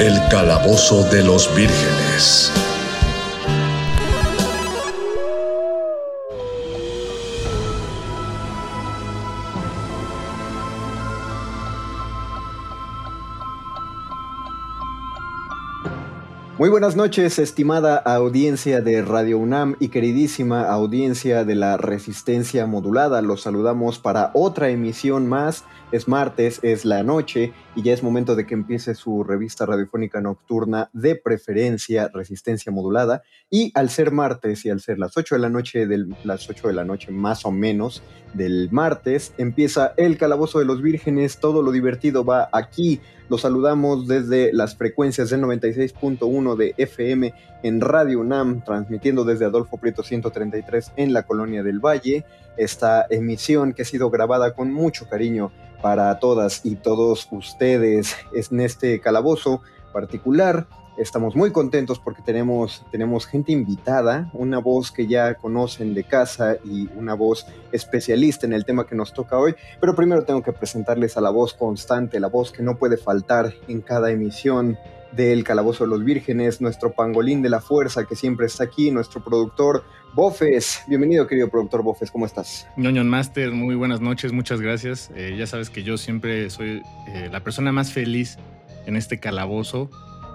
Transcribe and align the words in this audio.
El 0.00 0.20
calabozo 0.28 1.04
de 1.08 1.22
los 1.22 1.54
vírgenes. 1.54 2.50
Muy 16.58 16.68
buenas 16.68 16.96
noches, 16.96 17.38
estimada 17.38 17.96
audiencia 17.96 18.80
de 18.80 19.02
Radio 19.02 19.38
UNAM 19.38 19.76
y 19.80 19.88
queridísima 19.88 20.70
audiencia 20.70 21.44
de 21.44 21.54
la 21.54 21.76
Resistencia 21.76 22.66
Modulada. 22.66 23.22
Los 23.22 23.42
saludamos 23.42 23.98
para 23.98 24.30
otra 24.34 24.70
emisión 24.70 25.28
más. 25.28 25.64
Es 25.94 26.08
martes, 26.08 26.58
es 26.64 26.84
la 26.84 27.04
noche 27.04 27.52
y 27.76 27.82
ya 27.82 27.92
es 27.92 28.02
momento 28.02 28.34
de 28.34 28.46
que 28.46 28.54
empiece 28.54 28.96
su 28.96 29.22
revista 29.22 29.64
radiofónica 29.64 30.20
nocturna 30.20 30.90
de 30.92 31.14
preferencia 31.14 32.10
Resistencia 32.12 32.72
Modulada. 32.72 33.22
Y 33.48 33.70
al 33.76 33.90
ser 33.90 34.10
martes 34.10 34.64
y 34.64 34.70
al 34.70 34.80
ser 34.80 34.98
las 34.98 35.16
8 35.16 35.36
de 35.36 35.40
la 35.40 35.50
noche, 35.50 35.86
del, 35.86 36.12
las 36.24 36.50
8 36.50 36.66
de 36.66 36.74
la 36.74 36.84
noche 36.84 37.12
más 37.12 37.44
o 37.44 37.52
menos 37.52 38.02
del 38.32 38.70
martes, 38.72 39.34
empieza 39.38 39.94
el 39.96 40.18
Calabozo 40.18 40.58
de 40.58 40.64
los 40.64 40.82
Vírgenes. 40.82 41.38
Todo 41.38 41.62
lo 41.62 41.70
divertido 41.70 42.24
va 42.24 42.48
aquí. 42.50 43.00
Los 43.28 43.42
saludamos 43.42 44.08
desde 44.08 44.52
las 44.52 44.76
frecuencias 44.76 45.30
del 45.30 45.42
96.1 45.42 46.56
de 46.56 46.74
FM 46.76 47.32
en 47.64 47.80
Radio 47.80 48.20
UNAM, 48.20 48.62
transmitiendo 48.62 49.24
desde 49.24 49.46
Adolfo 49.46 49.78
Prieto 49.78 50.02
133 50.02 50.92
en 50.96 51.14
la 51.14 51.22
Colonia 51.22 51.62
del 51.62 51.80
Valle. 51.80 52.26
Esta 52.58 53.06
emisión 53.08 53.72
que 53.72 53.82
ha 53.82 53.86
sido 53.86 54.10
grabada 54.10 54.54
con 54.54 54.70
mucho 54.70 55.08
cariño 55.08 55.50
para 55.80 56.18
todas 56.18 56.60
y 56.64 56.76
todos 56.76 57.26
ustedes 57.30 58.16
en 58.34 58.60
este 58.60 59.00
calabozo 59.00 59.62
particular. 59.94 60.66
Estamos 60.98 61.34
muy 61.34 61.52
contentos 61.52 61.98
porque 61.98 62.20
tenemos, 62.22 62.84
tenemos 62.92 63.26
gente 63.26 63.50
invitada, 63.50 64.30
una 64.34 64.58
voz 64.58 64.92
que 64.92 65.06
ya 65.06 65.34
conocen 65.34 65.94
de 65.94 66.04
casa 66.04 66.56
y 66.64 66.88
una 66.96 67.14
voz 67.14 67.46
especialista 67.72 68.46
en 68.46 68.52
el 68.52 68.66
tema 68.66 68.86
que 68.86 68.94
nos 68.94 69.14
toca 69.14 69.38
hoy. 69.38 69.54
Pero 69.80 69.96
primero 69.96 70.24
tengo 70.24 70.42
que 70.42 70.52
presentarles 70.52 71.16
a 71.16 71.22
la 71.22 71.30
voz 71.30 71.54
constante, 71.54 72.20
la 72.20 72.28
voz 72.28 72.52
que 72.52 72.62
no 72.62 72.76
puede 72.76 72.98
faltar 72.98 73.54
en 73.68 73.80
cada 73.80 74.10
emisión 74.10 74.78
del 75.14 75.44
Calabozo 75.44 75.84
de 75.84 75.90
los 75.90 76.04
Vírgenes, 76.04 76.60
nuestro 76.60 76.92
pangolín 76.92 77.42
de 77.42 77.48
la 77.48 77.60
fuerza 77.60 78.06
que 78.06 78.16
siempre 78.16 78.46
está 78.46 78.64
aquí, 78.64 78.90
nuestro 78.90 79.22
productor 79.22 79.84
Bofes. 80.14 80.82
Bienvenido, 80.86 81.26
querido 81.26 81.48
productor 81.48 81.82
Bofes, 81.82 82.10
¿cómo 82.10 82.26
estás? 82.26 82.66
Ñoñon 82.76 83.08
Master, 83.08 83.50
muy 83.52 83.74
buenas 83.74 84.00
noches, 84.00 84.32
muchas 84.32 84.60
gracias. 84.60 85.10
Eh, 85.14 85.34
ya 85.38 85.46
sabes 85.46 85.70
que 85.70 85.82
yo 85.82 85.96
siempre 85.98 86.50
soy 86.50 86.82
eh, 87.08 87.28
la 87.30 87.40
persona 87.40 87.72
más 87.72 87.92
feliz 87.92 88.38
en 88.86 88.96
este 88.96 89.20
calabozo 89.20 89.90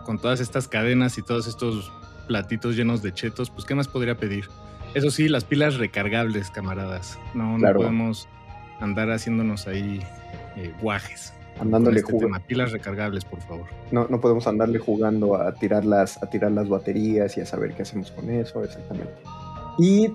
con 0.06 0.20
todas 0.20 0.40
estas 0.40 0.68
cadenas 0.68 1.18
y 1.18 1.24
todos 1.24 1.48
estos 1.48 1.92
platitos 2.28 2.76
llenos 2.76 3.02
de 3.02 3.14
chetos, 3.14 3.50
pues 3.50 3.66
¿qué 3.66 3.76
más 3.76 3.88
podría 3.88 4.16
pedir? 4.18 4.46
Eso 4.94 5.12
sí, 5.12 5.28
las 5.30 5.44
pilas 5.44 5.76
recargables, 5.76 6.50
camaradas. 6.50 7.20
No, 7.34 7.58
no 7.58 7.74
podemos 7.74 8.28
andar 8.80 9.12
haciéndonos 9.12 9.68
ahí 9.68 10.00
eh, 10.56 10.74
guajes. 10.82 11.34
Andándole 11.60 12.00
este 12.00 12.12
jugando. 12.12 12.40
Pilas 12.48 12.72
recargables, 12.72 13.26
por 13.26 13.42
favor. 13.42 13.68
No, 13.92 14.08
no 14.08 14.22
podemos 14.22 14.48
andarle 14.48 14.80
jugando 14.80 15.36
a 15.36 15.54
tirar, 15.54 15.86
las, 15.86 16.22
a 16.24 16.30
tirar 16.30 16.52
las 16.52 16.70
baterías 16.70 17.38
y 17.38 17.42
a 17.42 17.46
saber 17.46 17.74
qué 17.76 17.82
hacemos 17.82 18.12
con 18.12 18.30
eso, 18.30 18.64
exactamente. 18.64 19.14
Y 19.78 20.14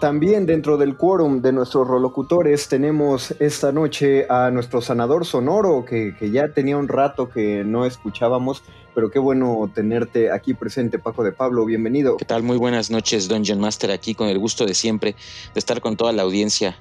también 0.00 0.44
dentro 0.44 0.76
del 0.76 0.96
quórum 0.96 1.40
de 1.40 1.52
nuestros 1.52 1.88
rolocutores 1.88 2.68
tenemos 2.68 3.34
esta 3.40 3.72
noche 3.72 4.26
a 4.28 4.50
nuestro 4.50 4.80
sanador 4.80 5.24
sonoro, 5.24 5.84
que, 5.84 6.14
que, 6.18 6.30
ya 6.30 6.48
tenía 6.48 6.76
un 6.76 6.88
rato 6.88 7.30
que 7.30 7.64
no 7.64 7.86
escuchábamos, 7.86 8.62
pero 8.94 9.10
qué 9.10 9.18
bueno 9.18 9.70
tenerte 9.74 10.30
aquí 10.30 10.54
presente, 10.54 10.98
Paco 10.98 11.24
de 11.24 11.32
Pablo, 11.32 11.64
bienvenido. 11.64 12.18
¿Qué 12.18 12.24
tal? 12.24 12.42
Muy 12.42 12.58
buenas 12.58 12.90
noches, 12.90 13.28
Dungeon 13.28 13.58
Master, 13.58 13.90
aquí 13.90 14.14
con 14.14 14.28
el 14.28 14.38
gusto 14.38 14.66
de 14.66 14.74
siempre 14.74 15.16
de 15.54 15.58
estar 15.58 15.80
con 15.80 15.96
toda 15.96 16.12
la 16.12 16.22
audiencia 16.22 16.76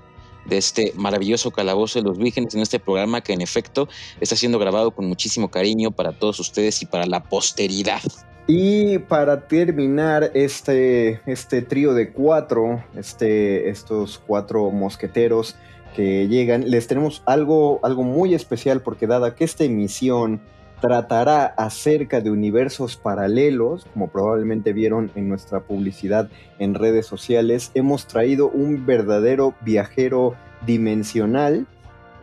de 0.46 0.58
este 0.58 0.94
maravilloso 0.96 1.52
calabozo 1.52 2.00
de 2.00 2.06
los 2.06 2.18
vírgenes 2.18 2.56
en 2.56 2.62
este 2.62 2.80
programa 2.80 3.22
que 3.22 3.34
en 3.34 3.42
efecto 3.42 3.88
está 4.20 4.36
siendo 4.36 4.60
grabado 4.60 4.92
con 4.92 5.06
muchísimo 5.06 5.50
cariño 5.50 5.92
para 5.92 6.12
todos 6.12 6.40
ustedes 6.40 6.82
y 6.82 6.86
para 6.86 7.06
la 7.06 7.24
posteridad. 7.24 8.02
Y 8.48 9.00
para 9.00 9.48
terminar 9.48 10.32
este, 10.36 11.20
este 11.26 11.64
trío 11.64 11.94
de 11.96 12.12
cuatro, 12.12 12.84
este, 12.96 13.70
estos 13.70 14.20
cuatro 14.20 14.70
mosqueteros 14.70 15.56
que 15.96 16.28
llegan, 16.28 16.70
les 16.70 16.88
tenemos 16.88 17.24
algo, 17.26 17.80
algo 17.82 18.04
muy 18.04 18.36
especial 18.36 18.82
porque 18.82 19.08
dada 19.08 19.34
que 19.34 19.46
esta 19.46 19.64
emisión 19.64 20.42
tratará 20.82 21.46
acerca 21.46 22.22
de 22.22 22.32
universos 22.32 22.98
paralelos, 22.98 23.86
como 23.94 24.10
probablemente 24.10 24.74
vieron 24.74 25.12
en 25.16 25.30
nuestra 25.30 25.62
publicidad 25.62 26.30
en 26.60 26.74
redes 26.74 27.06
sociales, 27.06 27.72
hemos 27.74 28.08
traído 28.08 28.50
un 28.50 28.86
verdadero 28.86 29.54
viajero 29.62 30.36
dimensional 30.66 31.68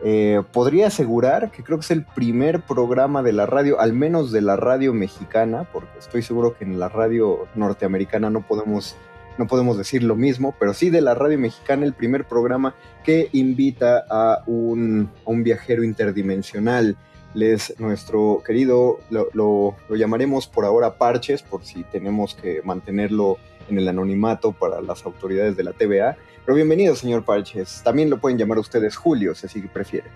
eh, 0.05 0.41
podría 0.51 0.87
asegurar 0.87 1.49
que 1.49 1.63
creo 1.63 1.77
que 1.77 1.85
es 1.85 1.91
el 1.91 2.03
primer 2.03 2.59
programa 2.59 3.23
de 3.23 3.31
la 3.31 3.45
radio, 3.45 3.79
al 3.79 3.93
menos 3.93 4.33
de 4.33 4.41
la 4.41 4.57
radio 4.57 4.93
mexicana, 4.93 5.65
porque 5.71 5.97
estoy 5.97 6.21
seguro 6.21 6.57
que 6.57 6.65
en 6.65 6.77
la 6.77 6.89
radio 6.89 7.47
norteamericana 7.55 8.29
no 8.29 8.41
podemos, 8.41 8.97
no 9.37 9.47
podemos 9.47 9.77
decir 9.77 10.03
lo 10.03 10.17
mismo, 10.17 10.53
pero 10.59 10.73
sí 10.73 10.89
de 10.89 10.99
la 10.99 11.15
radio 11.15 11.39
mexicana, 11.39 11.85
el 11.85 11.93
primer 11.93 12.25
programa 12.25 12.75
que 13.05 13.29
invita 13.31 14.03
a 14.09 14.43
un, 14.45 15.09
a 15.25 15.29
un 15.29 15.41
viajero 15.41 15.85
interdimensional. 15.85 16.97
Les, 17.33 17.79
nuestro 17.79 18.43
querido, 18.45 18.99
lo, 19.09 19.27
lo, 19.33 19.75
lo 19.89 19.95
llamaremos 19.95 20.47
por 20.47 20.65
ahora 20.65 20.97
Parches, 20.97 21.41
por 21.41 21.65
si 21.65 21.83
tenemos 21.83 22.35
que 22.35 22.61
mantenerlo 22.63 23.37
en 23.69 23.77
el 23.77 23.87
anonimato 23.87 24.51
para 24.51 24.81
las 24.81 25.05
autoridades 25.05 25.57
de 25.57 25.63
la 25.63 25.73
TVA. 25.73 26.17
Pero 26.45 26.55
bienvenido, 26.55 26.95
señor 26.95 27.23
Parches. 27.23 27.81
También 27.83 28.09
lo 28.09 28.17
pueden 28.17 28.37
llamar 28.37 28.59
ustedes 28.59 28.95
Julio, 28.95 29.33
si 29.33 29.47
así 29.47 29.61
prefiere. 29.61 30.07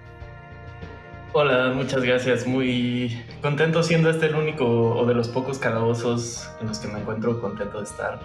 Hola, 1.34 1.72
muchas 1.76 2.04
gracias. 2.04 2.48
Muy 2.48 3.24
contento 3.42 3.84
siendo 3.84 4.10
este 4.10 4.26
el 4.26 4.36
único 4.36 4.66
o 4.66 5.06
de 5.06 5.14
los 5.14 5.28
pocos 5.28 5.60
calabozos 5.60 6.50
en 6.60 6.68
los 6.68 6.80
que 6.80 6.88
me 6.88 7.00
encuentro 7.00 7.40
contento 7.40 7.78
de 7.78 7.84
estar 7.84 8.20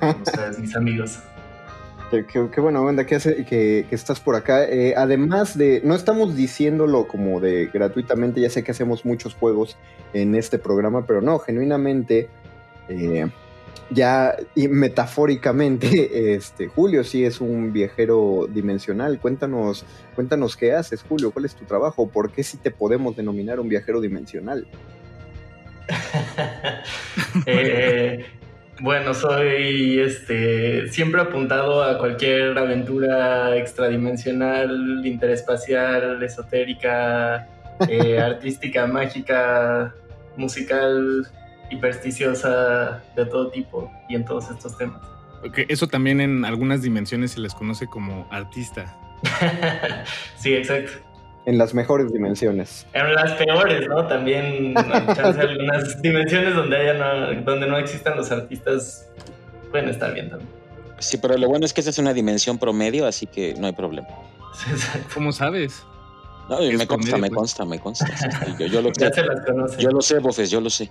con 0.00 0.22
ustedes, 0.22 0.58
mis 0.58 0.74
amigos. 0.74 1.18
Qué, 2.10 2.60
buena 2.60 2.80
onda 2.80 3.04
que, 3.04 3.16
hace, 3.16 3.44
que, 3.44 3.86
estás 3.90 4.18
por 4.18 4.34
acá. 4.34 4.64
Eh, 4.64 4.94
además 4.96 5.58
de, 5.58 5.82
no 5.84 5.94
estamos 5.94 6.34
diciéndolo 6.34 7.06
como 7.06 7.38
de 7.38 7.66
gratuitamente, 7.66 8.40
ya 8.40 8.48
sé 8.48 8.64
que 8.64 8.70
hacemos 8.70 9.04
muchos 9.04 9.34
juegos 9.34 9.76
en 10.14 10.34
este 10.34 10.58
programa, 10.58 11.04
pero 11.06 11.20
no, 11.20 11.38
genuinamente, 11.38 12.30
eh, 12.88 13.28
ya 13.90 14.36
y 14.54 14.68
metafóricamente, 14.68 16.32
este, 16.34 16.68
Julio 16.68 17.04
sí 17.04 17.24
es 17.24 17.42
un 17.42 17.74
viajero 17.74 18.48
dimensional. 18.48 19.20
Cuéntanos, 19.20 19.84
cuéntanos 20.14 20.56
qué 20.56 20.72
haces, 20.72 21.02
Julio, 21.06 21.30
cuál 21.30 21.44
es 21.44 21.54
tu 21.54 21.66
trabajo, 21.66 22.08
por 22.08 22.32
qué 22.32 22.42
si 22.42 22.56
te 22.56 22.70
podemos 22.70 23.16
denominar 23.16 23.60
un 23.60 23.68
viajero 23.68 24.00
dimensional. 24.00 24.66
eh, 27.46 28.24
bueno, 28.80 29.14
soy 29.14 30.00
este 30.00 30.88
siempre 30.88 31.20
apuntado 31.20 31.82
a 31.82 31.98
cualquier 31.98 32.56
aventura 32.56 33.56
extradimensional, 33.56 35.02
interespacial, 35.04 36.22
esotérica, 36.22 37.48
eh, 37.88 38.18
artística, 38.22 38.86
mágica, 38.86 39.94
musical, 40.36 41.26
hipersticiosa, 41.70 43.02
de 43.16 43.26
todo 43.26 43.50
tipo 43.50 43.90
y 44.08 44.14
en 44.14 44.24
todos 44.24 44.50
estos 44.50 44.76
temas. 44.78 45.02
eso 45.68 45.86
también 45.86 46.20
en 46.20 46.44
algunas 46.44 46.82
dimensiones 46.82 47.32
se 47.32 47.40
les 47.40 47.54
conoce 47.54 47.86
como 47.86 48.26
artista. 48.30 48.96
sí, 50.36 50.54
exacto 50.54 51.07
en 51.48 51.56
las 51.56 51.72
mejores 51.72 52.12
dimensiones. 52.12 52.86
En 52.92 53.14
las 53.14 53.32
peores, 53.32 53.88
¿no? 53.88 54.06
También 54.06 54.76
algunas 54.76 56.02
dimensiones 56.02 56.54
donde, 56.54 56.76
haya 56.76 56.92
no, 56.92 57.40
donde 57.40 57.66
no 57.66 57.78
existan 57.78 58.18
los 58.18 58.30
artistas 58.30 59.08
pueden 59.70 59.88
estar 59.88 60.12
bien 60.12 60.28
también. 60.28 60.50
Sí, 60.98 61.16
pero 61.16 61.38
lo 61.38 61.48
bueno 61.48 61.64
es 61.64 61.72
que 61.72 61.80
esa 61.80 61.88
es 61.88 61.98
una 61.98 62.12
dimensión 62.12 62.58
promedio, 62.58 63.06
así 63.06 63.26
que 63.26 63.54
no 63.54 63.66
hay 63.66 63.72
problema. 63.72 64.08
¿Cómo 65.14 65.32
sabes? 65.32 65.82
No, 66.50 66.58
me 66.60 66.86
consta, 66.86 67.16
me 67.16 67.28
pues. 67.28 67.38
consta, 67.38 67.64
me 67.64 67.78
consta, 67.78 68.06
Yo, 68.58 68.82
lo 68.82 68.92
sé. 68.94 69.10
Yo 69.78 69.90
lo 69.90 70.02
sé, 70.02 70.18
Bofes, 70.18 70.50
yo 70.50 70.60
lo 70.60 70.68
sé. 70.68 70.90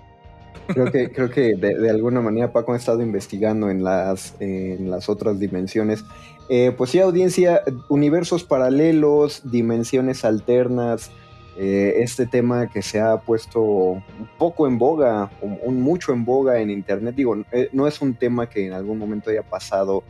Creo 0.67 0.91
que, 0.91 1.11
creo 1.11 1.29
que 1.29 1.55
de, 1.55 1.75
de, 1.75 1.89
alguna 1.89 2.21
manera 2.21 2.51
Paco 2.51 2.73
ha 2.73 2.77
estado 2.77 3.01
investigando 3.01 3.69
en 3.69 3.83
las, 3.83 4.35
en 4.39 4.89
las 4.89 5.09
otras 5.09 5.39
dimensiones. 5.39 6.03
Eh, 6.49 6.73
pues 6.77 6.91
sí, 6.91 6.99
audiencia, 6.99 7.61
universos 7.89 8.43
paralelos, 8.43 9.41
dimensiones 9.43 10.23
alternas, 10.23 11.11
eh, 11.57 11.95
este 11.97 12.25
tema 12.25 12.67
que 12.67 12.81
se 12.81 13.01
ha 13.01 13.17
puesto 13.17 13.61
un 13.61 14.03
poco 14.37 14.67
en 14.67 14.77
boga, 14.77 15.29
un, 15.41 15.81
mucho 15.81 16.13
en 16.13 16.23
boga 16.23 16.59
en 16.59 16.69
Internet, 16.69 17.15
digo, 17.15 17.35
eh, 17.51 17.69
no 17.73 17.87
es 17.87 18.01
un 18.01 18.13
tema 18.13 18.47
que 18.47 18.65
en 18.65 18.73
algún 18.73 18.97
momento 18.97 19.29
haya 19.29 19.43
pasado 19.43 20.03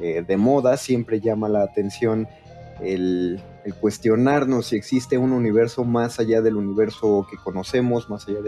de 0.00 0.36
moda, 0.36 0.76
siempre 0.78 1.20
llama 1.20 1.48
la 1.48 1.62
atención 1.62 2.26
el, 2.80 3.40
cuestionarnos 3.80 4.66
si 4.66 4.76
existe 4.76 5.16
un 5.16 5.30
universo 5.32 5.84
más 5.84 6.18
allá 6.18 6.42
del 6.42 6.56
universo 6.56 7.24
que 7.30 7.36
conocemos, 7.36 8.10
más 8.10 8.26
allá 8.26 8.40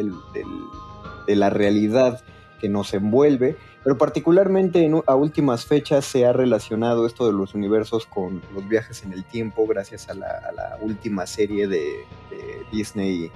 de 1.26 1.36
la 1.36 1.50
realidad 1.50 2.22
que 2.60 2.68
nos 2.68 2.94
envuelve. 2.94 3.56
Pero 3.82 3.98
particularmente 3.98 4.90
a 5.06 5.14
últimas 5.14 5.66
fechas 5.66 6.06
se 6.06 6.24
ha 6.24 6.32
relacionado 6.32 7.06
esto 7.06 7.26
de 7.26 7.34
los 7.34 7.54
universos 7.54 8.06
con 8.06 8.40
los 8.54 8.66
viajes 8.66 9.04
en 9.04 9.12
el 9.12 9.24
tiempo 9.24 9.66
gracias 9.66 10.08
a 10.08 10.14
la, 10.14 10.78
última 10.80 11.26
serie 11.26 11.68
de, 11.68 11.84
Disney, 12.72 13.26
eh, 13.26 13.30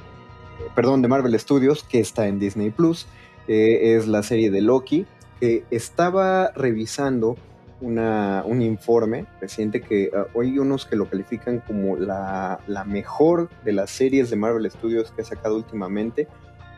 perdón, 0.74 1.02
de 1.02 1.08
Marvel 1.08 1.38
Studios 1.38 1.84
que 1.84 2.00
está 2.00 2.26
en 2.26 2.38
Disney 2.38 2.70
Plus, 2.70 3.06
que 3.46 3.94
es 3.94 4.08
la 4.08 4.22
serie 4.22 4.50
de 4.50 4.62
Loki, 4.62 5.06
que 5.38 5.64
estaba 5.70 6.50
revisando 6.52 7.36
un 7.80 8.62
informe 8.62 9.26
reciente 9.40 9.80
que 9.80 10.10
uh, 10.12 10.36
hoy 10.36 10.50
hay 10.50 10.58
unos 10.58 10.84
que 10.84 10.96
lo 10.96 11.08
califican 11.08 11.60
como 11.60 11.96
la, 11.96 12.58
la 12.66 12.84
mejor 12.84 13.48
de 13.64 13.72
las 13.72 13.90
series 13.90 14.30
de 14.30 14.36
Marvel 14.36 14.68
Studios 14.70 15.12
que 15.12 15.22
ha 15.22 15.24
sacado 15.24 15.56
últimamente 15.56 16.26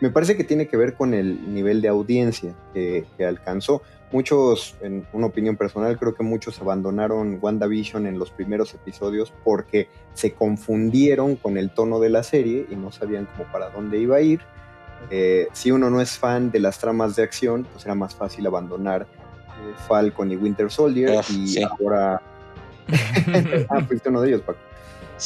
me 0.01 0.11
parece 0.11 0.37
que 0.37 0.45
tiene 0.45 0.67
que 0.67 0.77
ver 0.77 0.95
con 0.95 1.15
el 1.15 1.53
nivel 1.53 1.83
de 1.83 1.89
audiencia 1.89 2.55
que, 2.73 3.07
alcanzó. 3.27 3.83
Muchos, 4.13 4.77
en 4.81 5.07
una 5.13 5.27
opinión 5.27 5.57
personal, 5.57 5.97
creo 5.99 6.15
que 6.15 6.25
muchos 6.25 6.61
abandonaron 6.61 7.39
WandaVision 7.41 8.07
en 8.07 8.19
los 8.19 8.31
primeros 8.31 8.75
episodios 8.75 9.33
porque 9.45 9.89
se 10.15 10.33
confundieron 10.33 11.37
con 11.37 11.57
el 11.57 11.71
tono 11.71 12.01
de 12.01 12.11
la 12.11 12.23
serie 12.23 12.67
y 12.71 12.77
no 12.77 12.91
sabían 12.91 13.29
cómo 13.37 13.51
para 13.53 13.71
dónde 13.71 13.99
iba 13.99 14.17
a 14.17 14.21
ir. 14.21 14.41
Eh, 15.11 15.49
si 15.53 15.71
uno 15.71 15.91
no 15.91 16.01
es 16.01 16.19
fan 16.19 16.51
de 16.51 16.59
las 16.61 16.79
tramas 16.79 17.15
de 17.15 17.23
acción, 17.23 17.67
pues 17.73 17.85
era 17.85 17.95
más 17.95 18.15
fácil 18.15 18.47
abandonar 18.47 19.03
eh, 19.03 19.75
Falcon 19.87 20.33
y 20.33 20.37
Winter 20.37 20.71
Soldier 20.71 21.23
y 21.31 21.63
ahora... 21.63 22.21
ah, 23.69 23.81
fuiste 23.87 24.09
uno 24.09 24.23
de 24.23 24.29
ellos, 24.29 24.43
Paco. 24.43 24.59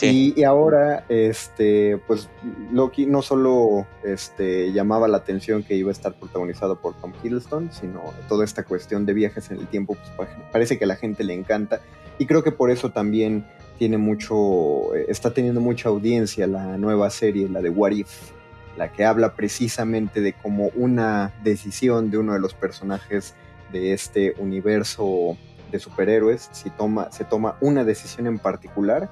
Y, 0.03 0.43
ahora, 0.45 1.05
este, 1.09 1.99
pues 2.07 2.29
Loki 2.73 3.07
no 3.07 3.23
solo 3.23 3.87
este, 4.03 4.73
llamaba 4.73 5.09
la 5.09 5.19
atención 5.19 5.63
que 5.63 5.75
iba 5.75 5.91
a 5.91 5.93
estar 5.93 6.15
protagonizado 6.15 6.77
por 6.81 6.95
Tom 6.95 7.13
Hiddleston, 7.23 7.71
sino 7.73 8.03
toda 8.29 8.45
esta 8.45 8.65
cuestión 8.65 9.07
de 9.07 9.15
viajes 9.15 9.51
en 9.51 9.59
el 9.59 9.67
tiempo, 9.69 9.97
pues 10.17 10.29
parece 10.53 10.79
que 10.79 10.85
a 10.85 10.89
la 10.89 10.97
gente 10.97 11.25
le 11.25 11.35
encanta. 11.35 11.81
Y 12.19 12.27
creo 12.27 12.43
que 12.43 12.53
por 12.53 12.71
eso 12.71 12.91
también 12.91 13.47
tiene 13.79 13.99
mucho, 13.99 14.95
está 15.09 15.33
teniendo 15.33 15.61
mucha 15.61 15.89
audiencia 15.89 16.47
la 16.47 16.77
nueva 16.79 17.11
serie, 17.11 17.49
la 17.49 17.61
de 17.61 17.71
What 17.71 17.93
If, 17.93 18.31
la 18.77 18.93
que 18.93 19.05
habla 19.05 19.35
precisamente 19.35 20.21
de 20.21 20.33
cómo 20.33 20.71
una 20.75 21.33
decisión 21.43 22.11
de 22.11 22.19
uno 22.19 22.33
de 22.35 22.41
los 22.41 22.55
personajes 22.55 23.35
de 23.73 23.93
este 23.93 24.35
universo 24.39 25.37
de 25.73 25.81
superhéroes, 25.81 26.49
si 26.53 26.71
toma, 26.71 27.11
se 27.11 27.25
toma 27.25 27.57
una 27.61 27.85
decisión 27.85 28.27
en 28.27 28.39
particular, 28.39 29.11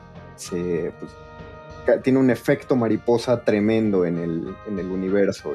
pues, 0.99 1.13
tiene 2.03 2.19
un 2.19 2.31
efecto 2.31 2.77
mariposa 2.77 3.43
tremendo 3.45 4.05
en 4.05 4.19
el, 4.19 4.91
universo 4.91 5.55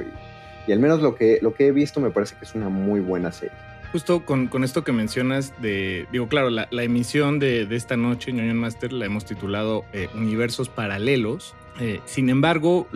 y, 0.67 0.71
al 0.71 0.79
menos 0.79 1.01
lo 1.01 1.15
que, 1.15 1.39
he 1.59 1.71
visto 1.71 1.99
me 1.99 2.09
parece 2.11 2.35
que 2.35 2.45
es 2.45 2.55
una 2.55 2.69
muy 2.69 2.99
buena 2.99 3.31
serie. 3.31 3.55
Justo 3.91 4.25
con, 4.25 4.49
esto 4.63 4.83
que 4.83 4.91
mencionas 4.91 5.53
de, 5.61 6.07
digo, 6.11 6.27
claro, 6.27 6.49
la, 6.49 6.67
emisión 6.71 7.39
de, 7.39 7.67
esta 7.71 7.95
noche 7.95 8.31
Union 8.31 8.57
Master 8.57 8.91
la 8.91 9.05
hemos 9.05 9.25
titulado 9.25 9.85
eh, 9.93 10.09
Universos 10.13 10.67
Paralelos. 10.67 11.55
Eh, 11.79 12.01
sin 12.05 12.29
embargo, 12.29 12.87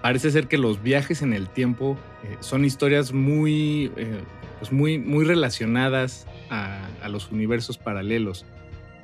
parece 0.00 0.30
ser 0.30 0.48
que 0.48 0.56
los 0.56 0.82
viajes 0.82 1.20
en 1.20 1.34
el 1.34 1.48
tiempo 1.48 1.98
eh, 2.24 2.36
son 2.40 2.64
historias 2.64 3.12
muy, 3.12 3.92
pues 4.58 4.72
muy, 4.72 4.98
muy 4.98 5.26
relacionadas 5.26 6.26
a 6.48 7.08
los 7.08 7.30
universos 7.30 7.78
paralelos 7.78 8.44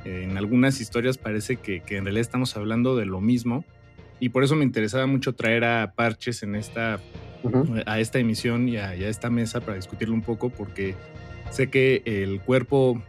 en 0.08 0.36
algunas 0.36 0.80
historias 0.80 1.18
parece 1.18 1.56
que, 1.56 1.82
en 1.88 2.04
realidad 2.04 2.22
estamos 2.22 2.56
hablando 2.56 2.96
de 2.96 3.06
lo 3.06 3.20
mismo. 3.20 3.64
Y 4.20 4.30
por 4.30 4.42
eso 4.42 4.56
me 4.56 4.64
interesaba 4.64 5.06
mucho 5.06 5.34
traer 5.34 5.64
a 5.64 5.92
Parches 5.94 6.42
en 6.42 6.54
esta, 6.56 6.98
a 7.86 8.00
esta 8.00 8.18
emisión 8.18 8.68
y 8.68 8.76
a, 8.76 8.94
esta 8.94 9.30
mesa 9.30 9.60
para 9.60 9.74
discutirlo 9.74 10.14
un 10.14 10.22
poco 10.22 10.50
porque 10.50 10.96
sé 11.50 11.70
que 11.70 12.02
el 12.04 12.40
cuerpo 12.40 13.00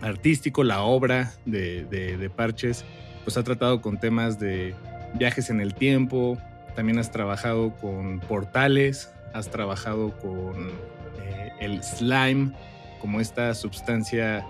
artístico, 0.00 0.64
la 0.64 0.82
obra 0.82 1.32
de, 1.44 2.30
Parches, 2.34 2.84
pues 3.22 3.36
ha 3.36 3.44
tratado 3.44 3.80
con 3.80 4.00
temas 4.00 4.40
de 4.40 4.74
viajes 5.14 5.50
en 5.50 5.60
el 5.60 5.74
tiempo, 5.74 6.38
también 6.74 6.98
has 6.98 7.12
trabajado 7.12 7.76
con 7.76 8.20
portales, 8.20 9.12
has 9.34 9.50
trabajado 9.50 10.18
con 10.18 10.68
eh, 11.22 11.52
el 11.60 11.82
slime 11.82 12.52
como 13.00 13.20
esta 13.20 13.54
sustancia 13.54 14.46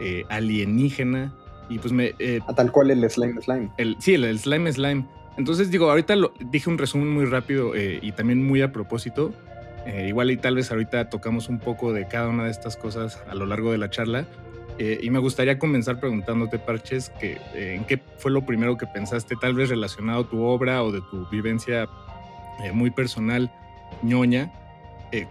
eh, 0.00 0.24
alienígena. 0.28 1.32
Y 1.68 1.78
pues 1.78 1.92
me. 1.92 2.14
Eh, 2.18 2.40
a 2.46 2.54
tal 2.54 2.70
cual 2.70 2.90
el 2.90 3.08
slime 3.08 3.40
slime. 3.40 3.70
El, 3.78 3.96
sí, 3.98 4.14
el, 4.14 4.38
slime 4.38 4.72
slime. 4.72 5.06
Entonces 5.36 5.70
digo, 5.70 5.90
ahorita 5.90 6.14
lo, 6.16 6.32
dije 6.40 6.68
un 6.70 6.78
resumen 6.78 7.08
muy 7.08 7.24
rápido 7.24 7.74
eh, 7.74 7.98
y 8.02 8.12
también 8.12 8.44
muy 8.46 8.62
a 8.62 8.70
propósito. 8.72 9.32
igual 10.06 10.30
y 10.30 10.36
tal 10.36 10.56
vez 10.56 10.70
ahorita 10.70 11.10
tocamos 11.10 11.48
un 11.48 11.58
poco 11.58 11.92
de 11.92 12.06
cada 12.06 12.28
una 12.28 12.44
de 12.44 12.50
estas 12.50 12.76
cosas 12.76 13.22
a 13.28 13.34
lo 13.34 13.44
largo 13.44 13.72
de 13.72 13.78
la 13.78 13.90
charla. 13.90 14.26
y 14.78 15.10
me 15.10 15.18
gustaría 15.18 15.58
comenzar 15.58 16.00
preguntándote, 16.00 16.58
Parches, 16.58 17.10
que, 17.20 17.38
en 17.54 17.84
qué 17.84 18.00
fue 18.18 18.30
lo 18.30 18.46
primero 18.46 18.76
que 18.76 18.86
pensaste, 18.86 19.34
tal 19.40 19.54
vez 19.54 19.68
relacionado 19.68 20.22
a 20.22 20.28
tu 20.28 20.42
obra 20.42 20.82
o 20.82 20.92
de 20.92 21.00
tu 21.10 21.26
vivencia 21.28 21.88
muy 22.72 22.90
personal, 22.90 23.50
ñoña, 24.02 24.52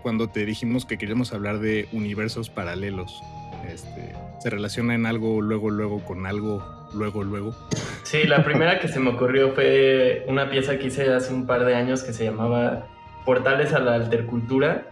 cuando 0.01 0.27
te 0.27 0.45
dijimos 0.45 0.85
que 0.85 0.97
queríamos 0.97 1.33
hablar 1.33 1.59
de 1.59 1.87
universos 1.93 2.49
paralelos. 2.49 3.21
Este, 3.67 4.13
se 4.39 4.49
relaciona 4.49 4.95
en 4.95 5.05
algo 5.05 5.41
luego, 5.41 5.69
luego 5.69 6.03
con 6.03 6.25
algo, 6.25 6.89
luego, 6.93 7.23
luego. 7.23 7.55
Sí, 8.03 8.23
la 8.25 8.43
primera 8.43 8.79
que 8.79 8.87
se 8.87 8.99
me 8.99 9.11
ocurrió 9.11 9.51
fue 9.53 10.25
una 10.27 10.49
pieza 10.49 10.77
que 10.77 10.87
hice 10.87 11.11
hace 11.13 11.33
un 11.33 11.45
par 11.45 11.65
de 11.65 11.75
años 11.75 12.03
que 12.03 12.13
se 12.13 12.25
llamaba 12.25 12.87
Portales 13.25 13.73
a 13.73 13.79
la 13.79 13.95
Altercultura 13.95 14.87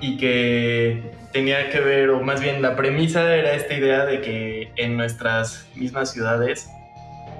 y 0.00 0.16
que 0.16 1.12
tenía 1.32 1.70
que 1.70 1.80
ver, 1.80 2.10
o 2.10 2.22
más 2.22 2.40
bien 2.40 2.62
la 2.62 2.76
premisa 2.76 3.34
era 3.34 3.52
esta 3.52 3.74
idea 3.74 4.04
de 4.04 4.20
que 4.20 4.72
en 4.76 4.96
nuestras 4.96 5.68
mismas 5.76 6.12
ciudades 6.12 6.68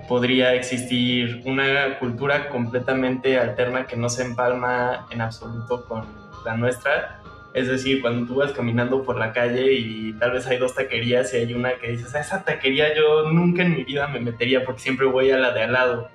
podría 0.08 0.54
existir 0.54 1.42
una 1.44 1.98
cultura 1.98 2.48
completamente 2.48 3.38
alterna 3.38 3.86
que 3.86 3.96
no 3.96 4.08
se 4.08 4.22
empalma 4.22 5.06
en 5.10 5.20
absoluto 5.20 5.86
con 5.86 6.04
la 6.44 6.56
nuestra 6.56 7.19
Es 7.52 7.66
decir, 7.66 8.00
cuando 8.00 8.26
tú 8.26 8.36
vas 8.36 8.52
caminando 8.52 9.02
por 9.02 9.18
la 9.18 9.32
calle 9.32 9.72
y 9.72 10.12
tal 10.14 10.32
vez 10.32 10.46
hay 10.46 10.58
dos 10.58 10.74
taquerías 10.74 11.34
y 11.34 11.38
hay 11.38 11.54
una 11.54 11.74
que 11.74 11.88
dices, 11.88 12.14
esa 12.14 12.44
taquería 12.44 12.94
yo 12.94 13.30
nunca 13.30 13.62
en 13.62 13.74
mi 13.74 13.84
vida 13.84 14.06
me 14.06 14.20
metería 14.20 14.64
porque 14.64 14.80
siempre 14.80 15.06
voy 15.06 15.30
a 15.30 15.38
la 15.38 15.52
de 15.52 15.62
al 15.62 15.72
lado. 15.72 16.08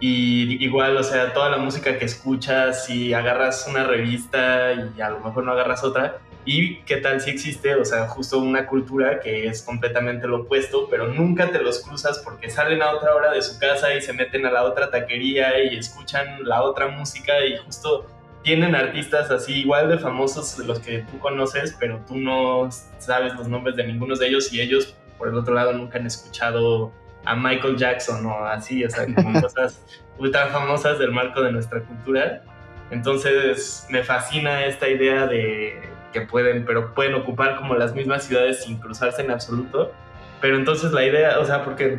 Y 0.00 0.62
igual, 0.64 0.96
o 0.96 1.02
sea, 1.02 1.32
toda 1.32 1.48
la 1.50 1.58
música 1.58 1.98
que 1.98 2.04
escuchas, 2.04 2.86
si 2.86 3.12
agarras 3.14 3.66
una 3.68 3.84
revista 3.84 4.72
y 4.96 5.00
a 5.00 5.10
lo 5.10 5.20
mejor 5.20 5.44
no 5.44 5.52
agarras 5.52 5.82
otra, 5.82 6.18
y 6.44 6.76
qué 6.84 6.96
tal 6.96 7.20
si 7.20 7.30
existe, 7.30 7.74
o 7.74 7.84
sea, 7.84 8.08
justo 8.08 8.38
una 8.38 8.66
cultura 8.66 9.20
que 9.20 9.48
es 9.48 9.62
completamente 9.62 10.26
lo 10.26 10.42
opuesto, 10.42 10.88
pero 10.88 11.08
nunca 11.08 11.50
te 11.50 11.60
los 11.60 11.80
cruzas 11.80 12.20
porque 12.24 12.48
salen 12.48 12.80
a 12.80 12.92
otra 12.92 13.14
hora 13.14 13.32
de 13.32 13.42
su 13.42 13.58
casa 13.58 13.92
y 13.94 14.00
se 14.00 14.14
meten 14.14 14.46
a 14.46 14.50
la 14.50 14.64
otra 14.64 14.90
taquería 14.90 15.62
y 15.62 15.76
escuchan 15.76 16.44
la 16.44 16.62
otra 16.62 16.88
música 16.88 17.44
y 17.44 17.58
justo 17.58 18.06
tienen 18.48 18.74
artistas 18.74 19.30
así 19.30 19.60
igual 19.60 19.90
de 19.90 19.98
famosos 19.98 20.56
de 20.56 20.64
los 20.64 20.80
que 20.80 21.00
tú 21.00 21.18
conoces, 21.18 21.76
pero 21.78 22.00
tú 22.08 22.16
no 22.16 22.70
sabes 22.96 23.34
los 23.34 23.46
nombres 23.46 23.76
de 23.76 23.86
ninguno 23.86 24.16
de 24.16 24.26
ellos 24.26 24.50
y 24.54 24.62
ellos, 24.62 24.96
por 25.18 25.28
el 25.28 25.34
otro 25.34 25.52
lado, 25.52 25.74
nunca 25.74 25.98
han 25.98 26.06
escuchado 26.06 26.90
a 27.26 27.36
Michael 27.36 27.76
Jackson 27.76 28.24
o 28.24 28.46
así, 28.46 28.82
o 28.86 28.88
sea, 28.88 29.04
como 29.14 29.38
cosas 29.42 29.84
ultra 30.16 30.46
famosas 30.46 30.98
del 30.98 31.12
marco 31.12 31.42
de 31.42 31.52
nuestra 31.52 31.82
cultura. 31.82 32.42
Entonces 32.90 33.86
me 33.90 34.02
fascina 34.02 34.64
esta 34.64 34.88
idea 34.88 35.26
de 35.26 35.82
que 36.14 36.22
pueden, 36.22 36.64
pero 36.64 36.94
pueden 36.94 37.16
ocupar 37.16 37.56
como 37.56 37.74
las 37.74 37.94
mismas 37.94 38.24
ciudades 38.24 38.64
sin 38.64 38.78
cruzarse 38.78 39.20
en 39.20 39.30
absoluto. 39.30 39.92
Pero 40.40 40.56
entonces 40.56 40.92
la 40.92 41.04
idea, 41.04 41.38
o 41.38 41.44
sea, 41.44 41.64
porque 41.64 41.98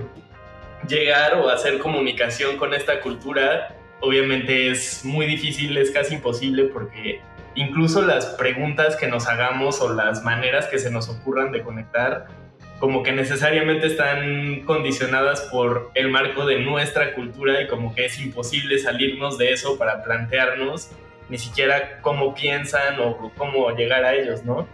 llegar 0.88 1.36
o 1.36 1.48
hacer 1.48 1.78
comunicación 1.78 2.58
con 2.58 2.74
esta 2.74 3.02
cultura 3.02 3.76
obviamente 4.02 4.70
es 4.70 5.04
muy 5.04 5.26
difícil, 5.26 5.78
es 5.78 5.92
casi 5.92 6.16
imposible 6.16 6.66
porque 6.66 7.22
incluso 7.56 8.02
las 8.02 8.26
preguntas 8.28 8.96
que 8.96 9.08
nos 9.08 9.28
hagamos 9.28 9.82
o 9.82 9.94
las 9.94 10.24
maneras 10.24 10.68
que 10.68 10.80
se 10.80 10.92
nos 10.92 11.10
ocurran 11.10 11.52
de 11.52 11.62
conectar, 11.62 12.28
como 12.80 13.04
que 13.04 13.12
necesariamente 13.12 13.88
están 13.88 14.62
condicionadas 14.62 15.42
por 15.52 15.92
el 15.96 16.10
marco 16.10 16.46
de 16.46 16.60
nuestra 16.60 17.14
cultura 17.14 17.62
y 17.62 17.68
como 17.68 17.94
que 17.94 18.06
es 18.06 18.20
imposible 18.20 18.80
salirnos 18.80 19.38
de 19.38 19.52
eso 19.52 19.78
para 19.78 20.04
plantearnos 20.04 20.92
ni 21.28 21.38
siquiera 21.38 22.00
cómo 22.02 22.34
piensan 22.34 23.00
o 23.00 23.32
cómo 23.38 23.70
llegar 23.72 24.04
a 24.04 24.16
ellos, 24.16 24.44
¿no? 24.44 24.68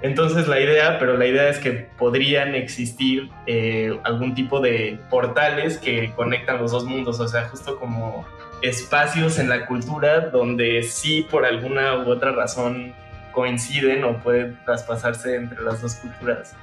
Entonces 0.00 0.46
la 0.46 0.60
idea, 0.60 0.98
pero 0.98 1.16
la 1.16 1.26
idea 1.26 1.48
es 1.48 1.58
que 1.58 1.88
podrían 1.98 2.54
existir 2.54 3.30
eh, 3.46 3.98
algún 4.04 4.34
tipo 4.34 4.60
de 4.60 4.98
portales 5.10 5.78
que 5.78 6.12
conectan 6.14 6.58
los 6.58 6.70
dos 6.70 6.84
mundos, 6.84 7.18
o 7.18 7.26
sea, 7.26 7.48
justo 7.48 7.78
como 7.78 8.24
espacios 8.62 9.38
en 9.38 9.48
la 9.48 9.66
cultura 9.66 10.30
donde 10.30 10.82
sí 10.82 11.26
por 11.28 11.44
alguna 11.44 11.96
u 11.96 12.10
otra 12.10 12.32
razón 12.32 12.94
coinciden 13.32 14.04
o 14.04 14.18
pueden 14.18 14.58
traspasarse 14.64 15.36
entre 15.36 15.62
las 15.62 15.82
dos 15.82 15.94
culturas. 15.96 16.54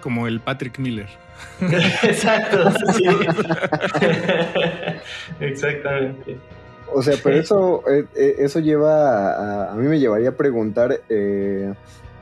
Como 0.00 0.26
el 0.26 0.40
Patrick 0.40 0.78
Miller. 0.78 1.08
Exacto, 2.02 2.72
sí. 2.92 3.04
Exactamente. 5.40 6.38
O 6.92 7.02
sea, 7.02 7.14
pero 7.22 7.36
eso, 7.36 7.84
eh, 7.88 8.04
eh, 8.16 8.34
eso 8.38 8.58
lleva 8.58 9.32
a, 9.32 9.72
a, 9.72 9.74
mí 9.76 9.86
me 9.86 10.00
llevaría 10.00 10.30
a 10.30 10.32
preguntar 10.32 11.00
eh, 11.08 11.72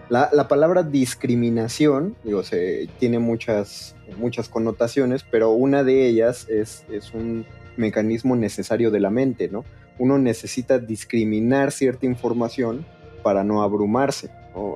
la, 0.09 0.31
la, 0.33 0.49
palabra 0.49 0.83
discriminación, 0.83 2.17
digo, 2.25 2.43
se, 2.43 2.89
tiene 2.99 3.19
muchas, 3.19 3.95
muchas 4.17 4.49
connotaciones, 4.49 5.25
pero 5.31 5.51
una 5.51 5.85
de 5.85 6.07
ellas 6.07 6.49
es, 6.49 6.85
es 6.91 7.13
un 7.13 7.47
mecanismo 7.77 8.37
necesario 8.37 8.91
de 8.91 9.01
la 9.01 9.11
mente, 9.11 9.49
¿no? 9.49 9.65
Uno 9.99 10.19
necesita 10.19 10.79
discriminar 10.79 11.73
cierta 11.73 12.07
información 12.07 12.87
para 13.23 13.45
no 13.45 13.63
abrumarse, 13.63 14.31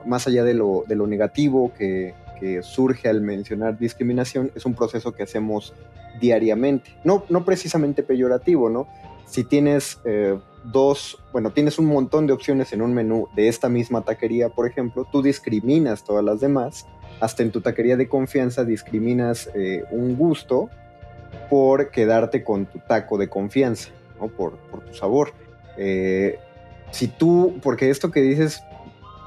más 0.07 0.27
allá 0.27 0.45
de 0.45 0.55
lo, 0.55 0.85
de 0.87 0.97
lo 0.97 1.07
negativo 1.07 1.73
que, 1.77 2.15
que, 2.39 2.63
surge 2.63 3.09
al 3.09 3.21
mencionar 3.21 3.79
discriminación, 3.79 4.51
es 4.55 4.67
un 4.67 4.75
proceso 4.75 5.13
que 5.13 5.23
hacemos 5.23 5.75
diariamente, 6.21 6.91
no, 7.05 7.25
no 7.29 7.45
precisamente 7.45 8.03
peyorativo, 8.03 8.69
¿no? 8.69 8.87
Si 9.27 9.45
tienes 9.45 10.01
eh, 10.05 10.39
dos, 10.65 11.19
bueno, 11.33 11.51
tienes 11.51 11.79
un 11.79 11.87
montón 11.87 12.27
de 12.27 12.33
opciones 12.33 12.73
en 12.73 12.83
un 12.83 12.95
menú 12.95 13.29
de 13.35 13.49
esta 13.49 13.69
misma 13.69 14.03
taquería, 14.03 14.49
por 14.49 14.67
ejemplo, 14.67 15.07
tú 15.11 15.23
discriminas 15.23 16.05
todas 16.05 16.25
las 16.25 16.41
demás, 16.41 16.87
hasta 17.21 17.43
en 17.43 17.51
tu 17.51 17.61
taquería 17.61 17.97
de 17.97 18.09
confianza 18.09 18.65
discriminas 18.65 19.49
eh, 19.55 19.85
un 19.91 20.17
gusto 20.17 20.69
por 21.49 21.91
quedarte 21.91 22.43
con 22.43 22.67
tu 22.67 22.79
taco 22.81 23.19
de 23.19 23.29
confianza, 23.29 23.91
¿no? 24.21 24.29
por, 24.29 24.57
por 24.71 24.81
tu 24.81 24.95
sabor. 24.95 25.33
Eh, 25.77 26.39
si 26.91 27.09
tú, 27.09 27.59
porque 27.63 27.91
esto 27.91 28.11
que 28.11 28.21
dices 28.21 28.63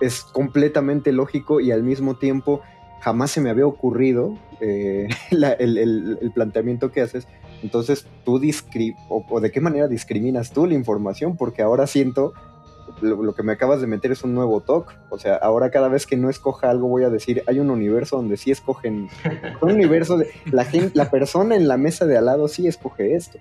es 0.01 0.21
completamente 0.21 1.11
lógico 1.11 1.59
y 1.59 1.71
al 1.71 1.83
mismo 1.83 2.15
tiempo 2.15 2.61
jamás 3.05 3.29
se 3.29 3.39
me 3.39 3.51
había 3.51 3.67
ocurrido 3.67 4.35
eh, 4.61 5.07
la, 5.29 5.53
el, 5.53 5.77
el, 5.77 6.17
el, 6.19 6.31
planteamiento 6.31 6.91
que 6.91 7.01
haces, 7.01 7.27
entonces 7.61 8.07
tú 8.23 8.39
discri 8.39 8.95
o, 9.09 9.23
o, 9.29 9.39
de 9.39 9.51
qué 9.51 9.61
manera 9.61 9.87
discriminas 9.87 10.51
tú 10.51 10.65
la 10.65 10.73
información, 10.73 11.37
porque 11.37 11.61
ahora 11.61 11.85
siento 11.85 12.33
lo, 13.01 13.21
lo, 13.21 13.35
que 13.35 13.43
me 13.43 13.51
acabas 13.51 13.79
de 13.79 13.85
meter 13.85 14.11
es 14.11 14.23
un 14.23 14.33
nuevo 14.33 14.59
talk. 14.61 14.97
O 15.11 15.19
sea, 15.19 15.35
ahora 15.35 15.69
cada 15.69 15.87
vez 15.87 16.07
que 16.07 16.17
no 16.17 16.31
escoja 16.31 16.71
algo 16.71 16.87
voy 16.87 17.03
a 17.03 17.11
decir, 17.11 17.43
hay 17.45 17.59
un 17.59 17.69
universo 17.69 18.15
donde 18.15 18.37
sí 18.37 18.49
escogen, 18.49 19.07
un 19.61 19.71
universo 19.71 20.17
de 20.17 20.31
la 20.51 20.65
gente, 20.65 20.91
la 20.95 21.11
persona 21.11 21.55
en 21.55 21.67
la 21.67 21.77
mesa 21.77 22.07
de 22.07 22.17
al 22.17 22.25
lado 22.25 22.47
sí 22.47 22.65
escoge 22.67 23.13
esto. 23.13 23.37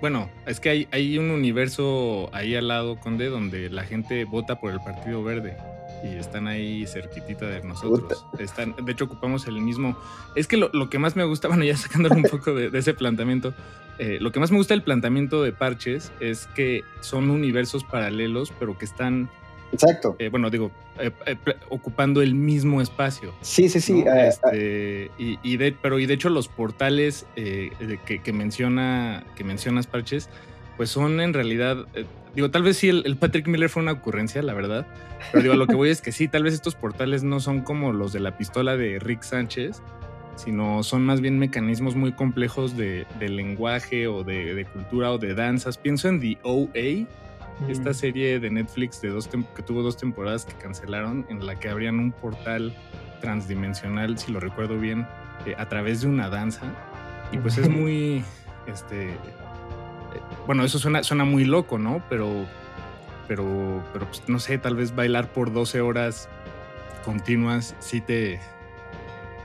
Bueno, 0.00 0.28
es 0.46 0.58
que 0.58 0.70
hay, 0.70 0.88
hay 0.90 1.16
un 1.16 1.30
universo 1.30 2.28
ahí 2.32 2.56
al 2.56 2.66
lado, 2.66 2.98
Conde, 2.98 3.28
donde 3.28 3.70
la 3.70 3.84
gente 3.84 4.24
vota 4.24 4.58
por 4.58 4.72
el 4.72 4.80
Partido 4.80 5.22
Verde 5.22 5.56
y 6.04 6.16
están 6.16 6.46
ahí 6.46 6.86
cerquitita 6.86 7.46
de 7.46 7.62
nosotros. 7.62 8.26
Están, 8.38 8.74
de 8.80 8.92
hecho, 8.92 9.04
ocupamos 9.04 9.46
el 9.46 9.60
mismo. 9.60 9.96
Es 10.34 10.46
que 10.46 10.56
lo, 10.56 10.70
lo 10.72 10.90
que 10.90 10.98
más 10.98 11.16
me 11.16 11.24
gusta, 11.24 11.48
bueno, 11.48 11.64
ya 11.64 11.76
sacándole 11.76 12.16
un 12.16 12.22
poco 12.24 12.54
de, 12.54 12.70
de 12.70 12.78
ese 12.78 12.94
planteamiento, 12.94 13.54
eh, 13.98 14.18
lo 14.20 14.30
que 14.30 14.40
más 14.40 14.50
me 14.50 14.58
gusta 14.58 14.74
del 14.74 14.82
planteamiento 14.82 15.42
de 15.42 15.52
Parches 15.52 16.12
es 16.20 16.46
que 16.48 16.82
son 17.00 17.30
universos 17.30 17.84
paralelos, 17.84 18.52
pero 18.58 18.76
que 18.76 18.84
están. 18.84 19.30
Exacto. 19.72 20.16
Eh, 20.18 20.28
bueno, 20.28 20.50
digo, 20.50 20.70
eh, 20.98 21.10
ocupando 21.70 22.22
el 22.22 22.34
mismo 22.34 22.80
espacio. 22.80 23.34
Sí, 23.40 23.68
sí, 23.68 23.80
sí. 23.80 24.04
¿no? 24.04 24.14
Este, 24.14 25.10
y, 25.18 25.38
y, 25.42 25.56
de, 25.56 25.72
pero 25.72 25.98
y 25.98 26.06
de 26.06 26.14
hecho, 26.14 26.28
los 26.28 26.48
portales 26.48 27.26
que, 27.34 28.20
que, 28.22 28.32
menciona, 28.32 29.24
que 29.34 29.44
mencionas, 29.44 29.86
Parches, 29.86 30.28
pues 30.76 30.90
son 30.90 31.20
en 31.20 31.32
realidad 31.32 31.86
digo, 32.36 32.50
tal 32.50 32.62
vez 32.62 32.76
sí 32.76 32.88
el, 32.88 33.02
el, 33.06 33.16
Patrick 33.16 33.48
Miller 33.48 33.68
fue 33.68 33.82
una 33.82 33.92
ocurrencia, 33.92 34.42
la 34.42 34.54
verdad. 34.54 34.86
Pero 35.32 35.42
digo, 35.42 35.54
lo 35.56 35.66
que 35.66 35.74
voy 35.74 35.88
es 35.88 36.00
que 36.00 36.12
sí, 36.12 36.28
tal 36.28 36.44
vez 36.44 36.54
estos 36.54 36.76
portales 36.76 37.24
no 37.24 37.40
son 37.40 37.62
como 37.62 37.92
los 37.92 38.12
de 38.12 38.20
la 38.20 38.36
pistola 38.36 38.76
de 38.76 38.98
Rick 39.00 39.22
Sánchez, 39.22 39.82
sino 40.36 40.82
son 40.82 41.04
más 41.04 41.20
bien 41.20 41.38
mecanismos 41.38 41.96
muy 41.96 42.12
complejos 42.12 42.76
de, 42.76 43.06
de 43.18 43.28
lenguaje 43.30 44.06
o 44.06 44.22
de, 44.22 44.54
de, 44.54 44.64
cultura 44.66 45.10
o 45.12 45.18
de 45.18 45.34
danzas. 45.34 45.78
Pienso 45.78 46.08
en 46.08 46.20
The 46.20 46.38
OA, 46.42 47.06
mm. 47.64 47.70
esta 47.70 47.94
serie 47.94 48.38
de 48.38 48.50
Netflix 48.50 49.00
de 49.00 49.08
dos 49.08 49.28
que 49.28 49.62
tuvo 49.62 49.82
dos 49.82 49.96
temporadas 49.96 50.44
que 50.44 50.54
cancelaron, 50.54 51.26
en 51.30 51.44
la 51.44 51.58
que 51.58 51.70
abrían 51.70 51.98
un 51.98 52.12
portal 52.12 52.74
transdimensional, 53.22 54.18
si 54.18 54.30
lo 54.30 54.40
recuerdo 54.40 54.78
bien, 54.78 55.06
eh, 55.46 55.54
a 55.56 55.68
través 55.68 56.02
de 56.02 56.08
una 56.08 56.28
danza. 56.28 56.62
Y 57.32 57.38
pues 57.38 57.56
es 57.56 57.68
muy, 57.68 58.22
este, 58.66 59.16
bueno, 60.46 60.64
eso 60.64 60.78
suena, 60.78 61.02
suena 61.02 61.24
muy 61.24 61.44
loco, 61.44 61.78
¿no? 61.78 62.02
Pero, 62.08 62.46
pero, 63.28 63.82
pero 63.92 64.06
pues, 64.06 64.22
no 64.28 64.38
sé, 64.38 64.58
tal 64.58 64.76
vez 64.76 64.94
bailar 64.94 65.28
por 65.28 65.52
12 65.52 65.80
horas 65.80 66.28
continuas 67.04 67.76
sí 67.78 68.00
te... 68.00 68.40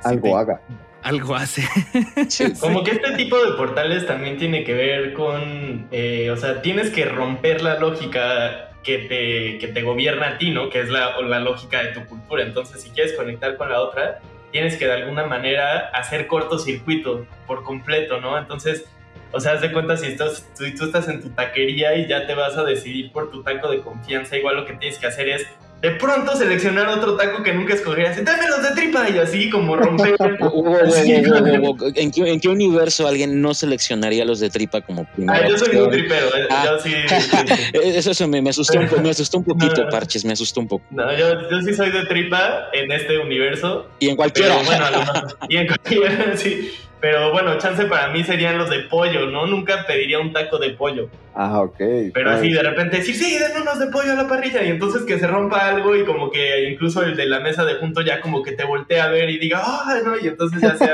Algo 0.03 0.27
sí 0.27 0.31
te, 0.31 0.33
haga. 0.33 0.61
Algo 1.03 1.35
hace. 1.35 1.63
Sí, 2.29 2.53
como 2.59 2.83
que 2.83 2.91
este 2.91 3.13
tipo 3.13 3.37
de 3.43 3.53
portales 3.53 4.05
también 4.05 4.37
tiene 4.37 4.63
que 4.63 4.73
ver 4.73 5.13
con, 5.13 5.87
eh, 5.91 6.29
o 6.31 6.37
sea, 6.37 6.61
tienes 6.61 6.89
que 6.89 7.05
romper 7.05 7.61
la 7.61 7.79
lógica 7.79 8.71
que 8.83 8.97
te, 8.99 9.57
que 9.59 9.71
te 9.73 9.81
gobierna 9.83 10.29
a 10.29 10.37
ti, 10.37 10.51
¿no? 10.51 10.69
Que 10.69 10.81
es 10.81 10.89
la, 10.89 11.19
la 11.21 11.39
lógica 11.39 11.83
de 11.83 11.89
tu 11.91 12.05
cultura. 12.05 12.43
Entonces, 12.43 12.81
si 12.81 12.89
quieres 12.89 13.13
conectar 13.13 13.57
con 13.57 13.69
la 13.69 13.81
otra, 13.81 14.19
tienes 14.51 14.77
que 14.77 14.85
de 14.85 14.93
alguna 14.93 15.25
manera 15.25 15.89
hacer 15.93 16.27
cortocircuito 16.27 17.25
por 17.47 17.63
completo, 17.63 18.19
¿no? 18.19 18.37
Entonces, 18.37 18.85
o 19.31 19.39
sea, 19.39 19.53
haz 19.53 19.61
de 19.61 19.71
cuenta 19.71 19.97
si 19.97 20.07
estás, 20.07 20.45
tú, 20.57 20.65
tú, 20.77 20.85
estás 20.85 21.07
en 21.07 21.21
tu 21.21 21.29
taquería 21.29 21.95
y 21.95 22.07
ya 22.07 22.25
te 22.27 22.35
vas 22.35 22.57
a 22.57 22.63
decidir 22.63 23.11
por 23.11 23.31
tu 23.31 23.43
taco 23.43 23.69
de 23.69 23.81
confianza, 23.81 24.38
igual 24.38 24.57
lo 24.57 24.65
que 24.65 24.73
tienes 24.73 24.97
que 25.00 25.07
hacer 25.07 25.29
es 25.29 25.47
de 25.81 25.89
pronto 25.91 26.35
seleccionar 26.35 26.88
otro 26.89 27.15
taco 27.17 27.41
que 27.41 27.53
nunca 27.53 27.73
escogerías. 27.73 28.23
Dame 28.23 28.47
los 28.47 28.61
de 28.61 28.69
tripa 28.79 29.09
y 29.09 29.17
así 29.17 29.50
como 29.50 29.75
romper. 29.75 30.15
¿En, 31.95 32.11
qué, 32.11 32.31
¿En 32.31 32.39
qué 32.39 32.50
universo 32.50 33.07
alguien 33.07 33.41
no 33.41 33.55
seleccionaría 33.55 34.23
los 34.23 34.39
de 34.39 34.51
tripa 34.51 34.81
como 34.81 35.05
primera 35.05 35.39
Ah, 35.39 35.47
yo 35.50 35.57
soy 35.57 35.75
un 35.75 35.89
tripero. 35.89 36.27
Eh, 36.27 36.47
ah. 36.51 36.65
Yo 36.65 36.79
sí, 36.79 36.93
sí, 37.07 37.15
sí. 37.47 37.79
Eso, 37.83 38.11
eso 38.11 38.27
me, 38.27 38.43
me, 38.43 38.51
asustó 38.51 38.79
un, 38.79 39.01
me 39.01 39.09
asustó 39.09 39.39
un 39.39 39.43
poquito, 39.43 39.83
no, 39.83 39.89
Parches, 39.89 40.23
me 40.23 40.33
asustó 40.33 40.59
un 40.59 40.67
poco. 40.67 40.85
No, 40.91 41.11
yo, 41.17 41.50
yo 41.50 41.61
sí 41.61 41.73
soy 41.73 41.91
de 41.91 42.05
tripa 42.05 42.69
en 42.73 42.91
este 42.91 43.17
universo. 43.17 43.88
Y 44.00 44.09
en 44.09 44.15
cualquiera. 44.15 44.57
Pero, 44.57 44.65
bueno, 44.65 44.85
no, 44.91 45.47
y 45.50 45.57
en 45.57 45.67
cualquiera, 45.67 46.31
sí. 46.38 46.71
Pero 47.01 47.31
bueno, 47.31 47.58
chance 47.58 47.84
para 47.86 48.10
mí 48.10 48.24
serían 48.24 48.60
los 48.60 48.70
de 48.70 48.81
pollo, 48.81 49.25
¿no? 49.25 49.48
Nunca 49.48 49.86
pediría 49.88 50.20
un 50.20 50.31
taco 50.31 50.60
de 50.60 50.70
pollo. 50.70 51.10
Ah, 51.34 51.62
ok. 51.62 51.77
Pero 52.13 52.29
así 52.29 52.51
de 52.51 52.62
repente 52.62 52.98
decir, 52.98 53.15
sí, 53.15 53.39
den 53.39 53.60
unos 53.60 53.79
de 53.79 53.88
pollo 53.88 54.12
a 54.12 54.15
la 54.15 54.27
parrilla. 54.27 54.63
Y 54.63 54.70
entonces 54.70 55.01
que 55.01 55.17
se 55.17 55.25
rompa 55.25 55.67
algo 55.67 55.96
y 55.96 56.05
como 56.05 56.29
que 56.29 56.70
incluso 56.70 57.03
el 57.03 57.17
de 57.17 57.25
la 57.25 57.39
mesa 57.39 57.65
de 57.65 57.75
junto 57.75 58.01
ya 58.01 58.22
como 58.22 58.43
que 58.43 58.51
te 58.51 58.65
voltea 58.65 59.05
a 59.05 59.10
ver 59.10 59.31
y 59.31 59.39
diga, 59.39 59.62
ah, 59.63 60.00
no, 60.05 60.15
y 60.15 60.27
entonces 60.27 60.62
ya 60.62 60.75
se, 60.75 60.86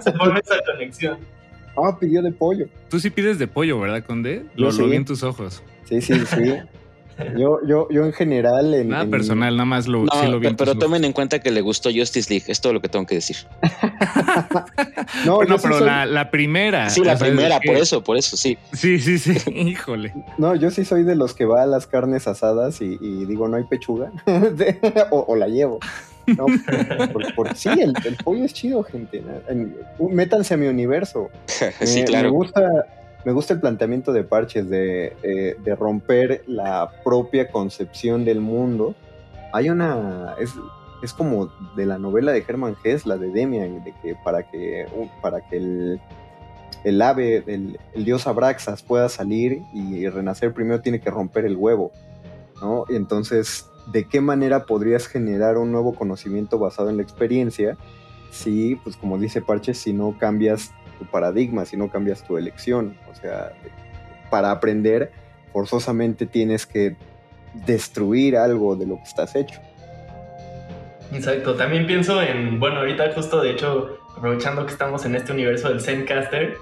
se 0.00 0.12
forma 0.12 0.40
esa 0.40 0.56
conexión. 0.64 1.18
Ah, 1.76 1.96
pidió 1.98 2.22
de 2.22 2.32
pollo. 2.32 2.66
Tú 2.90 2.98
sí 2.98 3.10
pides 3.10 3.38
de 3.38 3.46
pollo, 3.46 3.78
¿verdad, 3.78 4.04
Conde? 4.04 4.42
Lo, 4.56 4.72
sí. 4.72 4.80
lo 4.80 4.88
vi 4.88 4.96
en 4.96 5.04
tus 5.04 5.22
ojos. 5.22 5.62
Sí, 5.84 6.00
sí, 6.00 6.14
sí. 6.26 6.54
Yo, 7.38 7.58
yo, 7.66 7.88
yo 7.90 8.04
en 8.04 8.12
general 8.12 8.72
en, 8.74 8.88
Nada 8.88 9.04
en- 9.04 9.10
personal, 9.10 9.56
nada 9.56 9.64
más 9.64 9.86
lo, 9.86 10.04
No, 10.04 10.12
sí 10.20 10.26
lo 10.28 10.40
vi 10.40 10.46
en 10.48 10.56
pero 10.56 10.74
tomen 10.76 11.04
en 11.04 11.12
cuenta 11.12 11.38
que 11.40 11.50
le 11.50 11.60
gustó 11.60 11.90
Justice 11.94 12.28
League, 12.30 12.44
es 12.48 12.60
todo 12.60 12.72
lo 12.72 12.80
que 12.80 12.88
tengo 12.88 13.06
que 13.06 13.16
decir. 13.16 13.36
No, 15.26 15.36
Bueno, 15.36 15.56
pero 15.60 15.78
soy- 15.78 15.86
la, 15.86 16.06
la 16.06 16.30
primera. 16.30 16.88
Sí, 16.90 17.02
la 17.04 17.16
primera, 17.16 17.60
que- 17.60 17.68
por 17.70 17.76
eso, 17.80 18.02
por 18.02 18.16
eso, 18.16 18.36
sí. 18.36 18.56
Sí, 18.72 18.98
sí, 18.98 19.18
sí. 19.18 19.36
Híjole. 19.54 20.12
No, 20.38 20.54
yo 20.54 20.70
sí 20.70 20.84
soy 20.84 21.02
de 21.04 21.14
los 21.14 21.34
que 21.34 21.44
va 21.44 21.62
a 21.62 21.66
las 21.66 21.86
carnes 21.86 22.26
asadas 22.26 22.80
y, 22.80 22.98
y 23.00 23.24
digo, 23.26 23.48
no 23.48 23.56
hay 23.56 23.64
pechuga. 23.64 24.10
O, 25.10 25.24
o 25.28 25.36
la 25.36 25.48
llevo. 25.48 25.80
No, 26.26 26.46
por- 27.12 27.34
por- 27.34 27.56
sí, 27.56 27.68
el, 27.68 27.92
el 28.04 28.16
pollo 28.22 28.44
es 28.44 28.52
chido, 28.54 28.82
gente. 28.84 29.22
En- 29.48 29.76
métanse 30.10 30.54
a 30.54 30.56
mi 30.56 30.66
universo. 30.66 31.28
sí, 31.46 31.64
Me- 31.80 31.94
Me 32.00 32.04
claro. 32.04 32.32
gusta, 32.32 32.62
me 33.24 33.32
gusta 33.32 33.54
el 33.54 33.60
planteamiento 33.60 34.12
de 34.12 34.24
Parches 34.24 34.68
de, 34.68 35.16
eh, 35.22 35.56
de 35.62 35.76
romper 35.76 36.42
la 36.46 36.90
propia 37.04 37.50
concepción 37.50 38.24
del 38.24 38.40
mundo. 38.40 38.94
Hay 39.52 39.70
una. 39.70 40.34
Es, 40.38 40.54
es 41.02 41.12
como 41.12 41.52
de 41.76 41.86
la 41.86 41.98
novela 41.98 42.32
de 42.32 42.44
Hermann 42.46 42.76
Hesse, 42.82 43.06
la 43.06 43.16
de 43.16 43.30
Demian, 43.30 43.84
de 43.84 43.92
que 44.02 44.16
para 44.24 44.48
que, 44.48 44.86
para 45.20 45.40
que 45.40 45.56
el, 45.56 46.00
el 46.84 47.02
ave, 47.02 47.42
el, 47.46 47.78
el 47.94 48.04
dios 48.04 48.26
Abraxas 48.26 48.82
pueda 48.82 49.08
salir 49.08 49.62
y 49.72 50.08
renacer, 50.08 50.52
primero 50.52 50.80
tiene 50.80 51.00
que 51.00 51.10
romper 51.10 51.44
el 51.44 51.56
huevo. 51.56 51.92
¿no? 52.60 52.84
Entonces, 52.88 53.66
¿de 53.92 54.06
qué 54.08 54.20
manera 54.20 54.64
podrías 54.64 55.08
generar 55.08 55.58
un 55.58 55.72
nuevo 55.72 55.94
conocimiento 55.94 56.58
basado 56.58 56.88
en 56.88 56.96
la 56.96 57.02
experiencia? 57.02 57.76
Si, 58.30 58.76
pues 58.76 58.96
como 58.96 59.18
dice 59.18 59.42
Parches, 59.42 59.78
si 59.78 59.92
no 59.92 60.16
cambias 60.18 60.72
tu 61.02 61.10
paradigma, 61.10 61.64
si 61.64 61.76
no 61.76 61.88
cambias 61.88 62.22
tu 62.22 62.36
elección. 62.38 62.96
O 63.10 63.14
sea, 63.14 63.52
para 64.30 64.50
aprender, 64.50 65.10
forzosamente 65.52 66.26
tienes 66.26 66.66
que 66.66 66.96
destruir 67.66 68.36
algo 68.36 68.76
de 68.76 68.86
lo 68.86 68.96
que 68.96 69.04
estás 69.04 69.34
hecho. 69.34 69.60
Exacto, 71.12 71.54
también 71.54 71.86
pienso 71.86 72.22
en, 72.22 72.58
bueno, 72.58 72.78
ahorita 72.78 73.12
justo 73.14 73.42
de 73.42 73.50
hecho, 73.50 73.98
aprovechando 74.16 74.64
que 74.64 74.72
estamos 74.72 75.04
en 75.04 75.14
este 75.14 75.32
universo 75.32 75.68
del 75.68 75.82
Zencaster, 75.82 76.56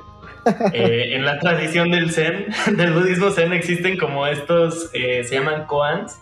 eh, 0.73 1.11
en 1.13 1.25
la 1.25 1.39
tradición 1.39 1.91
del 1.91 2.11
Zen, 2.11 2.47
del 2.77 2.93
budismo 2.93 3.31
Zen, 3.31 3.53
existen 3.53 3.97
como 3.97 4.27
estos, 4.27 4.91
eh, 4.93 5.23
se 5.23 5.37
llaman 5.37 5.67
koans, 5.67 6.19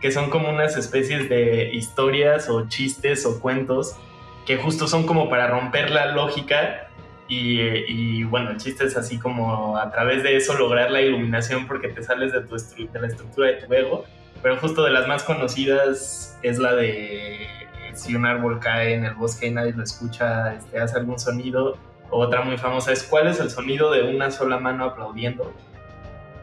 que 0.00 0.10
son 0.10 0.28
como 0.28 0.50
unas 0.50 0.76
especies 0.76 1.30
de 1.30 1.70
historias 1.72 2.50
o 2.50 2.68
chistes 2.68 3.24
o 3.24 3.40
cuentos 3.40 3.96
que 4.44 4.56
justo 4.56 4.88
son 4.88 5.06
como 5.06 5.28
para 5.28 5.46
romper 5.46 5.90
la 5.90 6.06
lógica 6.06 6.88
y, 7.32 7.60
y, 7.88 8.24
bueno, 8.24 8.50
el 8.50 8.58
chiste 8.58 8.84
es 8.84 8.94
así 8.94 9.18
como 9.18 9.78
a 9.78 9.90
través 9.90 10.22
de 10.22 10.36
eso 10.36 10.52
lograr 10.52 10.90
la 10.90 11.00
iluminación 11.00 11.66
porque 11.66 11.88
te 11.88 12.02
sales 12.02 12.30
de, 12.30 12.42
tu 12.42 12.56
de 12.56 13.00
la 13.00 13.06
estructura 13.06 13.48
de 13.48 13.54
tu 13.54 13.72
ego, 13.72 14.04
pero 14.42 14.58
justo 14.58 14.84
de 14.84 14.90
las 14.90 15.08
más 15.08 15.22
conocidas 15.22 16.38
es 16.42 16.58
la 16.58 16.74
de 16.74 17.44
eh, 17.44 17.48
si 17.94 18.14
un 18.14 18.26
árbol 18.26 18.60
cae 18.60 18.94
en 18.94 19.06
el 19.06 19.14
bosque 19.14 19.46
y 19.46 19.50
nadie 19.50 19.72
lo 19.72 19.82
escucha, 19.82 20.54
este, 20.54 20.78
hace 20.78 20.98
algún 20.98 21.18
sonido. 21.18 21.78
Otra 22.10 22.42
muy 22.42 22.58
famosa 22.58 22.92
es 22.92 23.02
cuál 23.02 23.28
es 23.28 23.40
el 23.40 23.48
sonido 23.48 23.90
de 23.90 24.02
una 24.02 24.30
sola 24.30 24.58
mano 24.58 24.84
aplaudiendo. 24.84 25.54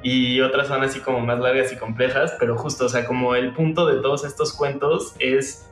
Y 0.01 0.41
otras 0.41 0.67
son 0.67 0.81
así 0.81 1.01
como 1.01 1.19
más 1.19 1.39
largas 1.39 1.71
y 1.71 1.75
complejas, 1.75 2.35
pero 2.39 2.57
justo, 2.57 2.85
o 2.85 2.89
sea, 2.89 3.05
como 3.05 3.35
el 3.35 3.53
punto 3.53 3.85
de 3.85 4.01
todos 4.01 4.25
estos 4.25 4.53
cuentos 4.53 5.13
es 5.19 5.68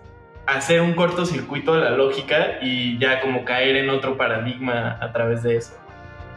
hacer 0.47 0.81
un 0.81 0.93
cortocircuito 0.93 1.73
a 1.73 1.77
la 1.77 1.91
lógica 1.91 2.57
y 2.61 2.97
ya 2.97 3.19
como 3.21 3.45
caer 3.45 3.75
en 3.75 3.89
otro 3.89 4.17
paradigma 4.17 4.97
a 5.01 5.11
través 5.11 5.43
de 5.43 5.57
eso. 5.57 5.73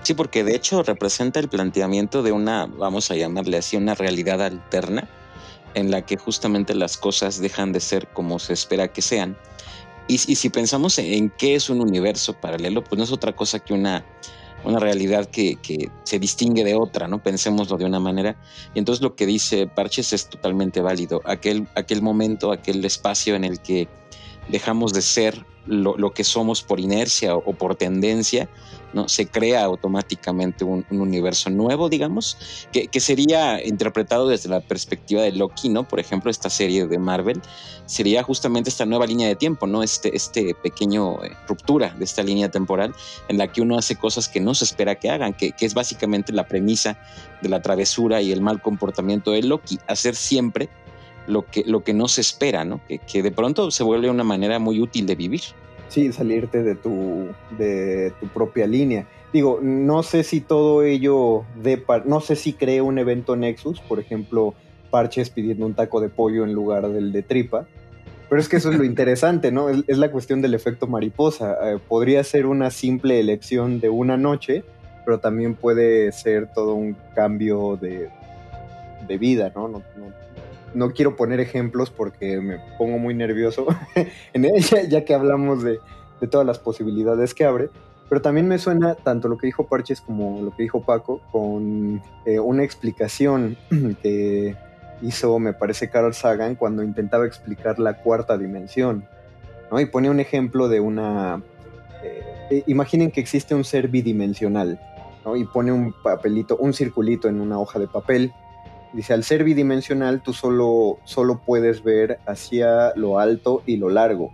Sí, 0.02 0.14
porque 0.14 0.44
de 0.44 0.56
hecho 0.56 0.82
representa 0.82 1.40
el 1.40 1.48
planteamiento 1.48 2.22
de 2.22 2.32
una, 2.32 2.66
vamos 2.66 3.10
a 3.10 3.16
llamarle 3.16 3.58
así, 3.58 3.76
una 3.76 3.94
realidad 3.94 4.42
alterna 4.42 5.08
en 5.74 5.90
la 5.90 6.02
que 6.02 6.16
justamente 6.16 6.74
las 6.74 6.96
cosas 6.96 7.40
dejan 7.40 7.72
de 7.72 7.80
ser 7.80 8.08
como 8.08 8.38
se 8.38 8.54
espera 8.54 8.88
que 8.88 9.02
sean. 9.02 9.36
Y, 10.08 10.14
y 10.14 10.34
si 10.34 10.48
pensamos 10.48 10.98
en, 10.98 11.30
qué 11.30 11.54
es 11.54 11.70
un 11.70 11.80
universo 11.80 12.32
paralelo, 12.32 12.82
pues 12.82 12.98
no 12.98 13.04
es 13.04 13.12
otra 13.12 13.32
cosa 13.36 13.60
que 13.60 13.74
una, 13.74 14.04
una 14.64 14.80
realidad 14.80 15.26
que, 15.26 15.56
que 15.56 15.88
se 16.02 16.18
distingue 16.18 16.64
de 16.64 16.74
otra, 16.74 17.06
¿no? 17.06 17.22
Pensémoslo 17.22 17.76
de 17.76 17.84
una 17.84 18.00
manera. 18.00 18.34
Y 18.74 18.80
entonces 18.80 19.02
lo 19.02 19.14
que 19.14 19.26
dice 19.26 19.68
Parches 19.68 20.12
es 20.12 20.28
totalmente 20.28 20.80
válido. 20.80 21.20
Aquel, 21.26 21.68
aquel 21.76 22.02
momento, 22.02 22.50
aquel 22.50 22.84
espacio 22.84 23.36
en 23.36 23.44
el 23.44 23.60
que 23.60 23.86
dejamos 24.50 24.92
de 24.92 25.02
ser 25.02 25.44
lo, 25.66 26.12
que 26.12 26.24
somos 26.24 26.62
por 26.62 26.80
inercia 26.80 27.36
o, 27.36 27.52
por 27.52 27.76
tendencia, 27.76 28.48
¿no? 28.92 29.08
Se 29.08 29.26
crea 29.26 29.62
automáticamente 29.64 30.64
un, 30.64 30.84
un 30.90 31.00
universo 31.00 31.48
nuevo, 31.50 31.88
digamos, 31.88 32.66
que, 32.72 32.88
que, 32.88 32.98
sería 32.98 33.64
interpretado 33.64 34.26
desde 34.26 34.48
la 34.48 34.60
perspectiva 34.60 35.22
de 35.22 35.32
Loki, 35.32 35.68
¿no? 35.68 35.86
Por 35.86 36.00
ejemplo, 36.00 36.30
esta 36.30 36.50
serie 36.50 36.86
de 36.86 36.98
Marvel 36.98 37.40
sería 37.86 38.22
justamente 38.22 38.70
esta 38.70 38.86
nueva 38.86 39.06
línea 39.06 39.28
de 39.28 39.36
tiempo, 39.36 39.66
¿no? 39.66 39.82
Este, 39.82 40.16
este 40.16 40.54
pequeño 40.54 41.22
eh, 41.22 41.36
ruptura 41.46 41.94
de 41.96 42.04
esta 42.04 42.22
línea 42.22 42.50
temporal 42.50 42.94
en 43.28 43.38
la 43.38 43.52
que 43.52 43.60
uno 43.60 43.78
hace 43.78 43.96
cosas 43.96 44.28
que 44.28 44.40
no 44.40 44.54
se 44.54 44.64
espera 44.64 44.96
que 44.96 45.10
hagan, 45.10 45.34
que, 45.34 45.52
que 45.52 45.66
es 45.66 45.74
básicamente 45.74 46.32
la 46.32 46.48
premisa 46.48 46.98
de 47.42 47.48
la 47.48 47.62
travesura 47.62 48.22
y 48.22 48.32
el 48.32 48.40
mal 48.40 48.60
comportamiento 48.60 49.30
de 49.30 49.42
Loki, 49.42 49.78
hacer 49.86 50.16
siempre 50.16 50.68
lo 51.26 51.46
que, 51.46 51.64
lo 51.64 51.82
que 51.82 51.94
no 51.94 52.08
se 52.08 52.20
espera, 52.20 52.64
¿no? 52.64 52.80
Que, 52.88 52.98
que 52.98 53.22
de 53.22 53.30
pronto 53.30 53.70
se 53.70 53.82
vuelve 53.82 54.10
una 54.10 54.24
manera 54.24 54.58
muy 54.58 54.80
útil 54.80 55.06
de 55.06 55.14
vivir. 55.14 55.42
Sí, 55.88 56.12
salirte 56.12 56.62
de 56.62 56.76
tu, 56.76 57.26
de 57.58 58.12
tu 58.20 58.28
propia 58.28 58.66
línea. 58.66 59.06
Digo, 59.32 59.58
no 59.60 60.02
sé 60.02 60.22
si 60.22 60.40
todo 60.40 60.82
ello 60.82 61.44
de 61.62 61.78
par 61.78 62.06
no 62.06 62.20
sé 62.20 62.36
si 62.36 62.52
cree 62.52 62.80
un 62.80 62.98
evento 62.98 63.36
Nexus, 63.36 63.80
por 63.80 63.98
ejemplo, 63.98 64.54
Parches 64.90 65.30
pidiendo 65.30 65.66
un 65.66 65.74
taco 65.74 66.00
de 66.00 66.08
pollo 66.08 66.44
en 66.44 66.52
lugar 66.52 66.88
del 66.88 67.12
de 67.12 67.22
tripa. 67.22 67.66
Pero 68.28 68.40
es 68.40 68.48
que 68.48 68.56
eso 68.56 68.70
es 68.70 68.78
lo 68.78 68.84
interesante, 68.92 69.50
¿no? 69.50 69.68
Es, 69.68 69.82
es 69.86 69.98
la 69.98 70.10
cuestión 70.12 70.42
del 70.42 70.54
efecto 70.54 70.86
mariposa. 70.86 71.56
Eh, 71.62 71.78
podría 71.88 72.22
ser 72.22 72.46
una 72.46 72.70
simple 72.70 73.18
elección 73.18 73.80
de 73.80 73.88
una 73.88 74.16
noche, 74.16 74.62
pero 75.04 75.18
también 75.18 75.56
puede 75.56 76.12
ser 76.12 76.52
todo 76.52 76.74
un 76.74 76.96
cambio 77.16 77.76
de, 77.80 78.08
de 79.08 79.18
vida, 79.18 79.50
¿no? 79.56 79.66
No, 79.66 79.82
no 79.96 80.06
no 80.74 80.92
quiero 80.92 81.16
poner 81.16 81.40
ejemplos 81.40 81.90
porque 81.90 82.40
me 82.40 82.58
pongo 82.78 82.98
muy 82.98 83.14
nervioso 83.14 83.66
en 84.32 84.44
ella, 84.44 84.82
ya 84.88 85.04
que 85.04 85.14
hablamos 85.14 85.62
de, 85.62 85.80
todas 86.30 86.46
las 86.46 86.58
posibilidades 86.58 87.34
que 87.34 87.44
abre. 87.44 87.70
Pero 88.08 88.20
también 88.20 88.48
me 88.48 88.58
suena 88.58 88.96
tanto 88.96 89.28
lo 89.28 89.38
que 89.38 89.46
dijo 89.46 89.68
Parches 89.68 90.00
como 90.00 90.42
lo 90.42 90.54
que 90.54 90.64
dijo 90.64 90.82
Paco 90.82 91.20
con 91.30 92.02
eh, 92.26 92.40
una 92.40 92.64
explicación 92.64 93.56
que 94.02 94.56
hizo, 95.00 95.38
me 95.38 95.52
parece, 95.52 95.88
Carl 95.88 96.12
Sagan 96.12 96.56
cuando 96.56 96.82
intentaba 96.82 97.24
explicar 97.26 97.78
la 97.78 97.94
cuarta 98.02 98.36
dimensión. 98.36 99.04
Y 99.78 99.86
pone 99.86 100.10
un 100.10 100.18
ejemplo 100.18 100.68
de 100.68 100.80
una... 100.80 101.40
Eh, 102.02 102.64
imaginen 102.66 103.12
que 103.12 103.20
existe 103.20 103.54
un 103.54 103.62
ser 103.62 103.86
bidimensional 103.86 104.80
y 105.36 105.44
pone 105.44 105.72
un 105.72 105.92
papelito, 105.92 106.56
un 106.56 106.72
circulito 106.72 107.28
en 107.28 107.40
una 107.40 107.58
hoja 107.58 107.78
de 107.78 107.86
papel 107.86 108.32
Dice, 108.92 109.12
al 109.12 109.22
ser 109.22 109.44
bidimensional 109.44 110.22
tú 110.22 110.32
solo, 110.32 110.98
solo 111.04 111.40
puedes 111.44 111.82
ver 111.84 112.18
hacia 112.26 112.92
lo 112.96 113.18
alto 113.18 113.62
y 113.66 113.76
lo 113.76 113.88
largo. 113.88 114.32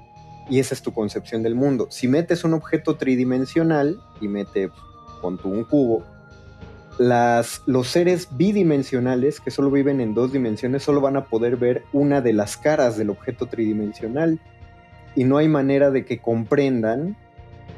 Y 0.49 0.61
esa 0.61 0.75
es 0.75 0.83
tu 0.83 0.93
concepción 0.93 1.43
del 1.43 1.55
mundo. 1.55 1.89
Si 1.91 2.09
metes 2.09 2.45
un 2.45 2.55
objeto 2.55 2.97
tridimensional 2.97 4.01
y 4.21 4.29
mete, 4.29 4.71
con 5.21 5.39
tu 5.39 5.51
un 5.51 5.65
cubo, 5.65 6.05
las, 6.99 7.63
los 7.67 7.89
seres 7.89 8.29
bidimensionales 8.31 9.41
que 9.41 9.51
solo 9.51 9.71
viven 9.71 10.01
en 10.01 10.15
dos 10.15 10.33
dimensiones 10.33 10.83
solo 10.83 11.03
van 11.03 11.17
a 11.17 11.27
poder 11.27 11.57
ver 11.57 11.85
una 11.93 12.23
de 12.23 12.33
las 12.33 12.57
caras 12.57 12.97
del 12.97 13.11
objeto 13.11 13.47
tridimensional. 13.47 14.41
Y 15.15 15.25
no 15.25 15.37
hay 15.37 15.49
manera 15.49 15.91
de 15.91 16.05
que 16.05 16.19
comprendan 16.19 17.17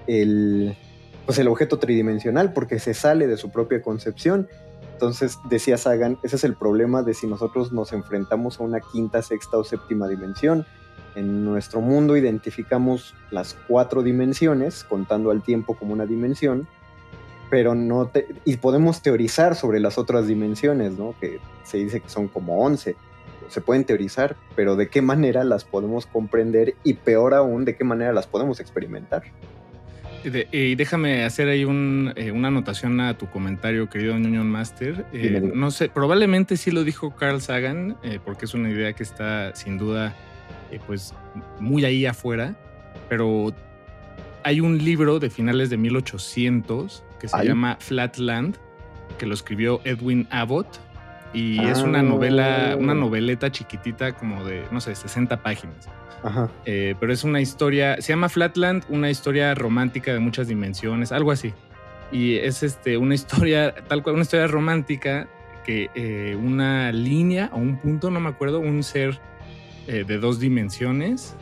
el, 0.07 0.77
pues 1.27 1.38
el 1.38 1.49
objeto 1.49 1.79
tridimensional 1.79 2.53
porque 2.53 2.79
se 2.79 2.95
sale 2.95 3.27
de 3.27 3.37
su 3.37 3.51
propia 3.51 3.83
concepción. 3.83 4.49
Entonces, 4.98 5.38
decía 5.44 5.78
Sagan, 5.78 6.18
ese 6.24 6.34
es 6.34 6.42
el 6.42 6.56
problema 6.56 7.04
de 7.04 7.14
si 7.14 7.28
nosotros 7.28 7.70
nos 7.70 7.92
enfrentamos 7.92 8.58
a 8.58 8.64
una 8.64 8.80
quinta, 8.80 9.22
sexta 9.22 9.56
o 9.56 9.62
séptima 9.62 10.08
dimensión. 10.08 10.66
En 11.14 11.44
nuestro 11.44 11.80
mundo 11.80 12.16
identificamos 12.16 13.14
las 13.30 13.56
cuatro 13.68 14.02
dimensiones, 14.02 14.82
contando 14.82 15.30
al 15.30 15.40
tiempo 15.44 15.74
como 15.74 15.92
una 15.92 16.04
dimensión, 16.04 16.66
pero 17.48 17.76
no 17.76 18.11
y 18.44 18.56
podemos 18.56 19.00
teorizar 19.00 19.54
sobre 19.54 19.78
las 19.78 19.98
otras 19.98 20.26
dimensiones, 20.26 20.98
¿no? 20.98 21.14
Que 21.20 21.38
se 21.62 21.78
dice 21.78 22.00
que 22.00 22.08
son 22.08 22.26
como 22.26 22.64
11. 22.64 22.96
Se 23.46 23.61
pueden 23.61 23.84
teorizar, 23.84 24.34
pero 24.56 24.74
de 24.74 24.88
qué 24.88 25.00
manera 25.00 25.44
las 25.44 25.64
podemos 25.64 26.06
comprender 26.06 26.74
y 26.82 26.94
peor 26.94 27.34
aún, 27.34 27.64
de 27.64 27.76
qué 27.76 27.84
manera 27.84 28.12
las 28.12 28.26
podemos 28.26 28.58
experimentar. 28.58 29.22
Y, 30.53 30.75
déjame 30.75 31.25
hacer 31.25 31.49
ahí 31.49 31.62
eh, 31.62 32.33
una 32.33 32.49
anotación 32.49 33.01
a 33.01 33.17
tu 33.17 33.29
comentario, 33.29 33.88
querido 33.88 34.14
Union 34.14 34.49
Master. 34.49 35.07
Eh, 35.12 35.41
no 35.55 35.71
sé, 35.71 35.88
probablemente 35.88 36.57
sí 36.57 36.71
lo 36.71 36.85
dijo 36.85 37.14
Carl 37.14 37.41
Sagan, 37.41 37.97
eh, 38.03 38.19
porque 38.25 38.45
es 38.45 38.55
una 38.55 38.71
idea 38.71 38.93
que 38.93 39.03
está 39.03 39.55
sin 39.55 39.79
duda 39.79 40.14
pues 40.87 41.14
muy 41.61 41.85
ahí 41.85 42.05
afuera, 42.05 42.55
pero 43.09 43.55
hay 44.45 44.61
un 44.61 44.79
libro 44.79 45.19
de 45.19 45.31
finales 45.31 45.71
de 45.71 45.79
1800 45.79 47.05
que 47.19 47.29
se 47.29 47.45
llama 47.45 47.77
Flatland, 47.81 48.57
que 49.19 49.27
lo 49.27 49.35
escribió 49.35 49.81
Edwin 49.85 50.27
Abbott, 50.31 50.79
y 51.33 51.62
es 51.64 51.83
una 51.83 52.03
novela, 52.03 52.77
una 52.79 52.93
ah. 52.93 52.97
noveleta 52.97 53.53
chiquitita 53.53 54.12
como 54.12 54.45
de, 54.45 54.64
no 54.71 54.81
sé, 54.81 54.95
60 54.95 55.43
páginas. 55.43 55.88
Ajá. 56.23 56.49
Eh, 56.64 56.95
pero 56.99 57.12
es 57.12 57.23
una 57.25 57.41
historia, 57.41 58.01
se 58.01 58.12
llama 58.12 58.29
Flatland, 58.29 58.85
una 58.88 59.11
historia 59.11 59.55
romántica 59.55 60.12
de 60.12 60.19
muchas 60.19 60.49
dimensiones, 60.49 61.12
algo 61.12 61.31
así. 61.31 61.53
Y 62.11 62.37
es 62.37 62.62
este, 62.62 62.97
una 62.97 63.14
historia, 63.14 63.75
tal 63.88 64.03
cual, 64.03 64.14
una 64.14 64.23
historia 64.23 64.47
romántica 64.47 65.29
que 65.64 65.91
eh, 65.95 66.37
una 66.43 66.91
línea 66.93 67.51
o 67.53 67.59
un 67.59 67.77
punto, 67.77 68.11
no 68.11 68.21
me 68.21 68.31
acuerdo, 68.31 68.59
un 68.59 68.83
ser 68.83 69.21
eh, 69.87 70.05
de 70.07 70.19
dos 70.19 70.41
dimensiones, 70.41 71.37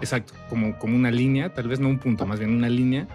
exacto, 0.00 0.32
como, 0.48 0.78
como 0.78 0.96
una 0.96 1.10
línea, 1.10 1.52
tal 1.52 1.68
vez 1.68 1.78
no 1.78 1.88
un 1.88 1.98
punto, 1.98 2.24
más 2.24 2.38
bien 2.38 2.54
una 2.54 2.70
línea, 2.70 3.06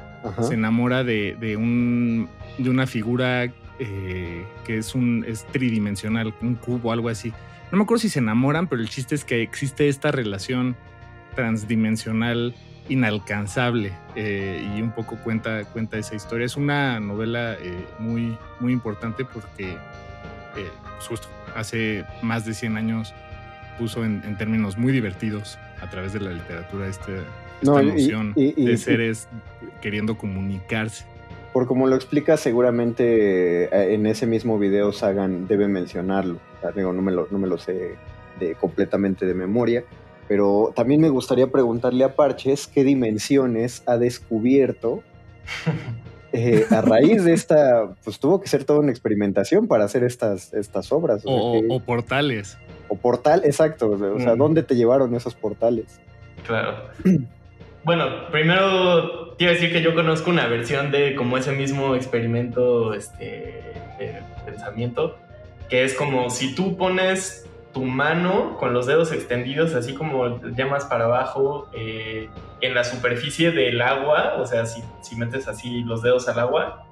se 0.42 0.54
enamora 0.54 1.04
de, 1.04 1.36
de, 1.40 1.56
un, 1.56 2.28
de 2.58 2.70
una 2.70 2.88
figura 2.88 3.52
que 3.78 4.78
es, 4.78 4.96
un, 4.96 5.26
es 5.28 5.46
tridimensional, 5.48 6.34
un 6.42 6.56
cubo, 6.56 6.92
algo 6.92 7.10
así 7.10 7.34
no 7.72 7.80
me 7.80 7.84
acuerdo 7.84 8.02
si 8.02 8.10
se 8.10 8.20
enamoran, 8.20 8.68
pero 8.68 8.82
el 8.82 8.90
chiste 8.90 9.16
es 9.16 9.26
que 9.26 9.42
existe 9.42 9.90
esta 9.90 10.12
relación 10.12 10.76
transdimensional 11.36 12.56
inalcanzable 12.88 13.92
eh, 14.16 14.66
y 14.76 14.82
un 14.82 14.92
poco 14.92 15.18
cuenta, 15.18 15.66
cuenta 15.66 15.98
esa 15.98 16.16
historia. 16.16 16.46
Es 16.46 16.56
una 16.56 17.00
novela 17.00 17.56
eh, 17.56 17.86
muy, 18.00 18.38
muy 18.60 18.72
importante 18.72 19.26
porque 19.26 19.72
eh, 19.72 20.70
pues 20.96 21.08
justo 21.08 21.28
hace 21.56 22.06
más 22.22 22.46
de 22.46 22.54
100 22.54 22.78
años 22.78 23.14
puso 23.80 24.06
en, 24.06 24.38
términos 24.38 24.78
muy 24.78 24.94
divertidos 24.94 25.58
a 25.82 25.90
través 25.90 26.14
de 26.14 26.22
la 26.22 26.32
literatura 26.32 26.88
este, 26.88 27.18
esta 27.62 27.82
noción 27.82 28.34
de 28.36 28.78
seres 28.78 29.28
queriendo 29.82 30.18
comunicarse. 30.18 31.06
Por 31.56 31.68
como 31.68 31.88
lo 31.88 31.96
explica, 31.96 32.36
seguramente 32.36 33.94
en 33.94 34.06
ese 34.08 34.28
mismo 34.28 34.60
video 34.60 34.92
Sagan 34.92 35.48
debe 35.48 35.70
mencionarlo 35.70 36.38
no 36.74 37.02
me 37.02 37.12
lo, 37.12 37.30
no 37.32 37.38
me 37.38 37.48
lo 37.48 37.58
sé 37.58 37.96
de, 38.40 38.56
completamente 38.56 39.26
de 39.26 39.34
memoria, 39.34 39.84
pero 40.28 40.74
también 40.76 41.02
me 41.02 41.10
gustaría 41.10 41.48
preguntarle 41.48 42.04
a 42.04 42.16
Parches 42.16 42.68
qué 42.68 42.84
dimensiones 42.84 43.84
ha 43.86 43.98
descubierto 43.98 45.02
eh, 46.34 46.66
a 46.72 46.82
raíz 46.82 47.24
de 47.24 47.34
esta, 47.34 47.96
pues 48.04 48.20
tuvo 48.20 48.42
que 48.42 48.48
ser 48.48 48.66
toda 48.66 48.80
una 48.80 48.92
experimentación 48.92 49.68
para 49.68 49.86
hacer 49.86 50.04
estas, 50.04 50.54
estas 50.54 50.92
obras. 50.92 51.22
O, 51.26 51.80
portales. 51.80 52.58
O 52.90 52.98
portal, 52.98 53.44
exacto. 53.46 53.92
O 53.92 54.20
sea, 54.20 54.36
mm. 54.36 54.38
¿dónde 54.38 54.64
te 54.64 54.76
llevaron 54.76 55.16
esos 55.16 55.36
portales? 55.36 56.00
Claro. 56.46 56.90
Bueno, 57.86 58.32
primero 58.32 59.36
quiero 59.38 59.54
decir 59.54 59.72
que 59.72 59.84
yo 59.84 59.94
conozco 59.94 60.32
una 60.32 60.48
versión 60.48 60.90
de 60.90 61.14
como 61.14 61.38
ese 61.38 61.52
mismo 61.52 61.94
experimento 61.94 62.96
este, 62.96 63.62
de 64.00 64.24
pensamiento, 64.44 65.20
que 65.70 65.84
es 65.84 65.94
como 65.94 66.32
si 66.32 66.56
tú 66.56 66.78
pones 66.78 67.48
tu 67.76 67.84
mano 67.84 68.58
con 68.58 68.74
los 68.74 68.88
dedos 68.88 69.12
extendidos, 69.12 69.76
así 69.76 69.94
como 69.94 70.42
llamas 70.56 70.86
para 70.86 71.06
abajo, 71.06 71.70
eh, 71.78 72.28
en 72.62 72.74
la 72.74 72.84
superficie 72.84 73.52
del 73.52 73.80
agua, 73.80 74.38
o 74.40 74.48
sea, 74.48 74.66
si, 74.66 74.82
si 75.02 75.16
metes 75.16 75.48
así 75.48 75.84
los 75.84 76.02
dedos 76.02 76.28
al 76.28 76.40
agua, 76.40 76.88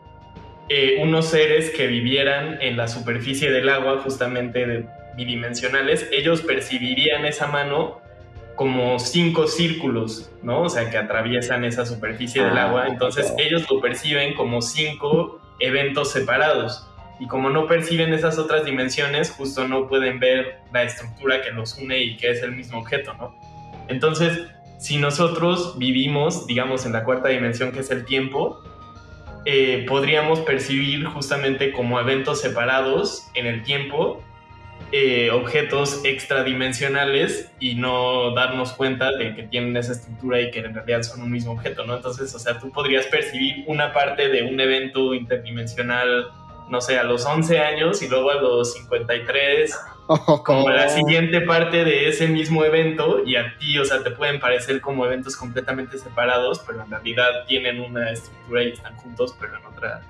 eh, 0.70 1.00
unos 1.02 1.26
seres 1.26 1.72
que 1.72 1.88
vivieran 1.88 2.62
en 2.62 2.78
la 2.78 2.88
superficie 2.88 3.50
del 3.50 3.68
agua, 3.70 3.98
justamente 4.04 4.86
bidimensionales, 5.16 6.08
ellos 6.12 6.44
percibirían 6.44 7.26
esa 7.26 7.48
mano 7.48 8.03
como 8.56 9.00
cinco 9.00 9.48
círculos, 9.48 10.32
¿no? 10.44 10.62
O 10.62 10.70
sea, 10.70 10.90
que 10.90 10.98
atraviesan 10.98 11.66
esa 11.66 11.86
superficie 11.86 12.44
del 12.44 12.58
ah, 12.58 12.66
agua, 12.66 12.88
entonces 12.88 13.34
ellos 13.38 13.66
lo 13.70 13.82
perciben 13.82 14.36
como 14.36 14.62
cinco 14.62 15.40
eventos 15.60 16.12
separados 16.12 16.88
y 17.20 17.28
como 17.28 17.50
no 17.50 17.68
perciben 17.68 18.14
esas 18.14 18.38
otras 18.38 18.66
dimensiones, 18.66 19.32
justo 19.32 19.68
no 19.68 19.88
pueden 19.88 20.20
ver 20.20 20.60
la 20.72 20.84
estructura 20.84 21.42
que 21.42 21.52
los 21.52 21.78
une 21.78 22.00
y 22.00 22.18
que 22.18 22.32
es 22.32 22.44
el 22.44 22.52
mismo 22.52 22.80
objeto, 22.80 23.14
¿no? 23.14 23.36
Entonces, 23.88 24.48
si 24.80 24.98
nosotros 24.98 25.78
vivimos, 25.78 26.48
digamos, 26.48 26.86
en 26.86 26.92
la 26.92 27.04
cuarta 27.04 27.30
dimensión 27.30 27.72
que 27.72 27.80
es 27.80 27.92
el 27.92 28.06
tiempo, 28.06 28.62
eh, 29.46 29.86
podríamos 29.88 30.40
percibir 30.42 31.06
justamente 31.06 31.72
como 31.72 32.00
eventos 32.00 32.42
separados 32.42 33.28
en 33.34 33.46
el 33.46 33.64
tiempo 33.64 34.24
eh, 34.92 35.32
objetos 35.32 36.02
extradimensionales 36.04 37.52
y 37.60 37.76
no 37.76 38.32
darnos 38.36 38.74
cuenta 38.74 39.12
de 39.12 39.36
que 39.36 39.44
tienen 39.44 39.76
esa 39.78 39.94
estructura 39.94 40.42
y 40.42 40.52
que 40.52 40.60
en 40.60 40.74
realidad 40.74 41.04
son 41.04 41.22
un 41.22 41.32
mismo 41.32 41.54
objeto, 41.54 41.86
¿no? 41.86 41.96
Entonces, 41.96 42.34
o 42.36 42.40
sea, 42.40 42.60
tú 42.60 42.72
podrías 42.72 43.06
percibir 43.08 43.64
una 43.68 43.94
parte 43.94 44.30
de 44.30 44.44
un 44.44 44.60
evento 44.60 45.14
interdimensional 45.14 46.32
no 46.70 46.82
sé, 46.82 46.98
a 46.98 47.04
los 47.04 47.26
11 47.26 47.60
años 47.60 48.02
y 48.02 48.08
luego 48.08 48.32
a 48.32 48.36
los 48.36 48.74
53, 48.74 49.76
como 50.44 50.70
la 50.70 50.90
siguiente 50.90 51.42
parte 51.42 51.84
de 51.84 52.10
ese 52.10 52.28
mismo 52.28 52.64
evento 52.66 53.24
y 53.26 53.36
a 53.36 53.58
ti, 53.58 53.78
o 53.78 53.86
sea, 53.86 54.04
te 54.04 54.12
pueden 54.12 54.40
parecer 54.40 54.82
como 54.82 55.06
eventos 55.06 55.36
completamente 55.36 55.98
separados, 55.98 56.60
pero 56.66 56.84
en 56.84 56.90
realidad 56.90 57.46
tienen 57.48 57.80
una 57.80 58.12
estructura 58.12 58.64
y 58.64 58.70
están 58.72 58.96
juntos, 58.98 59.36
pero 59.40 59.58
en 59.58 59.66
otra 59.66 60.02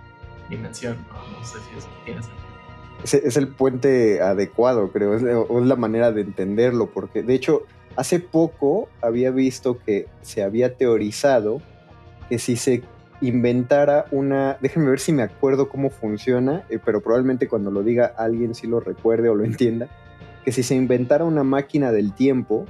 dimensión, 0.49 0.97
no, 1.11 1.45
sé 1.45 1.59
si 1.59 1.77
eso 1.77 1.89
tiene 2.05 2.21
sentido. 2.21 2.52
Es, 3.03 3.37
el 3.37 3.49
puente 3.49 4.21
adecuado, 4.21 4.91
creo, 4.91 5.15
es, 5.15 5.23
es 5.23 5.65
la 5.65 5.75
manera 5.75 6.11
de 6.11 6.21
entenderlo, 6.21 6.89
porque 6.89 7.21
de 7.21 7.33
hecho, 7.33 7.63
hace 7.95 8.19
poco 8.19 8.89
había 9.01 9.31
visto 9.31 9.77
que 9.79 10.07
se 10.21 10.43
había 10.43 10.75
teorizado 10.75 11.61
que 12.29 12.39
si 12.39 12.55
se 12.55 12.83
inventara 13.21 14.05
una, 14.11 14.57
déjenme 14.61 14.89
ver 14.89 14.99
si 14.99 15.13
me 15.13 15.23
acuerdo 15.23 15.69
cómo 15.69 15.89
funciona, 15.89 16.65
eh, 16.69 16.79
pero 16.83 17.01
probablemente 17.01 17.47
cuando 17.47 17.71
lo 17.71 17.83
diga 17.83 18.13
alguien 18.17 18.53
sí 18.53 18.67
lo 18.67 18.79
recuerde 18.79 19.29
o 19.29 19.35
lo 19.35 19.43
entienda, 19.43 19.87
que 20.43 20.51
si 20.51 20.63
se 20.63 20.75
inventara 20.75 21.23
una 21.23 21.43
máquina 21.43 21.91
del 21.91 22.13
tiempo, 22.13 22.65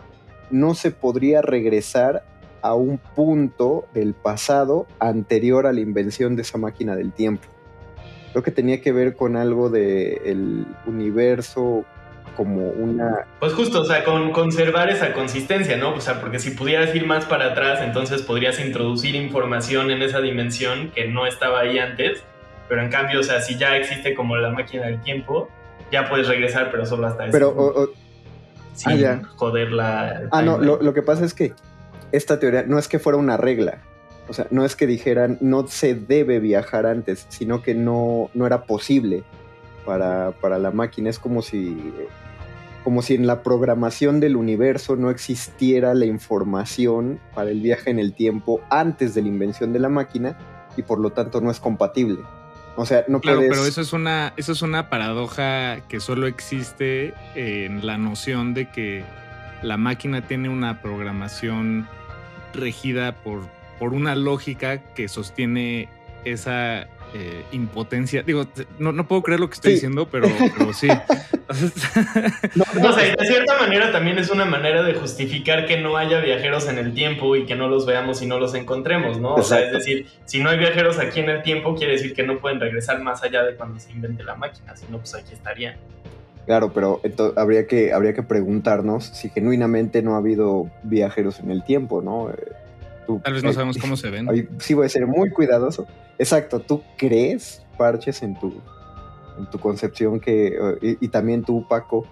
no 0.52 0.76
se 0.76 0.92
podría 0.92 1.42
regresar 1.42 2.24
a 2.62 2.76
un 2.76 2.98
punto 2.98 3.86
del 3.94 4.14
pasado 4.14 4.88
anterior 5.00 5.66
a 5.66 5.74
la 5.74 5.82
invención 5.82 6.36
de 6.36 6.44
esa 6.44 6.58
máquina 6.58 6.96
del 6.96 7.12
tiempo. 7.12 7.48
Creo 8.34 8.44
que 8.44 8.52
tenía 8.52 8.82
que 8.82 8.92
ver 8.92 9.16
con 9.16 9.38
algo 9.38 9.70
del 9.70 10.66
universo 10.86 11.86
como 12.36 12.70
una... 12.70 13.28
Pues 13.40 13.54
justo, 13.54 13.82
o 13.82 13.86
sea, 13.86 14.04
con 14.04 14.32
conservar 14.32 14.90
esa 14.90 15.14
consistencia, 15.14 15.78
¿no? 15.78 15.94
O 15.94 16.02
sea, 16.02 16.20
porque 16.20 16.40
si 16.40 16.52
pudieras 16.52 16.94
ir 16.96 17.06
más 17.06 17.26
para 17.26 17.52
atrás, 17.52 17.80
entonces 17.84 18.24
podrías 18.24 18.60
introducir 18.60 19.16
información 19.16 19.92
en 19.92 20.02
esa 20.02 20.20
dimensión 20.20 20.92
que 20.96 21.08
no 21.08 21.28
estaba 21.28 21.60
ahí 21.62 21.78
antes, 21.78 22.24
pero 22.68 22.82
en 22.82 22.90
cambio, 22.90 23.20
o 23.20 23.24
sea, 23.24 23.40
si 23.40 23.58
ya 23.58 23.78
existe 23.78 24.16
como 24.16 24.36
la 24.36 24.50
máquina 24.50 24.88
del 24.88 25.00
tiempo, 25.02 25.48
ya 25.92 26.10
puedes 26.10 26.28
regresar, 26.28 26.72
pero 26.72 26.86
solo 26.88 27.08
hasta 27.08 27.30
pero, 27.30 27.50
o, 27.50 27.90
sin 28.74 29.06
ah, 29.06 29.22
joder 29.36 29.72
la... 29.72 30.24
Ah, 30.32 30.42
no, 30.42 30.58
lo, 30.58 30.82
lo 30.82 30.94
que 30.94 31.04
pasa 31.04 31.24
es 31.24 31.36
que 31.36 31.54
esta 32.12 32.40
teoría 32.40 32.64
no 32.64 32.80
es 32.80 32.88
que 32.88 32.98
fuera 32.98 33.18
una 33.18 33.38
regla, 33.38 33.78
o 34.28 34.34
sea, 34.34 34.48
no 34.52 34.66
es 34.66 34.76
que 34.76 34.88
dijeran 34.88 35.38
no 35.42 35.68
se 35.68 35.96
debe 35.96 36.40
viajar 36.40 36.86
antes, 36.86 37.26
sino 37.30 37.62
que 37.62 37.76
no, 37.76 38.30
no 38.34 38.46
era 38.46 38.64
posible 38.64 39.24
para, 39.86 40.32
para, 40.32 40.60
la 40.60 40.72
máquina. 40.72 41.10
Es 41.10 41.20
como 41.20 41.42
si 41.42 41.94
como 42.84 43.02
si 43.02 43.16
en 43.16 43.28
la 43.28 43.44
programación 43.44 44.20
del 44.20 44.36
universo 44.36 44.98
no 44.98 45.10
existiera 45.10 45.94
la 45.94 46.06
información 46.06 47.20
para 47.34 47.50
el 47.50 47.62
viaje 47.62 47.90
en 47.90 48.00
el 48.00 48.14
tiempo 48.14 48.60
antes 48.70 49.14
de 49.14 49.22
la 49.22 49.30
invención 49.30 49.72
de 49.72 49.80
la 49.80 49.88
máquina 49.88 50.38
y 50.76 50.82
por 50.82 51.00
lo 51.00 51.12
tanto 51.12 51.40
no 51.40 51.50
es 51.50 51.62
compatible. 51.62 52.20
O 52.76 52.86
sea, 52.86 53.06
no 53.08 53.22
claro, 53.22 53.40
pero 53.40 53.66
eso 53.66 53.82
es 53.82 53.94
una 53.94 54.34
eso 54.36 54.52
es 54.52 54.62
una 54.62 54.90
paradoja 54.90 55.82
que 55.88 56.00
solo 56.00 56.28
existe 56.28 57.14
en 57.36 57.86
la 57.86 57.98
noción 57.98 58.54
de 58.54 58.70
que 58.70 59.06
la 59.62 59.78
máquina 59.78 60.28
tiene 60.28 60.50
una 60.50 60.82
programación 60.82 61.88
regida 62.54 63.16
por, 63.24 63.44
por 63.80 63.94
una 63.94 64.16
lógica 64.16 64.80
que 64.94 65.08
sostiene 65.08 65.90
esa 66.26 66.88
eh, 67.16 67.44
impotencia. 67.52 68.24
Digo, 68.24 68.48
no, 68.80 68.92
no, 68.92 69.08
puedo 69.08 69.22
creer 69.22 69.40
lo 69.40 69.48
que 69.48 69.54
estoy 69.54 69.74
diciendo, 69.74 70.08
pero, 70.10 70.28
sí. 70.74 70.88
no, 72.56 72.90
o 72.90 72.94
sea, 72.94 73.16
de 73.16 73.26
cierta 73.28 73.60
manera 73.60 73.92
también 73.92 74.18
es 74.18 74.32
una 74.32 74.46
manera 74.46 74.82
de 74.82 74.96
justificar 74.96 75.68
que 75.68 75.80
no 75.80 75.96
haya 75.96 76.22
viajeros 76.22 76.68
en 76.68 76.80
el 76.80 76.96
tiempo 76.96 77.36
y 77.36 77.46
que 77.46 77.56
no 77.56 77.68
los 77.68 77.86
veamos 77.86 78.24
y 78.24 78.26
no 78.26 78.40
los 78.40 78.56
encontremos, 78.56 79.20
¿no? 79.20 79.36
O 79.36 79.44
sea, 79.44 79.60
es 79.60 79.74
decir, 79.74 80.08
si 80.26 80.42
no 80.42 80.50
hay 80.50 80.58
viajeros 80.58 80.98
aquí 80.98 81.20
en 81.20 81.30
el 81.30 81.44
tiempo, 81.44 81.76
quiere 81.76 81.94
decir 81.94 82.16
que 82.16 82.24
no 82.24 82.40
pueden 82.40 82.60
regresar 82.60 83.00
más 83.04 83.22
allá 83.24 83.44
de 83.44 83.56
cuando 83.56 83.80
se 83.80 83.92
invente 83.92 84.24
la 84.24 84.36
máquina, 84.36 84.76
si 84.76 84.88
no, 84.90 84.98
pues 84.98 85.14
aquí 85.14 85.34
estarían. 85.34 85.76
Claro, 86.48 86.74
pero 86.74 87.00
entonces, 87.04 87.38
habría, 87.38 87.68
que, 87.68 87.94
habría 87.94 88.14
que 88.14 88.24
preguntarnos 88.24 89.06
si 89.06 89.30
genuinamente 89.30 90.02
no 90.02 90.16
ha 90.16 90.18
habido 90.18 90.70
viajeros 90.82 91.40
en 91.40 91.52
el 91.52 91.64
tiempo, 91.64 92.02
¿no? 92.02 92.32
Eh, 92.32 92.36
Tal 93.24 93.34
vez 93.34 93.44
no 93.44 93.54
sabemos 93.54 93.78
cómo 93.78 93.98
se 93.98 94.10
ven. 94.10 94.28
sí 94.60 94.74
voy 94.74 94.86
a 94.86 94.90
ser 94.90 95.08
muy 95.08 95.30
cuidadoso. 95.30 95.88
Exacto, 96.18 96.60
¿tú 96.60 96.84
crees, 96.98 97.64
Parches, 97.78 98.22
en 98.24 98.40
tu, 98.40 98.54
en 99.38 99.50
tu 99.50 99.60
concepción 99.60 100.20
que, 100.20 100.56
y, 100.82 101.08
también 101.10 101.44
tú, 101.44 101.68
Paco, 101.68 102.06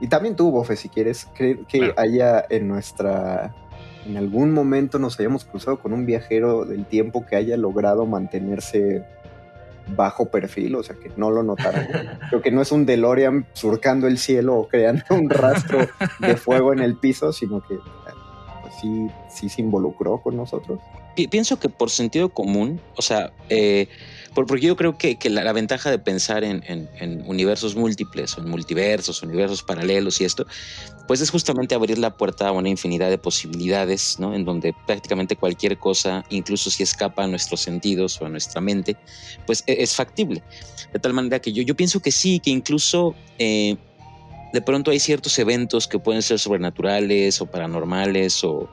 y 0.00 0.08
también 0.08 0.36
tú, 0.36 0.50
Bofe, 0.50 0.76
si 0.76 0.88
quieres, 0.88 1.28
creer 1.36 1.58
que 1.68 1.92
haya 1.96 2.44
en 2.48 2.68
nuestra, 2.68 3.54
en 4.06 4.16
algún 4.16 4.52
momento 4.52 4.98
nos 4.98 5.18
hayamos 5.18 5.44
cruzado 5.44 5.80
con 5.80 5.92
un 5.92 6.06
viajero 6.06 6.64
del 6.64 6.86
tiempo 6.86 7.26
que 7.26 7.36
haya 7.36 7.56
logrado 7.56 8.06
mantenerse 8.06 9.04
bajo 9.96 10.26
perfil, 10.26 10.76
o 10.76 10.82
sea, 10.82 10.96
que 10.96 11.10
no 11.16 11.30
lo 11.30 11.42
notaran. 11.42 11.88
Creo 12.30 12.42
que 12.42 12.50
no 12.50 12.62
es 12.62 12.72
un 12.72 12.86
DeLorean 12.86 13.46
surcando 13.52 14.06
el 14.06 14.18
cielo 14.18 14.56
o 14.56 14.68
creando 14.68 15.04
un 15.10 15.28
rastro 15.28 15.80
de 16.18 16.36
fuego 16.36 16.72
en 16.72 16.80
el 16.80 16.96
piso, 16.96 17.32
sino 17.32 17.60
que 17.60 17.78
sí, 18.80 19.08
sí 19.28 19.48
se 19.48 19.62
involucró 19.62 20.20
con 20.22 20.36
nosotros. 20.36 20.80
Pienso 21.30 21.58
que 21.58 21.68
por 21.68 21.90
sentido 21.90 22.30
común, 22.30 22.80
o 22.96 23.02
sea, 23.02 23.32
eh, 23.48 23.88
porque 24.34 24.60
yo 24.60 24.76
creo 24.76 24.96
que, 24.96 25.18
la, 25.28 25.52
ventaja 25.52 25.90
de 25.90 25.98
pensar 25.98 26.44
en, 26.44 26.62
universos 27.26 27.74
múltiples 27.74 28.38
o 28.38 28.40
en 28.40 28.48
multiversos, 28.48 29.22
universos 29.22 29.62
paralelos 29.62 30.20
y 30.20 30.24
esto, 30.24 30.46
pues 31.08 31.20
es 31.20 31.30
justamente 31.30 31.74
abrir 31.74 31.98
la 31.98 32.16
puerta 32.16 32.48
a 32.48 32.52
una 32.52 32.68
infinidad 32.68 33.10
de 33.10 33.18
posibilidades, 33.18 34.18
¿no? 34.20 34.34
En 34.34 34.44
donde 34.44 34.74
prácticamente 34.86 35.36
cualquier 35.36 35.78
cosa, 35.78 36.24
incluso 36.30 36.70
si 36.70 36.84
escapa 36.84 37.24
a 37.24 37.26
nuestros 37.26 37.60
sentidos 37.60 38.20
o 38.22 38.26
a 38.26 38.28
nuestra 38.28 38.60
mente, 38.60 38.96
pues 39.46 39.64
e, 39.66 39.82
es, 39.82 39.94
factible. 39.94 40.42
De 40.92 41.00
tal 41.00 41.12
manera 41.12 41.40
que 41.40 41.52
yo, 41.52 41.62
yo 41.62 41.74
pienso 41.74 42.00
que 42.00 42.12
sí, 42.12 42.40
que 42.40 42.50
incluso... 42.50 43.14
Eh, 43.38 43.76
de 44.52 44.62
pronto 44.62 44.90
hay 44.90 45.00
ciertos 45.00 45.38
eventos 45.38 45.86
que 45.86 45.98
pueden 45.98 46.22
ser 46.22 46.38
sobrenaturales 46.38 47.40
o 47.40 47.46
paranormales 47.46 48.42
o, 48.44 48.68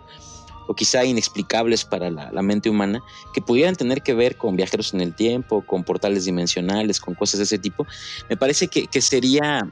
o 0.68 0.76
quizá 0.76 1.06
inexplicables 1.06 1.86
para 1.86 2.12
la, 2.12 2.42
mente 2.42 2.70
humana, 2.70 3.02
que 3.34 3.42
pudieran 3.42 3.76
tener 3.76 4.02
que 4.02 4.14
ver 4.14 4.36
con 4.36 4.56
viajeros 4.56 4.94
en 4.94 5.02
el 5.02 5.16
tiempo, 5.16 5.66
con 5.66 5.84
portales 5.84 6.26
dimensionales, 6.26 7.00
con 7.00 7.16
cosas 7.16 7.40
de 7.40 7.46
ese 7.46 7.58
tipo, 7.58 7.88
me 8.30 8.38
parece 8.38 8.68
que, 8.68 9.02
sería, 9.02 9.68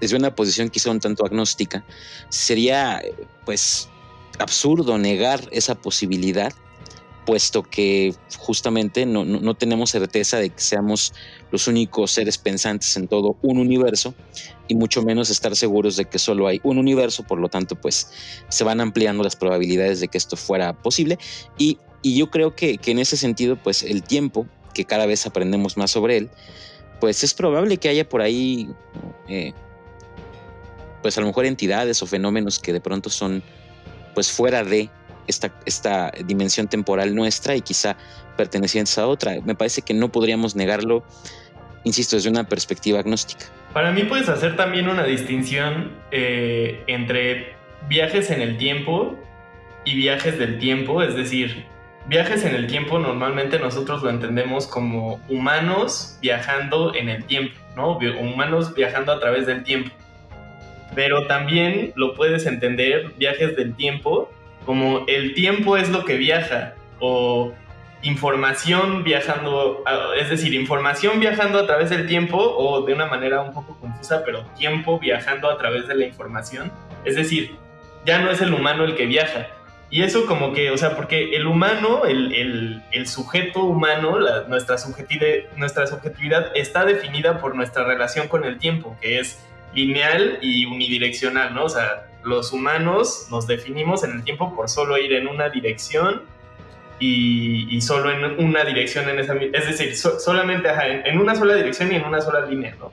desde 0.00 0.16
una 0.16 0.34
posición 0.34 0.70
quizá 0.70 0.90
un 0.90 1.00
tanto 1.00 1.26
agnóstica, 1.26 1.84
sería 2.28 3.02
pues 3.44 3.88
absurdo 4.38 4.96
negar 4.96 5.40
esa 5.50 5.74
posibilidad 5.74 6.52
puesto 7.28 7.62
que 7.62 8.14
justamente 8.38 9.04
no, 9.04 9.22
no, 9.22 9.54
tenemos 9.54 9.90
certeza 9.90 10.38
de 10.38 10.48
que 10.48 10.60
seamos 10.62 11.12
los 11.50 11.68
únicos 11.68 12.12
seres 12.12 12.38
pensantes 12.38 12.96
en 12.96 13.06
todo 13.06 13.36
un 13.42 13.58
universo 13.58 14.14
y 14.66 14.74
mucho 14.74 15.02
menos 15.02 15.28
estar 15.28 15.54
seguros 15.54 15.96
de 15.96 16.06
que 16.06 16.18
solo 16.18 16.46
hay 16.46 16.58
un 16.62 16.78
universo, 16.78 17.24
por 17.24 17.38
lo 17.38 17.50
tanto 17.50 17.76
pues 17.76 18.10
se 18.48 18.64
van 18.64 18.80
ampliando 18.80 19.22
las 19.22 19.36
probabilidades 19.36 20.00
de 20.00 20.08
que 20.08 20.16
esto 20.16 20.38
fuera 20.38 20.72
posible. 20.72 21.18
Y, 21.58 21.76
y 22.00 22.16
yo 22.16 22.30
creo 22.30 22.56
que, 22.56 22.78
que, 22.78 22.92
en 22.92 22.98
ese 22.98 23.18
sentido 23.18 23.56
pues 23.62 23.82
el 23.82 24.02
tiempo, 24.02 24.46
que 24.72 24.86
cada 24.86 25.04
vez 25.04 25.26
aprendemos 25.26 25.76
más 25.76 25.90
sobre 25.90 26.16
él, 26.16 26.30
pues 26.98 27.22
es 27.22 27.34
probable 27.34 27.76
que 27.76 27.90
haya 27.90 28.08
por 28.08 28.22
ahí 28.22 28.70
eh, 29.28 29.52
pues 31.02 31.18
a 31.18 31.20
lo 31.20 31.26
mejor 31.26 31.44
entidades 31.44 32.02
o 32.02 32.06
fenómenos 32.06 32.58
que 32.58 32.72
de 32.72 32.80
pronto 32.80 33.10
son 33.10 33.42
pues 34.14 34.32
fuera 34.32 34.64
de 34.64 34.88
esta, 35.28 35.52
esta 35.66 36.10
dimensión 36.24 36.66
temporal 36.66 37.14
nuestra 37.14 37.54
y 37.54 37.60
quizá 37.60 37.96
pertenecientes 38.36 38.98
a 38.98 39.06
otra. 39.06 39.40
Me 39.44 39.54
parece 39.54 39.82
que 39.82 39.94
no 39.94 40.10
podríamos 40.10 40.56
negarlo, 40.56 41.04
insisto, 41.84 42.16
desde 42.16 42.30
una 42.30 42.44
perspectiva 42.44 42.98
agnóstica. 43.00 43.46
Para 43.72 43.92
mí 43.92 44.04
puedes 44.04 44.28
hacer 44.28 44.56
también 44.56 44.88
una 44.88 45.04
distinción 45.04 45.92
eh, 46.10 46.82
entre 46.86 47.54
viajes 47.88 48.30
en 48.30 48.40
el 48.40 48.58
tiempo 48.58 49.16
y 49.84 49.94
viajes 49.94 50.38
del 50.38 50.58
tiempo, 50.58 51.02
es 51.02 51.14
decir, 51.14 51.64
viajes 52.08 52.44
en 52.44 52.54
el 52.54 52.66
tiempo 52.66 52.98
normalmente 52.98 53.58
nosotros 53.58 54.02
lo 54.02 54.10
entendemos 54.10 54.66
como 54.66 55.20
humanos 55.28 56.18
viajando 56.20 56.94
en 56.94 57.08
el 57.08 57.24
tiempo, 57.24 57.54
¿no? 57.76 57.98
Humanos 57.98 58.74
viajando 58.74 59.12
a 59.12 59.20
través 59.20 59.46
del 59.46 59.62
tiempo. 59.62 59.90
Pero 60.94 61.26
también 61.26 61.92
lo 61.94 62.14
puedes 62.14 62.46
entender 62.46 63.12
viajes 63.18 63.54
del 63.56 63.74
tiempo 63.74 64.30
como 64.68 65.06
el 65.06 65.32
tiempo 65.32 65.78
es 65.78 65.88
lo 65.88 66.04
que 66.04 66.18
viaja 66.18 66.74
o 67.00 67.54
información 68.02 69.02
viajando, 69.02 69.82
es 70.20 70.28
decir, 70.28 70.52
información 70.52 71.20
viajando 71.20 71.60
a 71.60 71.66
través 71.66 71.88
del 71.88 72.06
tiempo 72.06 72.36
o 72.36 72.82
de 72.82 72.92
una 72.92 73.06
manera 73.06 73.40
un 73.40 73.54
poco 73.54 73.78
confusa, 73.80 74.22
pero 74.26 74.44
tiempo 74.58 74.98
viajando 74.98 75.48
a 75.48 75.56
través 75.56 75.88
de 75.88 75.94
la 75.94 76.04
información. 76.04 76.70
Es 77.06 77.16
decir, 77.16 77.56
ya 78.04 78.18
no 78.18 78.30
es 78.30 78.42
el 78.42 78.52
humano 78.52 78.84
el 78.84 78.94
que 78.94 79.06
viaja. 79.06 79.46
Y 79.88 80.02
eso 80.02 80.26
como 80.26 80.52
que, 80.52 80.70
o 80.70 80.76
sea, 80.76 80.96
porque 80.96 81.34
el 81.34 81.46
humano, 81.46 82.02
el, 82.04 82.82
sujeto 83.06 83.64
humano, 83.64 84.18
nuestra, 84.48 84.76
subjetividad, 84.76 85.50
nuestra 85.56 85.86
subjetividad 85.86 86.54
está 86.54 86.84
definida 86.84 87.38
por 87.38 87.56
nuestra 87.56 87.84
relación 87.84 88.28
con 88.28 88.44
el 88.44 88.58
tiempo, 88.58 88.98
que 89.00 89.18
es 89.18 89.42
lineal 89.72 90.40
y 90.42 90.66
unidireccional, 90.66 91.54
¿no? 91.54 91.64
O 91.64 91.68
sea, 91.70 92.07
los 92.24 92.52
humanos 92.52 93.28
nos 93.30 93.46
definimos 93.46 94.04
en 94.04 94.12
el 94.12 94.24
tiempo 94.24 94.54
por 94.54 94.68
solo 94.68 94.98
ir 94.98 95.12
en 95.12 95.28
una 95.28 95.48
dirección 95.48 96.22
y, 97.00 97.80
solo 97.80 98.10
en 98.10 98.44
una 98.44 98.64
dirección 98.64 99.08
en 99.08 99.20
esa 99.20 99.34
es 99.34 99.66
decir, 99.66 99.96
solamente 99.96 100.68
en, 101.04 101.18
una 101.18 101.34
sola 101.34 101.54
dirección 101.54 101.92
y 101.92 101.96
en 101.96 102.04
una 102.04 102.20
sola 102.20 102.44
línea, 102.46 102.74
¿no? 102.78 102.92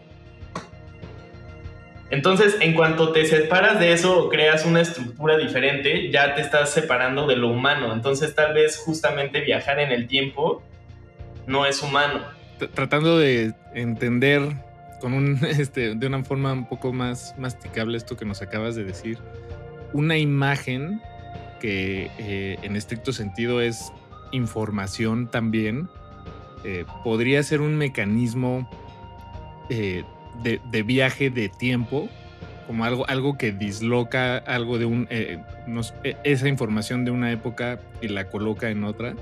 Entonces, 2.12 2.58
en 2.60 2.76
cuanto 2.76 3.12
te 3.12 3.26
separas 3.26 3.80
de 3.80 3.92
eso 3.92 4.26
o 4.26 4.30
creas 4.30 4.64
una 4.64 4.82
estructura 4.82 5.38
diferente, 5.38 6.12
ya 6.12 6.36
te 6.36 6.42
estás 6.42 6.72
separando 6.72 7.26
de 7.26 7.36
lo 7.36 7.50
humano. 7.50 7.92
Entonces, 7.94 8.36
tal 8.36 8.54
vez 8.54 8.78
justamente 8.78 9.42
viajar 9.42 9.80
en 9.80 9.92
el 9.92 10.08
tiempo 10.08 10.62
no 11.48 11.66
es 11.66 11.82
humano. 11.82 12.22
Tratando 12.76 13.18
de 13.18 13.54
entender 13.74 14.44
con 15.00 15.14
un, 15.14 15.40
este, 15.46 15.96
de 15.96 16.08
una 16.08 16.24
forma 16.24 16.54
un 16.54 16.68
poco 16.68 16.94
más 16.94 17.36
masticable 17.38 17.98
esto 17.98 18.18
que 18.18 18.26
nos 18.26 18.42
acabas 18.42 18.76
de 18.76 18.84
decir, 18.84 19.20
una 19.94 20.18
imagen 20.18 21.02
que 21.60 22.12
eh, 22.18 22.58
en 22.62 22.76
estricto 22.76 23.14
sentido 23.14 23.62
es 23.62 23.92
información 24.32 25.30
también, 25.30 25.90
eh, 26.64 26.86
podría 27.04 27.42
ser 27.44 27.62
un 27.62 27.78
mecanismo 27.78 28.70
eh, 29.70 30.04
de, 30.44 30.84
viaje 30.84 31.30
de 31.30 31.50
tiempo, 31.50 32.10
como 32.68 32.84
algo, 32.84 33.08
algo 33.08 33.38
que 33.38 33.52
disloca 33.52 34.38
algo 34.38 34.78
de 34.78 34.86
un, 34.86 35.08
e, 35.10 35.40
esa 36.24 36.48
información 36.48 37.06
de 37.06 37.12
una 37.12 37.32
época 37.32 37.80
y 38.02 38.08
la 38.08 38.30
coloca 38.30 38.70
en 38.70 38.84
otra 38.84 39.16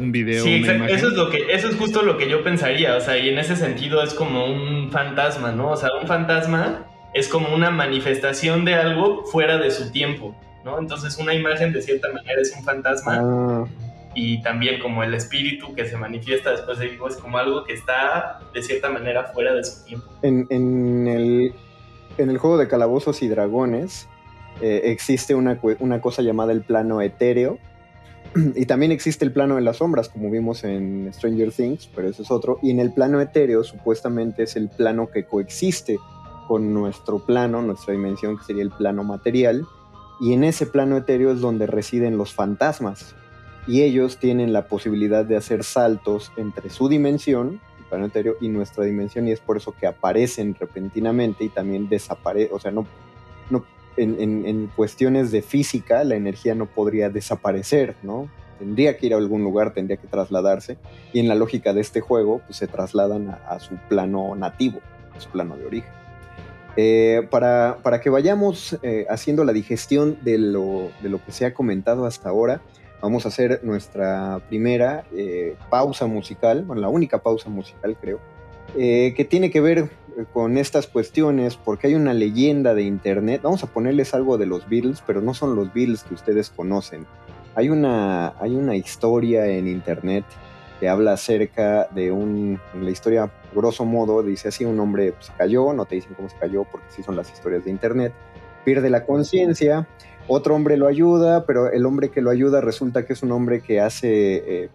un 0.00 0.12
video. 0.12 0.44
Sí, 0.44 0.62
Eso 0.88 1.08
es 1.08 1.14
lo 1.14 1.30
que, 1.30 1.52
eso 1.52 1.68
es 1.68 1.76
justo 1.76 2.02
lo 2.02 2.16
que 2.16 2.28
yo 2.28 2.42
pensaría. 2.42 2.96
O 2.96 3.00
sea, 3.00 3.16
y 3.18 3.28
en 3.28 3.38
ese 3.38 3.56
sentido 3.56 4.02
es 4.02 4.14
como 4.14 4.46
un 4.46 4.90
fantasma, 4.90 5.52
¿no? 5.52 5.70
O 5.70 5.76
sea, 5.76 5.90
un 6.00 6.06
fantasma 6.06 6.86
es 7.14 7.28
como 7.28 7.54
una 7.54 7.70
manifestación 7.70 8.64
de 8.64 8.74
algo 8.74 9.24
fuera 9.24 9.58
de 9.58 9.70
su 9.70 9.90
tiempo, 9.92 10.34
¿no? 10.64 10.78
Entonces 10.78 11.18
una 11.18 11.34
imagen 11.34 11.72
de 11.72 11.82
cierta 11.82 12.08
manera 12.12 12.40
es 12.40 12.54
un 12.56 12.64
fantasma. 12.64 13.18
Ah. 13.20 13.64
Y 14.14 14.42
también 14.42 14.78
como 14.80 15.02
el 15.02 15.14
espíritu 15.14 15.74
que 15.74 15.86
se 15.86 15.96
manifiesta 15.96 16.50
después 16.50 16.78
de 16.78 16.88
vivo 16.88 17.08
es 17.08 17.16
como 17.16 17.38
algo 17.38 17.64
que 17.64 17.72
está 17.72 18.40
de 18.52 18.62
cierta 18.62 18.90
manera 18.90 19.24
fuera 19.32 19.54
de 19.54 19.64
su 19.64 19.84
tiempo. 19.84 20.06
En, 20.22 20.46
en, 20.50 21.08
el, 21.08 21.54
en 22.18 22.28
el 22.28 22.36
juego 22.36 22.58
de 22.58 22.68
calabozos 22.68 23.22
y 23.22 23.28
dragones 23.28 24.08
eh, 24.60 24.82
existe 24.84 25.34
una, 25.34 25.58
una 25.78 26.00
cosa 26.00 26.20
llamada 26.20 26.52
el 26.52 26.60
plano 26.60 27.00
etéreo, 27.00 27.58
y 28.54 28.66
también 28.66 28.92
existe 28.92 29.24
el 29.24 29.32
plano 29.32 29.56
de 29.56 29.62
las 29.62 29.78
sombras, 29.78 30.08
como 30.08 30.30
vimos 30.30 30.64
en 30.64 31.10
Stranger 31.12 31.52
Things, 31.52 31.88
pero 31.94 32.08
ese 32.08 32.22
es 32.22 32.30
otro. 32.30 32.58
Y 32.62 32.70
en 32.70 32.80
el 32.80 32.92
plano 32.92 33.20
etéreo, 33.20 33.64
supuestamente 33.64 34.44
es 34.44 34.56
el 34.56 34.68
plano 34.68 35.10
que 35.10 35.24
coexiste 35.24 35.98
con 36.48 36.72
nuestro 36.72 37.20
plano, 37.20 37.62
nuestra 37.62 37.92
dimensión, 37.92 38.38
que 38.38 38.44
sería 38.44 38.62
el 38.62 38.70
plano 38.70 39.04
material. 39.04 39.66
Y 40.20 40.32
en 40.32 40.44
ese 40.44 40.66
plano 40.66 40.96
etéreo 40.96 41.32
es 41.32 41.40
donde 41.40 41.66
residen 41.66 42.16
los 42.16 42.32
fantasmas. 42.32 43.14
Y 43.66 43.82
ellos 43.82 44.18
tienen 44.18 44.52
la 44.52 44.66
posibilidad 44.66 45.24
de 45.24 45.36
hacer 45.36 45.62
saltos 45.62 46.32
entre 46.36 46.70
su 46.70 46.88
dimensión, 46.88 47.60
el 47.78 47.84
plano 47.84 48.06
etéreo, 48.06 48.36
y 48.40 48.48
nuestra 48.48 48.84
dimensión. 48.84 49.28
Y 49.28 49.32
es 49.32 49.40
por 49.40 49.56
eso 49.56 49.74
que 49.78 49.86
aparecen 49.86 50.56
repentinamente 50.58 51.44
y 51.44 51.48
también 51.48 51.88
desaparecen. 51.88 52.54
O 52.54 52.58
sea, 52.58 52.70
no, 52.70 52.86
no 53.50 53.64
en, 53.96 54.70
cuestiones 54.74 55.30
de 55.30 55.42
física 55.42 56.04
la 56.04 56.14
energía 56.14 56.54
no 56.54 56.66
podría 56.66 57.10
desaparecer, 57.10 57.94
¿no? 58.02 58.28
Tendría 58.58 58.96
que 58.96 59.06
ir 59.06 59.14
a 59.14 59.16
algún 59.16 59.42
lugar, 59.42 59.74
tendría 59.74 59.96
que 59.96 60.06
trasladarse, 60.06 60.76
y 61.12 61.20
en 61.20 61.28
la 61.28 61.34
lógica 61.34 61.72
de 61.72 61.80
este 61.80 62.00
juego, 62.00 62.40
pues 62.46 62.58
se 62.58 62.68
trasladan 62.68 63.28
a, 63.28 63.58
su 63.58 63.76
plano 63.88 64.36
nativo, 64.36 64.80
a 65.16 65.20
su 65.20 65.28
plano 65.30 65.56
de 65.56 65.66
origen. 65.66 65.90
Eh, 66.76 67.26
para, 67.30 67.78
para, 67.82 68.00
que 68.00 68.08
vayamos 68.08 68.78
eh, 68.82 69.04
haciendo 69.10 69.44
la 69.44 69.52
digestión 69.52 70.16
de 70.22 70.38
lo, 70.38 70.90
de 71.02 71.10
lo, 71.10 71.22
que 71.22 71.32
se 71.32 71.44
ha 71.44 71.52
comentado 71.52 72.06
hasta 72.06 72.28
ahora, 72.28 72.62
vamos 73.02 73.26
a 73.26 73.28
hacer 73.28 73.60
nuestra 73.62 74.40
primera 74.48 75.04
eh, 75.14 75.56
pausa 75.68 76.06
musical, 76.06 76.62
bueno, 76.62 76.80
la 76.80 76.88
única 76.88 77.18
pausa 77.18 77.50
musical 77.50 77.96
creo, 78.00 78.20
que 78.74 79.26
tiene 79.28 79.50
que 79.50 79.60
ver 79.60 79.90
con 80.32 80.58
estas 80.58 80.86
cuestiones 80.86 81.56
porque 81.56 81.88
hay 81.88 81.94
una 81.94 82.14
leyenda 82.14 82.74
de 82.74 82.82
internet. 82.82 83.42
Vamos 83.42 83.62
a 83.62 83.66
ponerles 83.66 84.14
algo 84.14 84.38
de 84.38 84.46
los 84.46 84.68
Beatles, 84.68 85.02
pero 85.06 85.20
no 85.20 85.34
son 85.34 85.56
los 85.56 85.72
Beatles 85.72 86.04
que 86.04 86.14
ustedes 86.14 86.50
conocen. 86.50 87.06
Hay 87.54 87.68
una, 87.68 88.34
hay 88.40 88.54
una 88.54 88.76
historia 88.76 89.46
en 89.46 89.68
internet 89.68 90.24
que 90.80 90.88
habla 90.88 91.12
acerca 91.12 91.86
de 91.94 92.10
un, 92.10 92.58
la 92.80 92.90
historia, 92.90 93.30
grosso 93.54 93.84
modo, 93.84 94.22
dice 94.22 94.48
así, 94.48 94.64
un 94.64 94.80
hombre 94.80 95.14
se 95.20 95.32
cayó, 95.34 95.72
no 95.72 95.84
te 95.84 95.94
dicen 95.94 96.14
cómo 96.14 96.28
se 96.28 96.36
cayó 96.36 96.64
porque 96.64 96.86
sí 96.90 97.04
son 97.04 97.14
las 97.14 97.30
historias 97.30 97.64
de 97.64 97.70
internet, 97.70 98.12
pierde 98.64 98.90
la 98.90 99.04
conciencia, 99.04 99.86
otro 100.26 100.54
hombre 100.54 100.76
lo 100.76 100.86
ayuda, 100.86 101.46
pero 101.46 101.70
el 101.70 101.86
hombre 101.86 102.10
que 102.10 102.20
lo 102.20 102.30
ayuda 102.30 102.60
resulta 102.60 103.04
que 103.04 103.12
es 103.12 103.22
un 103.22 103.32
hombre 103.32 103.60
que 103.60 103.80
hace 103.80 104.64
eh, 104.64 104.70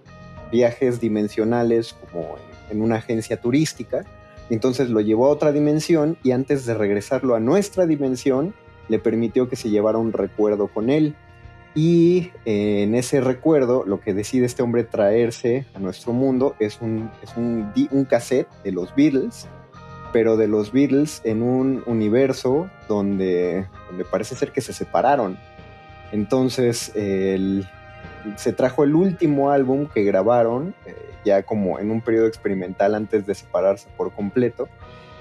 viajes 0.51 0.99
dimensionales 0.99 1.93
como 1.93 2.35
en, 2.69 2.81
una 2.81 2.95
agencia 2.95 3.39
turística, 3.39 4.05
entonces 4.49 4.89
lo 4.89 5.01
llevó 5.01 5.27
a 5.27 5.29
otra 5.29 5.51
dimensión 5.51 6.17
y 6.23 6.31
antes 6.31 6.65
de 6.65 6.73
regresarlo 6.73 7.35
a 7.35 7.39
nuestra 7.39 7.85
dimensión, 7.85 8.53
le 8.87 8.99
permitió 8.99 9.49
que 9.49 9.55
se 9.55 9.69
llevara 9.69 9.97
un 9.97 10.13
recuerdo 10.13 10.67
con 10.67 10.89
él. 10.89 11.15
Y 11.75 12.31
eh, 12.45 12.83
en 12.83 12.95
ese 12.95 13.21
recuerdo, 13.21 13.83
lo 13.85 13.99
que 13.99 14.13
decide 14.13 14.45
este 14.45 14.63
hombre 14.63 14.83
traerse 14.83 15.65
a 15.75 15.79
nuestro 15.79 16.13
mundo 16.13 16.55
es 16.59 16.79
un, 16.81 17.11
es 17.21 17.35
un, 17.35 17.71
un 17.91 18.05
cassette 18.05 18.47
de 18.63 18.71
los 18.71 18.95
Beatles 18.95 19.47
pero 20.11 20.37
de 20.37 20.47
los 20.47 20.71
Beatles 20.71 21.21
en 21.25 21.43
un 21.43 21.83
universo 21.85 22.69
donde, 22.87 23.67
donde 23.89 24.05
parece 24.05 24.35
ser 24.35 24.51
que 24.51 24.61
se 24.61 24.73
separaron. 24.73 25.37
Entonces 26.11 26.91
se 28.35 28.53
trajo 28.53 28.83
el 28.83 28.95
último 28.95 29.51
álbum 29.51 29.87
que 29.87 30.03
grabaron, 30.03 30.75
eh, 30.85 30.95
ya 31.25 31.43
como 31.43 31.79
en 31.79 31.91
un 31.91 32.01
periodo 32.01 32.27
experimental 32.27 32.95
antes 32.95 33.25
de 33.25 33.35
separarse 33.35 33.87
por 33.97 34.11
completo. 34.11 34.67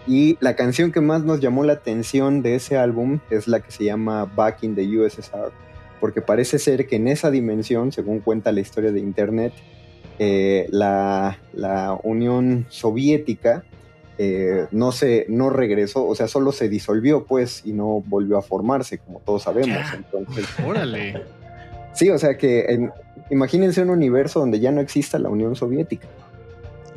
Y 0.06 0.38
la 0.40 0.54
canción 0.54 0.92
que 0.92 1.00
más 1.00 1.24
nos 1.24 1.40
llamó 1.40 1.64
la 1.64 1.74
atención 1.74 2.42
de 2.42 2.54
ese 2.54 2.76
álbum 2.76 3.18
es 3.30 3.48
la 3.48 3.60
que 3.60 3.70
se 3.70 3.84
llama 3.84 4.24
Back 4.24 4.62
in 4.62 4.76
the 4.76 4.86
USSR, 4.86 5.50
porque 6.00 6.20
parece 6.20 6.58
ser 6.58 6.86
que 6.86 6.96
en 6.96 7.08
esa 7.08 7.30
dimensión, 7.30 7.90
según 7.92 8.20
cuenta 8.20 8.52
la 8.52 8.60
historia 8.60 8.92
de 8.92 9.00
Internet, 9.00 9.52
eh, 10.18 10.68
la, 10.70 11.38
la 11.52 11.98
Unión 12.02 12.66
Soviética 12.68 13.64
eh, 14.18 14.66
no 14.70 14.92
se, 14.92 15.26
no 15.28 15.50
regresó, 15.50 16.06
o 16.06 16.14
sea, 16.14 16.26
solo 16.26 16.52
se 16.52 16.68
disolvió, 16.68 17.24
pues, 17.24 17.62
y 17.66 17.72
no 17.72 18.02
volvió 18.06 18.38
a 18.38 18.42
formarse, 18.42 18.98
como 18.98 19.20
todos 19.20 19.42
sabemos. 19.42 19.78
Entonces, 19.94 20.46
órale. 20.66 21.22
Sí, 21.96 22.10
o 22.10 22.18
sea 22.18 22.36
que 22.36 22.90
imagínense 23.30 23.82
un 23.82 23.90
universo 23.90 24.40
donde 24.40 24.60
ya 24.60 24.70
no 24.70 24.80
exista 24.80 25.18
la 25.18 25.28
Unión 25.28 25.56
Soviética. 25.56 26.06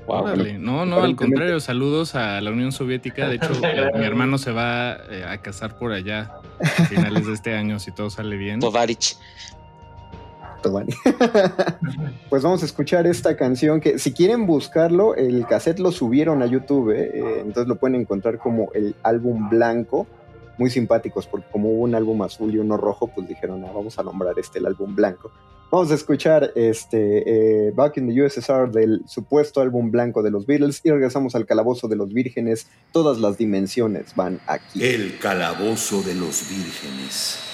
Órale. 0.05 0.57
No, 0.57 0.85
no, 0.85 1.01
al 1.01 1.15
contrario, 1.15 1.59
saludos 1.59 2.15
a 2.15 2.41
la 2.41 2.51
Unión 2.51 2.71
Soviética. 2.71 3.27
De 3.27 3.35
hecho, 3.35 3.51
mi 3.95 4.05
hermano 4.05 4.37
se 4.37 4.51
va 4.51 4.97
eh, 5.09 5.23
a 5.27 5.37
casar 5.37 5.77
por 5.77 5.91
allá 5.91 6.33
a 6.59 6.85
finales 6.85 7.27
de 7.27 7.33
este 7.33 7.53
año, 7.55 7.79
si 7.79 7.91
todo 7.91 8.09
sale 8.09 8.35
bien. 8.35 8.59
Tovarich. 8.59 9.15
pues 12.29 12.43
vamos 12.43 12.61
a 12.63 12.65
escuchar 12.65 13.07
esta 13.07 13.37
canción 13.37 13.79
que 13.79 13.97
si 13.97 14.11
quieren 14.11 14.45
buscarlo, 14.45 15.15
el 15.15 15.45
cassette 15.47 15.79
lo 15.79 15.91
subieron 15.91 16.41
a 16.41 16.47
YouTube, 16.47 16.91
¿eh? 16.91 17.11
Eh, 17.13 17.37
entonces 17.39 17.67
lo 17.67 17.77
pueden 17.77 17.95
encontrar 17.95 18.39
como 18.39 18.69
el 18.73 18.95
álbum 19.03 19.49
blanco, 19.49 20.05
muy 20.59 20.69
simpáticos, 20.69 21.25
porque 21.25 21.47
como 21.51 21.69
hubo 21.69 21.83
un 21.83 21.95
álbum 21.95 22.21
azul 22.21 22.53
y 22.53 22.57
uno 22.59 22.77
rojo, 22.77 23.07
pues 23.07 23.27
dijeron, 23.27 23.63
ah, 23.65 23.71
vamos 23.73 23.97
a 23.97 24.03
nombrar 24.03 24.37
este 24.37 24.59
el 24.59 24.65
álbum 24.65 24.95
blanco. 24.95 25.31
Vamos 25.71 25.91
a 25.91 25.95
escuchar 25.95 26.51
este 26.55 27.67
eh, 27.67 27.71
Back 27.71 27.97
in 27.97 28.07
the 28.07 28.23
USSR 28.23 28.71
del 28.71 29.03
supuesto 29.07 29.61
álbum 29.61 29.91
blanco 29.91 30.23
de 30.23 30.31
los 30.31 30.47
Beatles 30.47 30.81
y 30.83 30.89
regresamos 30.89 31.35
al 31.35 31.45
calabozo 31.45 31.87
de 31.87 31.95
los 31.95 32.11
vírgenes. 32.11 32.67
Todas 32.91 33.19
las 33.19 33.37
dimensiones 33.37 34.15
van 34.15 34.39
aquí. 34.47 34.83
El 34.83 35.19
calabozo 35.19 36.01
de 36.01 36.15
los 36.15 36.49
vírgenes. 36.49 37.48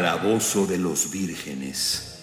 Calabozo 0.00 0.64
de 0.64 0.78
los 0.78 1.10
Vírgenes. 1.10 2.22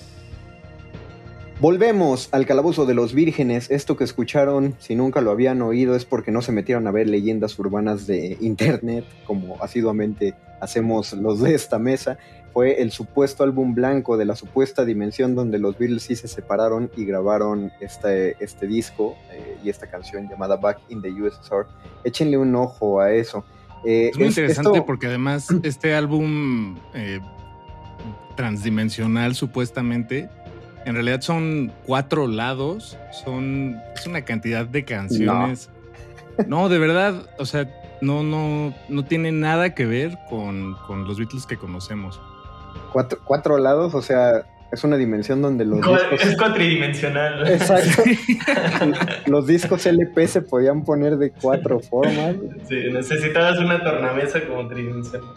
Volvemos 1.60 2.30
al 2.32 2.46
Calabozo 2.46 2.86
de 2.86 2.94
los 2.94 3.14
Vírgenes. 3.14 3.70
Esto 3.70 3.98
que 3.98 4.06
escucharon, 4.06 4.76
si 4.80 4.96
nunca 4.96 5.20
lo 5.20 5.30
habían 5.30 5.62
oído, 5.62 5.94
es 5.94 6.06
porque 6.06 6.32
no 6.32 6.42
se 6.42 6.54
metieron 6.54 6.88
a 6.88 6.92
ver 6.92 7.10
leyendas 7.10 7.60
urbanas 7.60 8.08
de 8.08 8.38
internet, 8.40 9.04
como 9.26 9.62
asiduamente 9.62 10.36
hacemos 10.62 11.12
los 11.12 11.42
de 11.42 11.54
esta 11.54 11.78
mesa. 11.78 12.18
Fue 12.54 12.82
el 12.82 12.92
supuesto 12.92 13.44
álbum 13.44 13.76
blanco 13.76 14.16
de 14.16 14.24
la 14.24 14.38
supuesta 14.38 14.86
dimensión 14.86 15.36
donde 15.36 15.60
los 15.60 15.78
Beatles 15.78 16.04
sí 16.04 16.16
se 16.16 16.30
separaron 16.30 16.90
y 16.96 17.04
grabaron 17.04 17.74
este, 17.82 18.42
este 18.42 18.68
disco 18.68 19.18
eh, 19.34 19.58
y 19.62 19.70
esta 19.70 19.88
canción 19.88 20.30
llamada 20.30 20.56
Back 20.56 20.80
in 20.88 21.02
the 21.02 21.12
USSR. 21.12 21.68
Échenle 22.06 22.38
un 22.38 22.56
ojo 22.56 23.02
a 23.02 23.12
eso. 23.12 23.44
Eh, 23.84 24.12
es 24.12 24.18
muy 24.18 24.28
interesante 24.28 24.82
porque 24.82 25.08
además 25.08 25.50
este 25.64 25.94
álbum 25.94 26.80
eh, 26.94 27.20
transdimensional 28.36 29.36
supuestamente, 29.36 30.30
en 30.86 30.94
realidad 30.94 31.22
son 31.22 31.72
cuatro 31.86 32.28
lados, 32.28 32.98
son 33.24 33.82
es 33.96 34.06
una 34.06 34.22
cantidad 34.22 34.66
de 34.66 34.86
canciones. 34.86 35.70
No, 36.48 36.70
de 36.70 36.80
verdad, 36.80 37.30
o 37.40 37.46
sea, 37.46 37.70
no, 38.02 38.24
no, 38.24 38.74
no 38.90 39.06
tiene 39.06 39.32
nada 39.32 39.74
que 39.74 39.86
ver 39.86 40.18
con, 40.30 40.76
con 40.86 41.08
los 41.08 41.18
Beatles 41.18 41.46
que 41.46 41.58
conocemos. 41.58 42.22
Cuatro, 42.92 43.20
cuatro 43.24 43.58
lados, 43.58 43.96
o 43.96 44.02
sea, 44.02 44.46
es 44.72 44.84
una 44.84 44.98
dimensión 44.98 45.42
donde 45.42 45.66
los 45.66 45.78
discos... 45.78 46.22
Es 46.22 46.38
cuatridimensional. 46.38 47.48
Exacto. 47.52 48.04
los 49.28 49.48
discos 49.48 49.86
LP 49.86 50.28
se 50.28 50.42
podían 50.42 50.84
poner 50.84 51.18
de 51.18 51.32
cuatro 51.32 51.80
formas. 51.80 52.36
Sí, 52.68 52.76
necesitabas 52.92 53.60
una 53.60 53.84
tornamesa 53.84 54.46
como 54.46 54.68
tridimensional. 54.68 55.30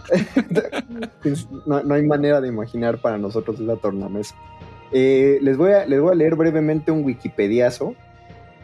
no, 1.66 1.82
no, 1.82 1.94
hay 1.94 2.02
manera 2.02 2.40
de 2.40 2.48
imaginar 2.48 2.98
para 2.98 3.18
nosotros 3.18 3.60
la 3.60 3.76
tornamesa. 3.76 4.34
Eh, 4.92 5.38
les, 5.42 5.56
voy 5.56 5.72
a, 5.72 5.86
les 5.86 6.00
voy 6.00 6.12
a 6.12 6.14
leer 6.14 6.34
brevemente 6.34 6.90
un 6.90 7.04
wikipediazo, 7.04 7.94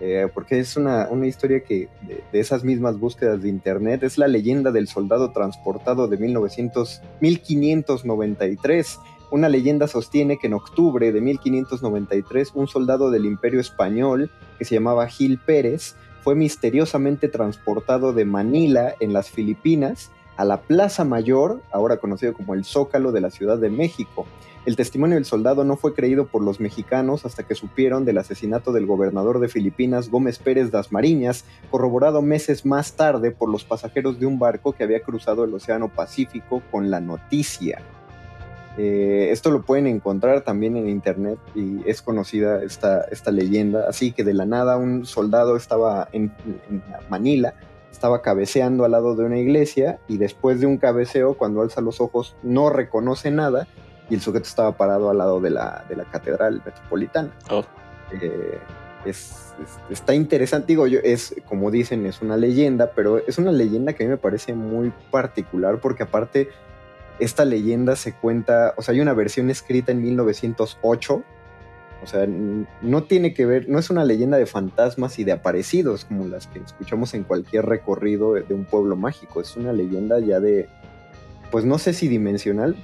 eh, 0.01 0.27
porque 0.33 0.59
es 0.59 0.77
una, 0.77 1.09
una 1.11 1.27
historia 1.27 1.61
que 1.61 1.89
de, 2.03 2.25
de, 2.33 2.41
esas 2.41 2.65
mismas 2.65 2.99
búsquedas 2.99 3.43
de 3.43 3.49
internet, 3.49 4.03
es 4.03 4.19
la 4.19 4.27
leyenda 4.27 4.73
del 4.73 4.89
soldado 4.89 5.31
transportado 5.33 6.09
de 6.09 6.17
1900, 6.17 7.03
1593 7.21 8.99
una 9.35 9.49
leyenda 9.49 9.89
sostiene 9.89 10.39
que 10.39 10.47
en 10.47 10.55
octubre 10.55 11.11
de 11.11 11.21
1593 11.21 12.53
un 12.55 12.69
soldado 12.69 13.11
del 13.11 13.27
imperio 13.27 13.59
español 13.59 14.31
que 14.59 14.65
se 14.65 14.77
llamaba 14.77 15.09
Gil 15.09 15.41
Pérez 15.45 15.97
fue 16.23 16.37
misteriosamente 16.37 17.27
transportado 17.27 18.13
de 18.13 18.27
Manila 18.27 18.95
en 19.01 19.13
las 19.13 19.31
Filipinas 19.31 20.13
a 20.37 20.45
la 20.45 20.61
Plaza 20.61 21.05
Mayor, 21.05 21.61
ahora 21.73 21.97
conocido 21.97 22.33
como 22.33 22.55
el 22.55 22.65
Zócalo 22.65 23.11
de 23.11 23.23
la 23.23 23.31
Ciudad 23.31 23.59
de 23.59 23.71
México. 23.71 24.25
El 24.67 24.77
testimonio 24.77 25.17
del 25.17 25.25
soldado 25.25 25.65
no 25.65 25.77
fue 25.77 25.95
creído 25.95 26.29
por 26.29 26.41
los 26.41 26.61
mexicanos 26.61 27.27
hasta 27.27 27.43
que 27.43 27.57
supieron 27.57 28.05
del 28.05 28.19
asesinato 28.19 28.73
del 28.73 28.87
gobernador 28.87 29.41
de 29.41 29.49
Filipinas, 29.49 30.11
Gómez 30.11 30.39
Pérez 30.39 30.71
das 30.71 30.93
Mariñas, 30.93 31.45
corroborado 31.73 32.23
meses 32.23 32.65
más 32.65 32.93
tarde 32.93 33.33
por 33.33 33.51
los 33.51 33.65
pasajeros 33.65 34.21
de 34.21 34.27
un 34.27 34.39
barco 34.39 34.75
que 34.75 34.85
había 34.85 35.03
cruzado 35.03 35.43
el 35.43 35.53
Océano 35.55 35.89
Pacífico 35.89 36.63
con 36.71 36.89
la 36.89 37.01
noticia. 37.01 37.83
Eh, 38.77 39.29
esto 39.31 39.51
lo 39.51 39.63
pueden 39.63 39.87
encontrar 39.87 40.41
también 40.41 40.77
en 40.77 40.89
internet 40.89 41.39
y 41.55 41.89
es 41.89 42.03
conocida 42.03 42.63
esta, 42.63 43.03
esta 43.03 43.31
leyenda. 43.31 43.87
Así 43.89 44.13
que 44.13 44.25
de 44.25 44.35
la 44.35 44.47
nada 44.47 44.77
un 44.77 45.07
soldado 45.07 45.57
estaba 45.57 46.09
en, 46.13 46.33
Manila, 47.09 47.55
estaba 47.91 48.21
cabeceando 48.23 48.85
al 48.85 48.93
lado 48.93 49.15
de 49.15 49.25
una 49.25 49.39
iglesia 49.39 50.01
y 50.09 50.19
después 50.19 50.61
de 50.61 50.67
un 50.67 50.79
cabeceo, 50.79 51.35
cuando 51.35 51.63
alza 51.63 51.81
los 51.81 52.01
ojos, 52.01 52.35
no 52.43 52.69
reconoce 52.69 53.31
nada 53.31 53.69
y 54.11 54.15
el 54.15 54.21
sujeto 54.21 54.47
estaba 54.47 54.77
parado 54.77 55.09
al 55.09 55.19
lado 55.19 55.41
de 55.41 55.51
la, 55.51 55.85
de 55.89 55.97
la 55.97 56.05
catedral 56.05 56.61
metropolitana. 56.65 57.31
Oh. 57.51 57.65
Eh, 58.21 58.59
es, 59.05 59.55
está 59.89 60.15
interesante, 60.15 60.67
digo 60.67 60.89
yo, 60.89 60.99
es 61.05 61.35
como 61.47 61.71
dicen, 61.71 62.07
es 62.07 62.23
una 62.23 62.37
leyenda, 62.37 62.91
pero 62.95 63.19
es 63.19 63.39
una 63.39 63.53
leyenda 63.53 63.93
que 63.93 64.03
a 64.03 64.07
mí 64.07 64.11
me 64.11 64.17
parece 64.17 64.55
muy 64.55 64.93
particular 65.11 65.79
porque 65.79 66.03
aparte 66.03 66.49
esta 67.19 67.45
leyenda 67.45 67.97
se 67.97 68.13
cuenta, 68.13 68.75
o 68.77 68.83
sea, 68.83 68.95
hay 68.95 69.01
una 69.01 69.15
versión 69.15 69.51
escrita 69.51 69.93
en 69.93 70.03
1908, 70.03 71.23
o 72.03 72.07
sea, 72.07 72.27
no 72.27 73.05
tiene 73.05 73.33
que 73.33 73.47
ver, 73.47 73.69
no 73.69 73.79
es 73.79 73.89
una 73.89 74.05
leyenda 74.05 74.37
de 74.37 74.47
fantasmas 74.47 75.19
y 75.19 75.25
de 75.25 75.33
aparecidos 75.33 76.05
como 76.05 76.27
las 76.27 76.47
que 76.49 76.59
escuchamos 76.59 77.15
en 77.15 77.25
cualquier 77.25 77.67
recorrido 77.67 78.35
de 78.35 78.53
un 78.53 78.65
pueblo 78.65 78.97
mágico, 78.97 79.41
es 79.41 79.57
una 79.57 79.73
leyenda 79.73 80.19
ya 80.21 80.41
de, 80.41 80.69
pues 81.51 81.65
no 81.65 81.79
sé 81.79 81.95
si 81.95 82.09
dimensional, 82.09 82.77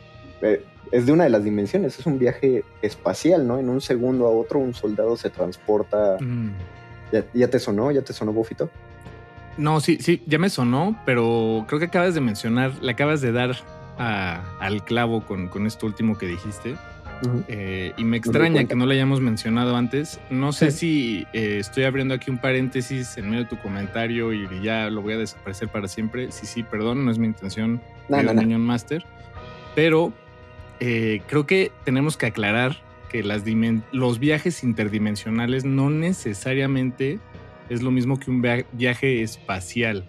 eh, 0.43 0.65
es 0.93 1.07
de 1.07 1.13
una 1.13 1.25
de 1.25 1.31
las 1.31 1.45
dimensiones, 1.45 1.99
es 1.99 2.07
un 2.07 2.19
viaje 2.19 2.65
espacial, 2.83 3.47
¿no? 3.47 3.59
En 3.59 3.69
un 3.69 3.81
segundo 3.81 4.27
a 4.27 4.31
otro 4.31 4.59
un 4.59 4.75
soldado 4.75 5.17
se 5.17 5.31
transporta. 5.31 6.17
Mm. 6.21 6.51
¿Ya, 7.35 7.49
te 7.49 7.59
sonó? 7.59 7.91
¿Ya 7.91 8.03
te 8.03 8.13
sonó, 8.13 8.33
Bofito? 8.33 8.71
No, 9.57 9.81
sí, 9.81 9.99
sí, 10.01 10.23
ya 10.27 10.39
me 10.39 10.49
sonó, 10.49 11.01
pero 11.05 11.65
creo 11.67 11.81
que 11.81 11.87
acabas 11.87 12.15
de 12.15 12.21
mencionar, 12.21 12.73
le 12.81 12.93
acabas 12.93 13.21
de 13.21 13.33
dar 13.33 13.57
al 14.01 14.83
clavo 14.85 15.21
con, 15.21 15.49
con, 15.49 15.67
esto 15.67 15.87
último 15.87 16.17
que 16.17 16.27
dijiste. 16.27 16.77
Eh, 17.49 17.93
y 17.99 18.05
me 18.05 18.17
extraña 18.17 18.65
que 18.65 18.75
no 18.75 18.87
lo 18.87 18.93
hayamos 18.93 19.21
mencionado 19.21 19.77
antes. 19.77 20.19
No 20.31 20.53
sé 20.53 20.71
si 20.71 21.27
eh, 21.33 21.59
estoy 21.59 21.85
abriendo 21.85 22.15
aquí 22.15 22.31
un 22.31 22.39
paréntesis 22.39 23.19
en 23.19 23.29
medio 23.29 23.45
de 23.45 23.51
tu 23.51 23.59
comentario 23.59 24.33
y 24.33 24.49
ya 24.63 24.89
lo 24.89 25.03
voy 25.03 25.15
a 25.15 25.19
desaparecer 25.19 25.69
para 25.69 25.87
siempre. 25.87 26.33
Sí, 26.33 26.47
sí, 26.47 26.63
perdón, 26.63 27.05
no 27.05 27.11
es 27.11 27.19
mi 27.19 27.27
intención. 27.27 27.81
No, 28.09 28.23
no, 28.23 28.59
Master. 28.59 29.05
Pero 29.75 30.13
eh, 30.81 31.21
creo 31.29 31.47
que 31.47 31.71
tenemos 31.85 32.17
que 32.17 32.27
aclarar 32.27 32.79
que 33.11 33.23
las 33.23 33.43
los 33.93 34.19
viajes 34.19 34.63
interdimensionales 34.63 35.65
no 35.65 35.91
necesariamente 35.91 37.19
es 37.69 37.83
lo 37.83 37.91
mismo 37.91 38.19
que 38.19 38.31
un 38.31 38.41
viaje 38.73 39.23
espacial. 39.23 40.05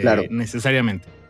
claro. 0.00 0.24
Necesariamente. 0.30 1.21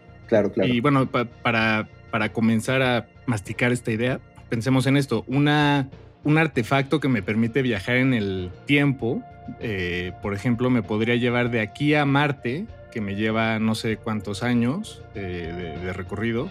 Y 0.64 0.80
bueno, 0.80 1.06
para, 1.06 1.88
para 2.10 2.32
comenzar 2.32 2.82
a 2.82 3.06
masticar 3.26 3.72
esta 3.72 3.90
idea, 3.90 4.20
pensemos 4.48 4.86
en 4.86 4.96
esto. 4.96 5.24
Una, 5.26 5.88
un 6.24 6.38
artefacto 6.38 7.00
que 7.00 7.08
me 7.08 7.22
permite 7.22 7.62
viajar 7.62 7.96
en 7.96 8.14
el 8.14 8.50
tiempo, 8.66 9.22
eh, 9.60 10.12
por 10.22 10.34
ejemplo, 10.34 10.70
me 10.70 10.82
podría 10.82 11.16
llevar 11.16 11.50
de 11.50 11.60
aquí 11.60 11.94
a 11.94 12.04
Marte, 12.04 12.66
que 12.92 13.00
me 13.00 13.14
lleva 13.14 13.58
no 13.58 13.74
sé 13.74 13.96
cuántos 13.96 14.42
años 14.42 15.02
eh, 15.14 15.78
de, 15.82 15.92
recorrido, 15.92 16.50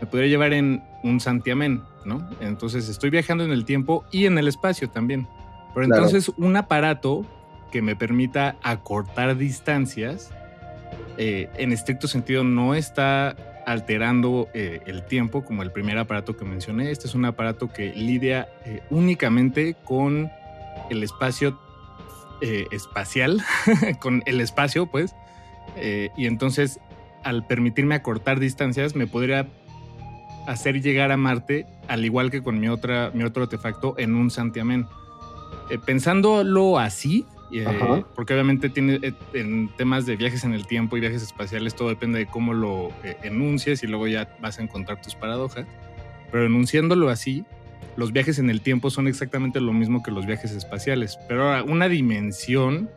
me 0.00 0.06
podría 0.06 0.28
llevar 0.28 0.52
en 0.52 0.82
un 1.02 1.20
santiamén, 1.20 1.82
¿no? 2.04 2.28
Entonces 2.40 2.88
estoy 2.88 3.10
viajando 3.10 3.44
en 3.44 3.52
el 3.52 3.64
tiempo 3.64 4.04
y 4.10 4.26
en 4.26 4.38
el 4.38 4.48
espacio 4.48 4.90
también. 4.90 5.26
Pero 5.74 5.86
entonces 5.86 6.30
un 6.36 6.56
aparato 6.56 7.24
que 7.70 7.82
me 7.82 7.94
permita 7.94 8.56
acortar 8.62 9.36
distancias 9.36 10.32
eh, 11.16 11.50
en 11.56 11.72
estricto 11.72 12.06
sentido 12.06 12.44
no 12.44 12.76
está 12.76 13.34
alterando 13.66 14.48
eh, 14.54 14.80
el 14.86 15.04
tiempo 15.04 15.44
como 15.44 15.64
el 15.64 15.72
primer 15.72 15.98
aparato 15.98 16.36
que 16.36 16.44
mencioné. 16.44 16.92
Este 16.92 17.08
es 17.08 17.14
un 17.14 17.24
aparato 17.24 17.72
que 17.72 17.92
lidia 17.92 18.48
eh, 18.64 18.82
únicamente 18.88 19.74
con 19.84 20.30
el 20.90 21.02
espacio 21.02 21.58
espacial, 22.70 23.42
con 24.00 24.22
el 24.24 24.40
espacio, 24.40 24.86
pues. 24.86 25.12
y 26.16 26.26
entonces, 26.26 26.78
al 27.24 27.44
permitirme 27.44 27.96
acortar 27.96 28.38
distancias, 28.38 28.94
me 28.94 29.08
podría 29.08 29.48
hacer 30.46 30.80
llegar 30.80 31.10
a 31.10 31.16
Marte, 31.16 31.66
al 31.88 32.04
igual 32.04 32.30
que 32.30 32.40
con 32.40 32.60
mi, 32.60 32.68
otra, 32.68 33.10
mi 33.12 33.24
otro 33.24 33.42
artefacto, 33.42 33.96
en 33.98 34.14
un 34.14 34.30
santiamén. 34.30 34.86
pensándolo 35.84 36.78
así, 36.78 37.26
eh, 37.50 38.04
porque 38.14 38.34
obviamente 38.34 38.68
tiene 38.68 38.98
eh, 39.02 39.14
en 39.32 39.68
temas 39.76 40.06
de 40.06 40.16
viajes 40.16 40.44
en 40.44 40.52
el 40.52 40.66
tiempo 40.66 40.96
y 40.96 41.00
viajes 41.00 41.22
espaciales 41.22 41.74
todo 41.74 41.88
depende 41.88 42.18
de 42.18 42.26
cómo 42.26 42.52
lo 42.52 42.90
eh, 43.04 43.16
enuncias 43.22 43.82
y 43.82 43.86
luego 43.86 44.06
ya 44.06 44.36
vas 44.40 44.58
a 44.58 44.62
encontrar 44.62 45.00
tus 45.00 45.14
paradojas. 45.14 45.66
Pero 46.30 46.44
enunciándolo 46.44 47.08
así, 47.08 47.44
los 47.96 48.12
viajes 48.12 48.38
en 48.38 48.50
el 48.50 48.60
tiempo 48.60 48.90
son 48.90 49.08
exactamente 49.08 49.60
lo 49.60 49.72
mismo 49.72 50.02
que 50.02 50.10
los 50.10 50.26
viajes 50.26 50.52
espaciales. 50.52 51.18
Pero 51.26 51.44
ahora, 51.44 51.62
una 51.62 51.88
dimensión, 51.88 52.90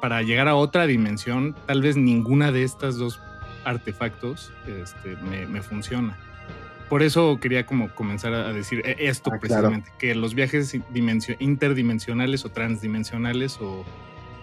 para 0.00 0.22
llegar 0.22 0.46
a 0.46 0.54
otra 0.54 0.86
dimensión, 0.86 1.56
tal 1.66 1.82
vez 1.82 1.96
ninguna 1.96 2.52
de 2.52 2.62
estas 2.62 2.96
dos 2.96 3.20
artefactos 3.64 4.52
este, 4.66 5.16
me 5.46 5.62
funciona 5.62 6.16
por 6.92 7.02
eso 7.02 7.38
quería 7.40 7.64
como 7.64 7.88
comenzar 7.94 8.34
a 8.34 8.52
decir 8.52 8.82
eh, 8.84 8.96
esto 8.98 9.30
ah, 9.32 9.38
precisamente, 9.40 9.90
que 9.98 10.14
los 10.14 10.34
viajes 10.34 10.76
interdimensionales 11.38 12.44
o 12.44 12.50
transdimensionales 12.50 13.58
o 13.62 13.82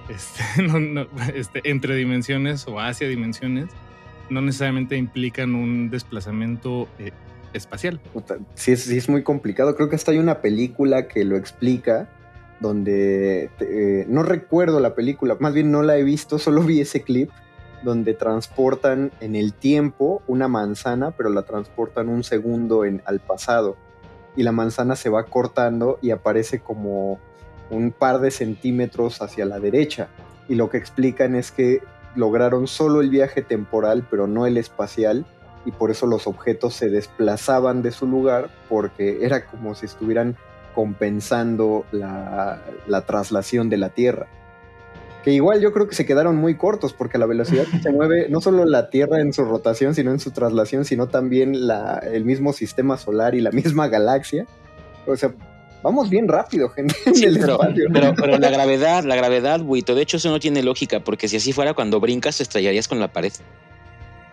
este, 0.09 0.43
este, 1.35 1.61
entre 1.69 1.93
dimensiones 1.93 2.67
o 2.67 2.79
hacia 2.79 3.07
dimensiones 3.07 3.69
no 4.31 4.41
necesariamente 4.41 4.97
implican 4.97 5.53
un 5.53 5.91
desplazamiento 5.91 6.87
eh, 6.97 7.11
espacial. 7.53 8.01
Sí 8.55 8.71
es, 8.71 8.81
sí 8.81 8.97
es, 8.97 9.09
muy 9.09 9.21
complicado. 9.21 9.75
Creo 9.75 9.87
que 9.87 9.95
hasta 9.95 10.09
hay 10.09 10.17
una 10.17 10.41
película 10.41 11.07
que 11.07 11.25
lo 11.25 11.37
explica, 11.37 12.09
donde 12.59 13.51
eh, 13.59 14.05
no 14.07 14.23
recuerdo 14.23 14.79
la 14.79 14.95
película, 14.95 15.37
más 15.39 15.53
bien 15.53 15.69
no 15.69 15.83
la 15.83 15.99
he 15.99 16.03
visto, 16.03 16.39
solo 16.39 16.63
vi 16.63 16.81
ese 16.81 17.03
clip 17.03 17.29
donde 17.83 18.13
transportan 18.13 19.11
en 19.19 19.35
el 19.35 19.53
tiempo 19.53 20.21
una 20.27 20.47
manzana, 20.47 21.11
pero 21.11 21.29
la 21.29 21.43
transportan 21.43 22.09
un 22.09 22.23
segundo 22.23 22.85
en, 22.85 23.01
al 23.05 23.19
pasado. 23.19 23.77
Y 24.35 24.43
la 24.43 24.51
manzana 24.51 24.95
se 24.95 25.09
va 25.09 25.25
cortando 25.25 25.99
y 26.01 26.11
aparece 26.11 26.59
como 26.59 27.19
un 27.69 27.91
par 27.91 28.19
de 28.19 28.31
centímetros 28.31 29.21
hacia 29.21 29.45
la 29.45 29.59
derecha. 29.59 30.07
Y 30.47 30.55
lo 30.55 30.69
que 30.69 30.77
explican 30.77 31.35
es 31.35 31.51
que 31.51 31.81
lograron 32.15 32.67
solo 32.67 33.01
el 33.01 33.09
viaje 33.09 33.41
temporal, 33.41 34.05
pero 34.09 34.27
no 34.27 34.45
el 34.45 34.57
espacial, 34.57 35.25
y 35.65 35.71
por 35.71 35.91
eso 35.91 36.07
los 36.07 36.25
objetos 36.25 36.73
se 36.73 36.89
desplazaban 36.89 37.81
de 37.81 37.91
su 37.91 38.07
lugar, 38.07 38.49
porque 38.67 39.19
era 39.25 39.45
como 39.45 39.75
si 39.75 39.85
estuvieran 39.85 40.37
compensando 40.73 41.85
la, 41.91 42.61
la 42.87 43.01
traslación 43.05 43.69
de 43.69 43.77
la 43.77 43.89
Tierra. 43.89 44.27
Que 45.23 45.31
igual 45.31 45.59
yo 45.61 45.73
creo 45.73 45.87
que 45.87 45.95
se 45.95 46.05
quedaron 46.05 46.37
muy 46.37 46.55
cortos 46.55 46.93
porque 46.93 47.17
la 47.17 47.25
velocidad 47.25 47.65
que 47.65 47.79
se 47.79 47.91
mueve 47.93 48.27
no 48.29 48.39
solo 48.41 48.65
la 48.65 48.89
Tierra 48.89 49.19
en 49.21 49.33
su 49.33 49.43
rotación, 49.45 49.93
sino 49.95 50.11
en 50.11 50.19
su 50.19 50.31
traslación, 50.31 50.85
sino 50.85 51.07
también 51.07 51.67
la, 51.67 51.97
el 52.11 52.23
mismo 52.25 52.53
sistema 52.53 52.97
solar 52.97 53.35
y 53.35 53.41
la 53.41 53.51
misma 53.53 53.87
galaxia. 53.87 54.45
O 55.05 55.15
sea, 55.17 55.31
vamos 55.83 56.09
bien 56.09 56.27
rápido, 56.27 56.69
gente. 56.69 56.95
en 57.05 57.23
el 57.23 57.39
pero, 57.39 57.53
espacio. 57.53 57.85
pero, 57.91 58.13
pero 58.15 58.37
la 58.37 58.49
gravedad, 58.49 59.03
la 59.03 59.15
gravedad, 59.15 59.59
Buito, 59.61 59.95
de 59.95 60.01
hecho 60.03 60.17
eso 60.17 60.29
no 60.29 60.39
tiene 60.39 60.61
lógica, 60.63 60.99
porque 61.01 61.27
si 61.27 61.37
así 61.37 61.51
fuera, 61.53 61.73
cuando 61.73 61.99
brincas 61.99 62.37
te 62.37 62.43
estrellarías 62.43 62.87
con 62.87 62.99
la 62.99 63.07
pared. 63.11 63.31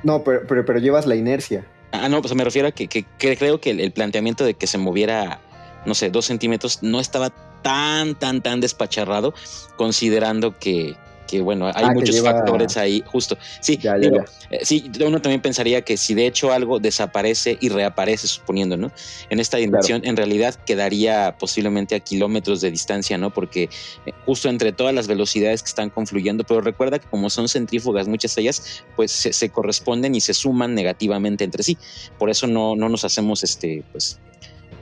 No, 0.03 0.23
pero, 0.23 0.43
pero, 0.47 0.65
pero 0.65 0.79
llevas 0.79 1.07
la 1.07 1.17
inercia. 1.17 1.65
Ah, 1.93 2.09
no, 2.09 2.21
pues 2.21 2.35
me 2.35 2.45
refiero 2.45 2.69
a 2.69 2.73
que, 2.73 2.89
que- 2.89 3.05
que 3.19 3.37
creo 3.37 3.61
que 3.61 3.71
el, 3.71 3.81
el 3.81 3.93
planteamiento 3.93 4.45
de 4.45 4.55
que 4.55 4.67
se 4.67 4.77
moviera, 4.77 5.41
no 5.87 5.95
sé, 5.95 6.11
dos 6.11 6.27
centímetros 6.27 6.83
no 6.83 7.01
estaba 7.01 7.31
tan, 7.67 8.15
tan, 8.15 8.43
tan 8.43 8.61
despacharrado, 8.61 9.35
considerando 9.77 10.57
que, 10.59 10.95
que 11.27 11.41
bueno, 11.41 11.67
hay 11.67 11.73
Ah, 11.87 11.93
muchos 11.93 12.15
lleva- 12.15 12.31
factores 12.33 12.77
ahí, 12.77 13.03
justo. 13.05 13.37
Sí, 13.61 13.77
Ya, 13.79 13.95
ya, 13.95 13.99
digo, 13.99 14.19
ya. 14.19 14.57
eh, 14.57 14.65
sí, 14.65 14.91
uno 15.05 15.21
también 15.21 15.43
pensaría 15.43 15.83
que 15.83 15.97
si 15.97 16.15
de 16.15 16.27
hecho 16.29 16.53
algo 16.53 16.79
desaparece 16.79 17.59
y 17.61 17.69
reaparece, 17.69 18.29
suponiendo, 18.29 18.77
¿no? 18.77 18.93
En 19.29 19.41
esta 19.41 19.57
dimensión, 19.57 20.03
en 20.05 20.17
realidad 20.17 20.55
quedaría 20.65 21.35
posiblemente 21.41 21.97
a 21.97 22.01
kilómetros 22.01 22.61
de 22.61 22.71
distancia, 22.71 23.19
¿no? 23.19 23.33
Porque 23.33 23.65
eh, 24.05 24.13
justo 24.25 24.49
entre 24.49 24.73
todas 24.73 24.95
las 24.95 25.09
velocidades 25.09 25.63
que 25.65 25.69
están 25.69 25.91
confluyendo, 25.91 26.45
pero 26.45 26.61
recuerda 26.61 27.01
que 27.01 27.09
como 27.09 27.29
son 27.31 27.49
centrífugas, 27.49 28.07
muchas 28.07 28.33
de 28.37 28.43
ellas, 28.43 28.63
pues 28.95 29.11
se, 29.11 29.33
se 29.33 29.51
corresponden 29.51 30.15
y 30.15 30.21
se 30.21 30.33
suman 30.35 30.75
negativamente 30.77 31.43
entre 31.43 31.65
sí. 31.65 31.77
Por 32.17 32.31
eso 32.31 32.47
no, 32.47 32.77
no 32.77 32.89
nos 32.89 33.05
hacemos 33.05 33.43
este, 33.43 33.85
pues, 33.91 34.21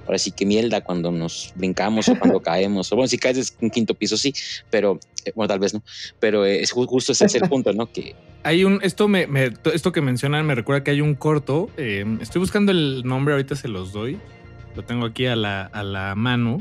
ahora 0.05 0.19
sí 0.19 0.31
que 0.33 0.47
mierda 0.47 0.81
cuando 0.83 1.11
nos 1.11 1.53
brincamos 1.55 2.09
o 2.09 2.19
cuando 2.19 2.41
caemos. 2.43 2.93
O 2.93 2.97
bueno, 2.97 3.09
si 3.09 3.19
caes 3.19 3.37
de 3.59 3.65
un 3.67 3.71
quinto 3.71 3.95
piso, 3.95 4.17
sí, 4.17 4.33
pero, 4.71 4.99
eh, 5.25 5.33
bueno, 5.35 5.49
tal 5.49 5.59
vez 5.59 5.75
no. 5.75 5.83
Pero 6.21 6.45
eh, 6.47 6.61
es 6.63 6.73
ju- 6.75 6.87
justo 6.87 7.13
ese 7.13 7.27
es 7.27 7.35
el 7.35 7.49
punto, 7.49 7.73
¿no? 7.73 7.91
Que 7.91 8.15
Hay 8.43 8.65
un, 8.65 8.81
esto 8.83 9.09
me, 9.09 9.27
me- 9.27 9.51
to- 9.51 9.73
esto 9.73 9.93
que 9.93 10.01
mencionan 10.01 10.47
me 10.47 10.55
recuerda 10.55 10.85
que 10.85 10.91
hay 10.91 11.01
un 11.01 11.15
corto. 11.15 11.71
eh, 11.77 12.05
estoy 12.21 12.41
buscando 12.41 12.73
el 12.73 13.03
nombre, 13.05 13.35
ahorita 13.35 13.57
se 13.57 13.69
los 13.69 13.93
doy. 13.93 14.19
Lo 14.77 14.83
tengo 14.85 15.07
aquí 15.07 15.27
a 15.27 15.37
la, 15.37 15.63
a 15.67 15.83
la 15.83 16.15
mano. 16.15 16.61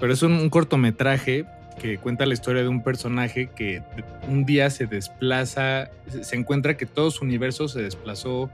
Pero 0.00 0.12
es 0.12 0.22
un, 0.22 0.32
un 0.32 0.50
cortometraje 0.50 1.44
que 1.80 1.98
cuenta 1.98 2.26
la 2.26 2.32
historia 2.34 2.62
de 2.62 2.68
un 2.68 2.82
personaje 2.82 3.50
que 3.54 3.82
un 4.28 4.44
día 4.46 4.68
se 4.70 4.86
desplaza, 4.86 5.90
se, 6.22 6.36
encuentra 6.36 6.76
que 6.76 6.86
todo 6.86 7.10
su 7.10 7.22
universo 7.24 7.68
se 7.68 7.82
desplazó 7.82 8.50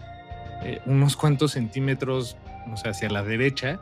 eh, 0.65 0.81
unos 0.87 1.17
cuantos 1.17 1.53
centímetros, 1.53 2.37
o 2.73 2.77
sea, 2.77 2.91
hacia 2.91 3.09
la 3.11 3.23
derecha, 3.23 3.81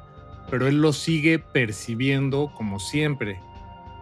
pero 0.50 0.66
él 0.66 0.82
lo 0.82 0.92
sigue 0.92 1.38
percibiendo 1.38 2.52
como 2.54 2.80
siempre. 2.80 3.38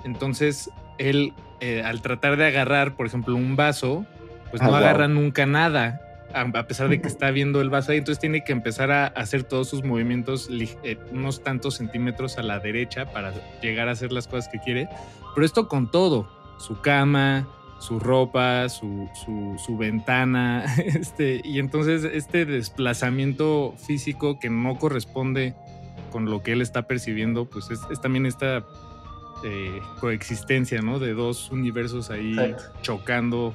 Entonces, 0.04 0.70
él, 0.96 1.34
eh, 1.60 1.82
al 1.84 2.00
tratar 2.02 2.36
de 2.36 2.46
agarrar, 2.46 2.96
por 2.96 3.06
ejemplo, 3.06 3.36
un 3.36 3.54
vaso, 3.54 4.06
pues 4.50 4.62
Ah, 4.62 4.66
no 4.66 4.70
wow. 4.70 4.80
agarra 4.80 5.08
nunca 5.08 5.46
nada, 5.46 6.00
a, 6.32 6.66
pesar 6.66 6.88
de 6.88 7.00
que 7.00 7.08
está 7.08 7.30
viendo 7.30 7.60
el 7.60 7.70
vaso 7.70 7.92
ahí. 7.92 7.98
Entonces 7.98 8.20
tiene 8.20 8.44
que 8.44 8.52
empezar 8.52 8.90
a 8.90 9.06
hacer 9.06 9.44
todos 9.44 9.68
sus 9.68 9.84
movimientos 9.84 10.48
eh, 10.50 10.98
unos 11.12 11.42
tantos 11.42 11.76
centímetros 11.76 12.38
a 12.38 12.42
la 12.42 12.58
derecha 12.58 13.06
para 13.12 13.32
llegar 13.60 13.88
a 13.88 13.92
hacer 13.92 14.12
las 14.12 14.26
cosas 14.26 14.48
que 14.48 14.58
quiere. 14.58 14.88
Pero 15.34 15.44
esto 15.44 15.68
con 15.68 15.90
todo, 15.90 16.28
su 16.58 16.80
cama, 16.80 17.46
su 17.78 18.00
ropa, 18.00 18.68
su, 18.68 19.08
su, 19.24 19.56
su 19.64 19.76
ventana, 19.76 20.64
este, 20.84 21.40
y 21.44 21.58
entonces 21.58 22.04
este 22.04 22.44
desplazamiento 22.44 23.74
físico 23.86 24.38
que 24.38 24.50
no 24.50 24.78
corresponde 24.78 25.54
con 26.08 26.26
lo 26.30 26.42
que 26.42 26.52
él 26.52 26.62
está 26.62 26.82
percibiendo, 26.86 27.44
pues 27.46 27.70
es, 27.70 27.80
es 27.90 28.00
también 28.00 28.26
esta 28.26 28.64
eh, 29.44 29.80
coexistencia, 30.00 30.80
¿no? 30.82 30.98
De 30.98 31.14
dos 31.14 31.50
universos 31.50 32.10
ahí 32.10 32.32
Exacto. 32.38 32.64
chocando. 32.82 33.54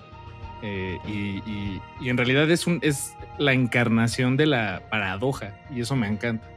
eh, 0.61 0.97
y, 1.05 1.11
y- 1.49 1.81
y 2.01 2.09
en 2.09 2.15
realidad 2.17 2.49
es, 2.49 2.67
un, 2.67 2.79
es 2.83 3.13
la 3.37 3.51
encarnación 3.53 4.37
de 4.37 4.45
la 4.45 4.81
paradoja, 4.89 5.55
y 5.69 5.81
eso 5.81 5.95
me 5.97 6.07
encanta. 6.07 6.47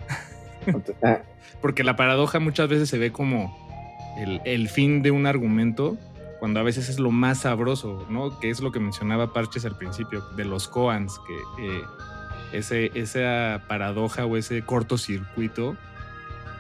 Porque 1.61 1.83
la 1.85 1.97
paradoja 1.97 2.39
muchas 2.39 2.69
veces 2.69 2.89
se 2.89 2.99
ve 2.99 3.11
como 3.13 3.57
el, 4.19 4.41
el 4.45 4.69
fin 4.69 5.03
de 5.03 5.11
un 5.11 5.27
argumento, 5.27 5.97
cuando 6.39 6.61
a 6.61 6.63
veces 6.63 6.89
es 6.89 6.99
lo 7.01 7.11
más 7.11 7.39
sabroso, 7.41 8.07
¿no? 8.11 8.39
Que 8.39 8.51
es 8.51 8.61
lo 8.61 8.71
que 8.71 8.79
mencionaba 8.79 9.33
Parches 9.33 9.65
al 9.65 9.77
principio, 9.77 10.21
de 10.37 10.45
los 10.45 10.69
koans, 10.69 11.19
que 11.27 11.67
eh, 11.67 11.83
ese, 12.53 12.91
esa 12.95 13.63
paradoja 13.69 14.25
o 14.27 14.37
ese 14.37 14.63
cortocircuito 14.63 15.77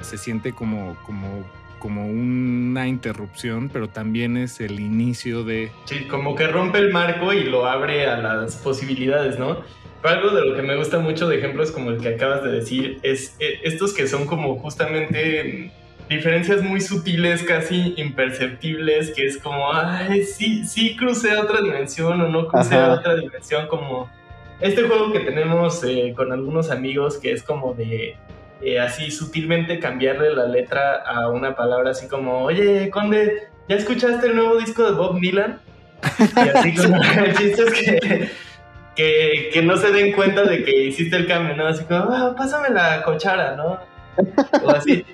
se 0.07 0.19
siente 0.19 0.53
como, 0.53 0.97
como, 1.05 1.45
como 1.79 2.07
una 2.07 2.89
interrupción, 2.89 3.69
pero 3.69 3.89
también 3.89 4.37
es 4.37 4.61
el 4.61 4.81
inicio 4.81 5.45
de... 5.45 5.71
Sí, 5.85 6.07
como 6.07 6.35
que 6.35 6.47
rompe 6.47 6.79
el 6.79 6.93
marco 6.93 7.33
y 7.33 7.45
lo 7.45 7.67
abre 7.67 8.07
a 8.07 8.17
las 8.17 8.57
posibilidades, 8.57 9.39
¿no? 9.39 9.63
Pero 10.03 10.15
algo 10.15 10.31
de 10.31 10.47
lo 10.47 10.57
que 10.57 10.63
me 10.63 10.77
gusta 10.77 10.99
mucho 10.99 11.29
de 11.29 11.39
ejemplos 11.39 11.71
como 11.71 11.91
el 11.91 11.99
que 11.99 12.09
acabas 12.09 12.43
de 12.45 12.53
decir 12.53 13.01
es 13.03 13.37
eh, 13.41 13.61
estos 13.65 13.93
que 13.93 14.07
son 14.07 14.27
como 14.27 14.57
justamente 14.57 15.73
diferencias 16.09 16.63
muy 16.63 16.81
sutiles, 16.81 17.43
casi 17.43 17.95
imperceptibles, 17.97 19.13
que 19.13 19.27
es 19.27 19.39
como, 19.39 19.73
ay, 19.73 20.23
sí, 20.23 20.65
sí 20.65 20.97
crucé 20.97 21.33
a 21.33 21.43
otra 21.43 21.61
dimensión 21.61 22.21
o 22.21 22.29
no 22.29 22.47
crucé 22.47 22.77
Ajá. 22.77 22.87
a 22.87 22.95
otra 22.95 23.17
dimensión, 23.17 23.67
como 23.67 24.09
este 24.61 24.83
juego 24.85 25.13
que 25.13 25.21
tenemos 25.21 25.83
eh, 25.85 26.15
con 26.17 26.33
algunos 26.33 26.71
amigos 26.71 27.19
que 27.19 27.33
es 27.33 27.43
como 27.43 27.75
de 27.75 28.17
eh, 28.63 28.81
así 28.81 29.11
sutilmente 29.11 29.79
cambiarle 29.79 30.35
la 30.35 30.47
letra 30.47 31.03
a 31.03 31.29
una 31.29 31.55
palabra 31.55 31.91
así 31.91 32.09
como, 32.09 32.45
oye, 32.45 32.91
Conde, 32.91 33.49
¿ya 33.69 33.77
escuchaste 33.77 34.29
el 34.29 34.37
nuevo 34.37 34.57
disco 34.57 34.85
de 34.85 34.93
Bob 34.93 35.21
Dylan? 35.21 35.61
Y 36.19 36.49
así 36.49 36.75
como, 36.75 37.03
el 37.25 37.37
chiste 37.37 37.63
es 37.63 37.73
que, 37.73 38.31
que, 38.95 39.51
que 39.53 39.63
no 39.63 39.77
se 39.77 39.93
den 39.93 40.13
cuenta 40.13 40.45
de 40.45 40.65
que 40.65 40.85
hiciste 40.85 41.17
el 41.17 41.27
cambio, 41.27 41.55
¿no? 41.57 41.67
Así 41.67 41.85
como, 41.85 42.13
ah, 42.13 42.35
pásame 42.37 42.71
la 42.71 43.03
cochara, 43.03 43.57
¿no? 43.57 43.79
O 44.63 44.71
así. 44.71 45.05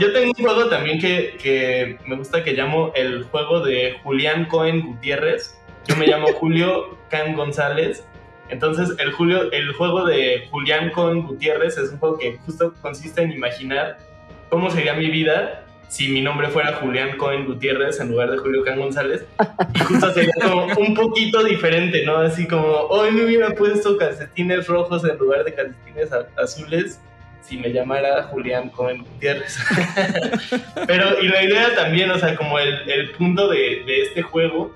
Yo 0.00 0.12
tengo 0.12 0.32
un 0.36 0.44
juego 0.44 0.68
también 0.68 0.98
que, 0.98 1.36
que 1.40 1.98
me 2.04 2.16
gusta 2.16 2.42
que 2.42 2.54
llamo 2.54 2.90
el 2.96 3.22
juego 3.24 3.60
de 3.60 3.96
Julián 4.02 4.46
Cohen 4.46 4.84
Gutiérrez. 4.84 5.56
Yo 5.86 5.94
me 5.94 6.08
llamo 6.08 6.26
Julio 6.32 6.98
Can 7.08 7.36
González. 7.36 8.04
Entonces, 8.48 8.94
el, 8.98 9.12
Julio, 9.12 9.50
el 9.52 9.72
juego 9.72 10.04
de 10.04 10.48
Julián 10.50 10.90
Cohen 10.90 11.22
Gutiérrez 11.22 11.76
es 11.76 11.90
un 11.90 11.98
juego 11.98 12.18
que 12.18 12.38
justo 12.44 12.74
consiste 12.80 13.22
en 13.22 13.32
imaginar 13.32 13.98
cómo 14.48 14.70
sería 14.70 14.94
mi 14.94 15.10
vida 15.10 15.64
si 15.88 16.08
mi 16.08 16.20
nombre 16.20 16.48
fuera 16.48 16.74
Julián 16.74 17.16
Cohen 17.16 17.46
Gutiérrez 17.46 17.98
en 18.00 18.10
lugar 18.10 18.30
de 18.30 18.38
Julio 18.38 18.62
Can 18.62 18.78
González. 18.78 19.24
Y 19.74 19.78
justo 19.80 20.12
sería 20.12 20.34
como 20.42 20.66
un 20.66 20.94
poquito 20.94 21.42
diferente, 21.44 22.04
¿no? 22.04 22.18
Así 22.18 22.46
como, 22.46 22.66
hoy 22.66 23.10
me 23.10 23.24
hubiera 23.24 23.50
puesto 23.54 23.96
calcetines 23.96 24.66
rojos 24.66 25.04
en 25.04 25.16
lugar 25.16 25.44
de 25.44 25.54
calcetines 25.54 26.10
azules 26.36 27.00
si 27.42 27.56
me 27.56 27.72
llamara 27.72 28.24
Julián 28.24 28.68
Cohen 28.68 29.04
Gutiérrez. 29.04 29.56
Pero, 30.86 31.22
y 31.22 31.28
la 31.28 31.42
idea 31.42 31.74
también, 31.74 32.10
o 32.10 32.18
sea, 32.18 32.36
como 32.36 32.58
el, 32.58 33.10
punto 33.12 33.48
de 33.48 33.82
este 33.86 34.20
juego 34.20 34.74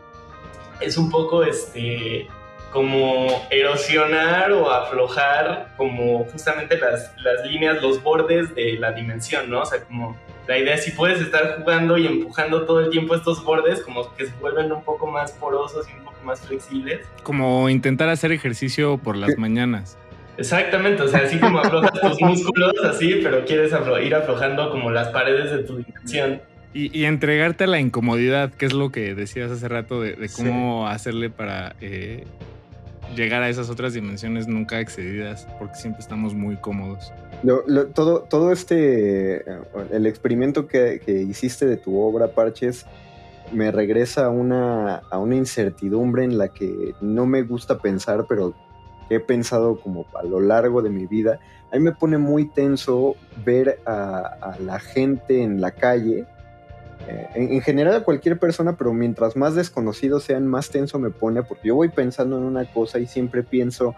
es 0.80 0.96
un 0.96 1.10
poco, 1.10 1.44
este, 1.44 2.26
como 2.72 3.46
erosionar 3.50 4.50
o 4.52 4.70
aflojar 4.70 5.68
como 5.76 6.24
justamente 6.32 6.78
las, 6.78 7.12
las 7.22 7.46
líneas, 7.46 7.82
los 7.82 8.02
bordes 8.02 8.54
de 8.54 8.74
la 8.78 8.92
dimensión, 8.92 9.50
¿no? 9.50 9.60
O 9.60 9.66
sea, 9.66 9.82
como 9.84 10.16
la 10.48 10.58
idea 10.58 10.74
es 10.74 10.84
si 10.84 10.90
puedes 10.92 11.20
estar 11.20 11.58
jugando 11.58 11.98
y 11.98 12.06
empujando 12.06 12.64
todo 12.64 12.80
el 12.80 12.90
tiempo 12.90 13.14
estos 13.14 13.44
bordes, 13.44 13.80
como 13.82 14.12
que 14.16 14.26
se 14.26 14.32
vuelven 14.40 14.72
un 14.72 14.82
poco 14.82 15.06
más 15.06 15.32
porosos 15.32 15.86
y 15.88 15.98
un 15.98 16.04
poco 16.04 16.18
más 16.24 16.40
flexibles. 16.40 17.06
Como 17.22 17.68
intentar 17.68 18.08
hacer 18.08 18.32
ejercicio 18.32 18.98
por 18.98 19.16
las 19.16 19.36
mañanas. 19.36 19.98
Exactamente, 20.38 21.02
o 21.02 21.08
sea, 21.08 21.20
así 21.20 21.38
como 21.38 21.58
aflojas 21.58 21.92
tus 22.00 22.20
músculos, 22.22 22.72
así, 22.84 23.20
pero 23.22 23.44
quieres 23.44 23.72
aflo- 23.74 24.02
ir 24.04 24.14
aflojando 24.14 24.70
como 24.70 24.90
las 24.90 25.08
paredes 25.08 25.50
de 25.52 25.58
tu 25.62 25.76
dimensión. 25.76 26.40
Y, 26.74 26.98
y 26.98 27.04
entregarte 27.04 27.64
a 27.64 27.66
la 27.66 27.78
incomodidad, 27.78 28.50
que 28.50 28.64
es 28.64 28.72
lo 28.72 28.90
que 28.90 29.14
decías 29.14 29.50
hace 29.50 29.68
rato 29.68 30.00
de, 30.00 30.14
de 30.14 30.30
cómo 30.30 30.88
hacerle 30.88 31.28
para 31.28 31.76
eh, 31.82 32.24
llegar 33.14 33.42
a 33.42 33.48
esas 33.48 33.68
otras 33.70 33.92
dimensiones 33.92 34.48
nunca 34.48 34.80
excedidas, 34.80 35.46
porque 35.58 35.74
siempre 35.74 36.00
estamos 36.00 36.34
muy 36.34 36.56
cómodos. 36.56 37.12
Lo- 37.42 37.62
lo- 37.66 37.86
todo, 37.88 38.20
todo 38.22 38.52
este, 38.52 39.44
el 39.90 40.06
experimento 40.06 40.66
que, 40.66 41.00
hiciste 41.28 41.66
de 41.66 41.76
tu 41.76 41.98
obra, 42.00 42.28
Parches, 42.28 42.86
me 43.52 43.70
regresa 43.70 44.26
a 44.26 44.30
una, 44.30 44.96
a 45.10 45.18
una 45.18 45.36
incertidumbre 45.36 46.24
en 46.24 46.38
la 46.38 46.48
que 46.48 46.94
no 47.00 47.26
me 47.26 47.42
gusta 47.42 47.78
pensar, 47.78 48.24
pero 48.28 48.54
que 49.08 49.16
he 49.16 49.20
pensado 49.20 49.78
como 49.78 50.06
a 50.18 50.22
lo 50.22 50.40
largo 50.40 50.80
de 50.80 50.88
mi 50.88 51.06
vida. 51.06 51.38
A 51.70 51.76
mí 51.76 51.82
me 51.82 51.92
pone 51.92 52.16
muy 52.18 52.46
tenso 52.48 53.16
ver 53.44 53.78
a 53.84 54.56
la 54.60 54.78
gente 54.78 55.42
en 55.42 55.60
la 55.60 55.72
calle, 55.72 56.26
eh, 57.08 57.28
en, 57.34 57.52
en 57.52 57.60
general 57.60 57.96
a 57.96 58.04
cualquier 58.04 58.38
persona, 58.38 58.76
pero 58.76 58.92
mientras 58.92 59.36
más 59.36 59.54
desconocidos 59.54 60.24
sean, 60.24 60.46
más 60.46 60.70
tenso 60.70 60.98
me 60.98 61.10
pone, 61.10 61.42
porque 61.42 61.68
yo 61.68 61.74
voy 61.74 61.88
pensando 61.88 62.36
en 62.36 62.44
una 62.44 62.64
cosa 62.64 62.98
y 62.98 63.06
siempre 63.06 63.42
pienso, 63.42 63.94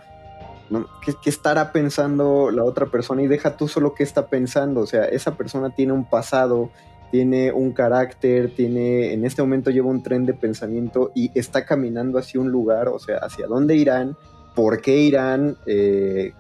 ¿no? 0.71 0.87
¿Qué, 1.05 1.13
qué 1.23 1.31
estará 1.31 1.73
pensando 1.73 2.51
la 2.51 2.65
otra 2.65 2.87
persona? 2.87 3.23
Y 3.23 3.27
deja 3.27 3.57
tú 3.57 3.69
solo 3.69 3.95
qué 3.95 4.03
está 4.03 4.29
pensando. 4.29 4.81
O 4.81 4.87
sea, 4.87 5.05
esa 5.05 5.37
persona 5.37 5.71
tiene 5.71 5.93
un 5.93 6.09
pasado, 6.09 6.71
tiene 7.11 7.53
un 7.53 7.73
carácter, 7.73 8.55
tiene, 8.55 9.13
en 9.13 9.25
este 9.25 9.43
momento 9.43 9.71
lleva 9.71 9.89
un 9.89 10.03
tren 10.03 10.27
de 10.27 10.35
pensamiento 10.35 11.13
y 11.15 11.31
está 11.39 11.65
caminando 11.65 12.19
hacia 12.19 12.41
un 12.41 12.51
lugar, 12.51 12.89
o 12.89 12.99
sea, 12.99 13.19
hacia 13.19 13.47
dónde 13.47 13.77
irán, 13.77 14.17
por 14.55 14.81
qué 14.81 14.99
irán. 14.99 15.57
Eh, 15.67 16.33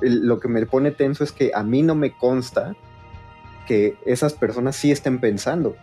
lo 0.00 0.38
que 0.38 0.46
me 0.46 0.64
pone 0.66 0.92
tenso 0.92 1.24
es 1.24 1.32
que 1.32 1.50
a 1.52 1.64
mí 1.64 1.82
no 1.82 1.94
me 1.94 2.16
consta 2.16 2.76
que 3.68 3.94
esas 4.04 4.32
personas 4.32 4.74
sí 4.74 4.90
estén 4.90 5.20
pensando. 5.20 5.76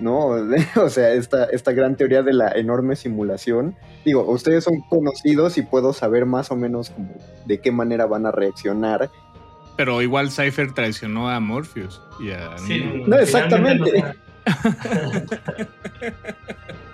¿no? 0.00 0.26
o 0.76 0.90
sea, 0.90 1.12
esta, 1.14 1.44
esta 1.44 1.72
gran 1.72 1.96
teoría 1.96 2.22
de 2.22 2.34
la 2.34 2.52
enorme 2.52 2.94
simulación. 2.94 3.74
Digo, 4.04 4.22
ustedes 4.30 4.64
son 4.64 4.80
conocidos 4.90 5.56
y 5.56 5.62
puedo 5.62 5.94
saber 5.94 6.26
más 6.26 6.50
o 6.50 6.56
menos 6.56 6.90
como 6.90 7.14
de 7.46 7.60
qué 7.60 7.72
manera 7.72 8.04
van 8.04 8.26
a 8.26 8.30
reaccionar 8.30 9.10
pero 9.78 10.02
igual 10.02 10.32
Cypher 10.32 10.74
traicionó 10.74 11.30
a 11.30 11.38
Morpheus 11.38 12.02
y 12.18 12.32
a 12.32 12.58
sí, 12.58 13.04
No, 13.06 13.16
exactamente. 13.16 14.04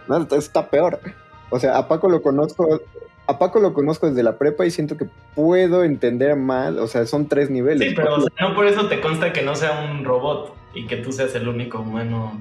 No, 0.07 0.19
está 0.37 0.69
peor. 0.69 1.01
O 1.49 1.59
sea, 1.59 1.79
a 1.79 1.89
Paco 1.89 2.11
lo 2.11 2.21
conozco. 2.21 2.83
A 3.27 3.39
Paco 3.39 3.59
lo 3.59 3.73
conozco 3.73 4.09
desde 4.09 4.23
la 4.23 4.37
prepa 4.37 4.67
y 4.67 4.71
siento 4.71 4.97
que 4.97 5.07
puedo 5.35 5.83
entender 5.85 6.37
más. 6.37 6.75
O 6.77 6.87
sea, 6.87 7.07
son 7.07 7.27
tres 7.29 7.51
niveles. 7.51 7.89
Sí, 7.89 7.95
pero 7.95 8.19
no 8.19 8.55
por 8.55 8.67
eso 8.67 8.87
te 8.89 9.01
consta 9.01 9.33
que 9.33 9.43
no 9.43 9.55
sea 9.55 9.89
un 9.91 10.05
robot 10.05 10.55
y 10.75 10.87
que 10.87 10.97
tú 10.97 11.13
seas 11.13 11.35
el 11.35 11.49
único 11.49 11.81
humano. 11.81 12.33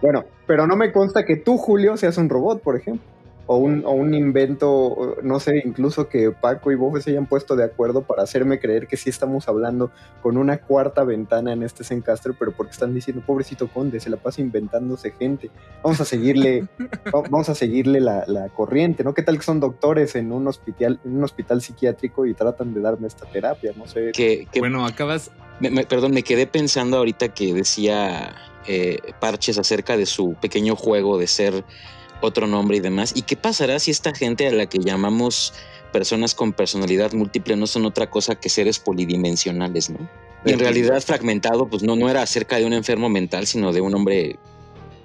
Bueno, 0.00 0.24
pero 0.46 0.66
no 0.66 0.76
me 0.76 0.92
consta 0.92 1.24
que 1.26 1.36
tú, 1.36 1.58
Julio, 1.58 1.96
seas 1.96 2.16
un 2.16 2.28
robot, 2.28 2.62
por 2.62 2.76
ejemplo 2.76 3.04
o 3.52 3.56
un, 3.56 3.84
o 3.84 3.90
un 3.90 4.14
invento, 4.14 5.16
no 5.24 5.40
sé, 5.40 5.60
incluso 5.64 6.08
que 6.08 6.30
Paco 6.30 6.70
y 6.70 6.76
Bofe 6.76 7.00
se 7.00 7.10
hayan 7.10 7.26
puesto 7.26 7.56
de 7.56 7.64
acuerdo 7.64 8.02
para 8.02 8.22
hacerme 8.22 8.60
creer 8.60 8.86
que 8.86 8.96
sí 8.96 9.10
estamos 9.10 9.48
hablando 9.48 9.90
con 10.22 10.36
una 10.36 10.58
cuarta 10.58 11.02
ventana 11.02 11.52
en 11.52 11.64
este 11.64 11.82
Zencaster, 11.82 12.32
pero 12.38 12.52
porque 12.52 12.70
están 12.70 12.94
diciendo, 12.94 13.24
pobrecito 13.26 13.66
conde, 13.66 13.98
se 13.98 14.08
la 14.08 14.18
pasa 14.18 14.40
inventándose 14.40 15.10
gente. 15.10 15.50
Vamos 15.82 16.00
a 16.00 16.04
seguirle, 16.04 16.68
vamos 17.12 17.48
a 17.48 17.56
seguirle 17.56 17.98
la, 17.98 18.24
corriente, 18.54 19.02
¿no? 19.02 19.14
¿Qué 19.14 19.24
tal 19.24 19.36
que 19.36 19.42
son 19.42 19.58
doctores 19.58 20.14
en 20.14 20.30
un 20.30 20.46
hospital, 20.46 21.00
en 21.04 21.16
un 21.16 21.24
hospital 21.24 21.60
psiquiátrico 21.60 22.26
y 22.26 22.34
tratan 22.34 22.72
de 22.72 22.80
darme 22.80 23.08
esta 23.08 23.26
terapia? 23.26 23.72
No 23.76 23.88
sé. 23.88 24.12
Que, 24.12 24.46
bueno, 24.60 24.86
acabas. 24.86 25.32
perdón, 25.88 26.12
me 26.12 26.22
quedé 26.22 26.46
pensando 26.46 26.98
ahorita 26.98 27.30
que 27.30 27.52
decía 27.52 28.32
eh, 28.68 28.98
Parches 29.18 29.58
acerca 29.58 29.96
de 29.96 30.06
su 30.06 30.34
pequeño 30.34 30.76
juego 30.76 31.18
de 31.18 31.26
ser 31.26 31.64
otro 32.20 32.46
nombre 32.46 32.76
y 32.76 32.80
demás. 32.80 33.12
¿Y 33.14 33.22
qué 33.22 33.36
pasará 33.36 33.78
si 33.78 33.90
esta 33.90 34.14
gente 34.14 34.46
a 34.46 34.52
la 34.52 34.66
que 34.66 34.78
llamamos 34.78 35.52
personas 35.92 36.34
con 36.34 36.52
personalidad 36.52 37.12
múltiple 37.12 37.56
no 37.56 37.66
son 37.66 37.84
otra 37.84 38.08
cosa 38.08 38.36
que 38.36 38.48
seres 38.48 38.78
polidimensionales, 38.78 39.90
¿no? 39.90 40.08
Y 40.44 40.52
en 40.52 40.58
realidad 40.58 41.00
fragmentado, 41.02 41.68
pues 41.68 41.82
no, 41.82 41.96
no 41.96 42.08
era 42.08 42.22
acerca 42.22 42.56
de 42.56 42.64
un 42.64 42.72
enfermo 42.72 43.10
mental, 43.10 43.46
sino 43.46 43.72
de 43.72 43.82
un 43.82 43.94
hombre 43.94 44.38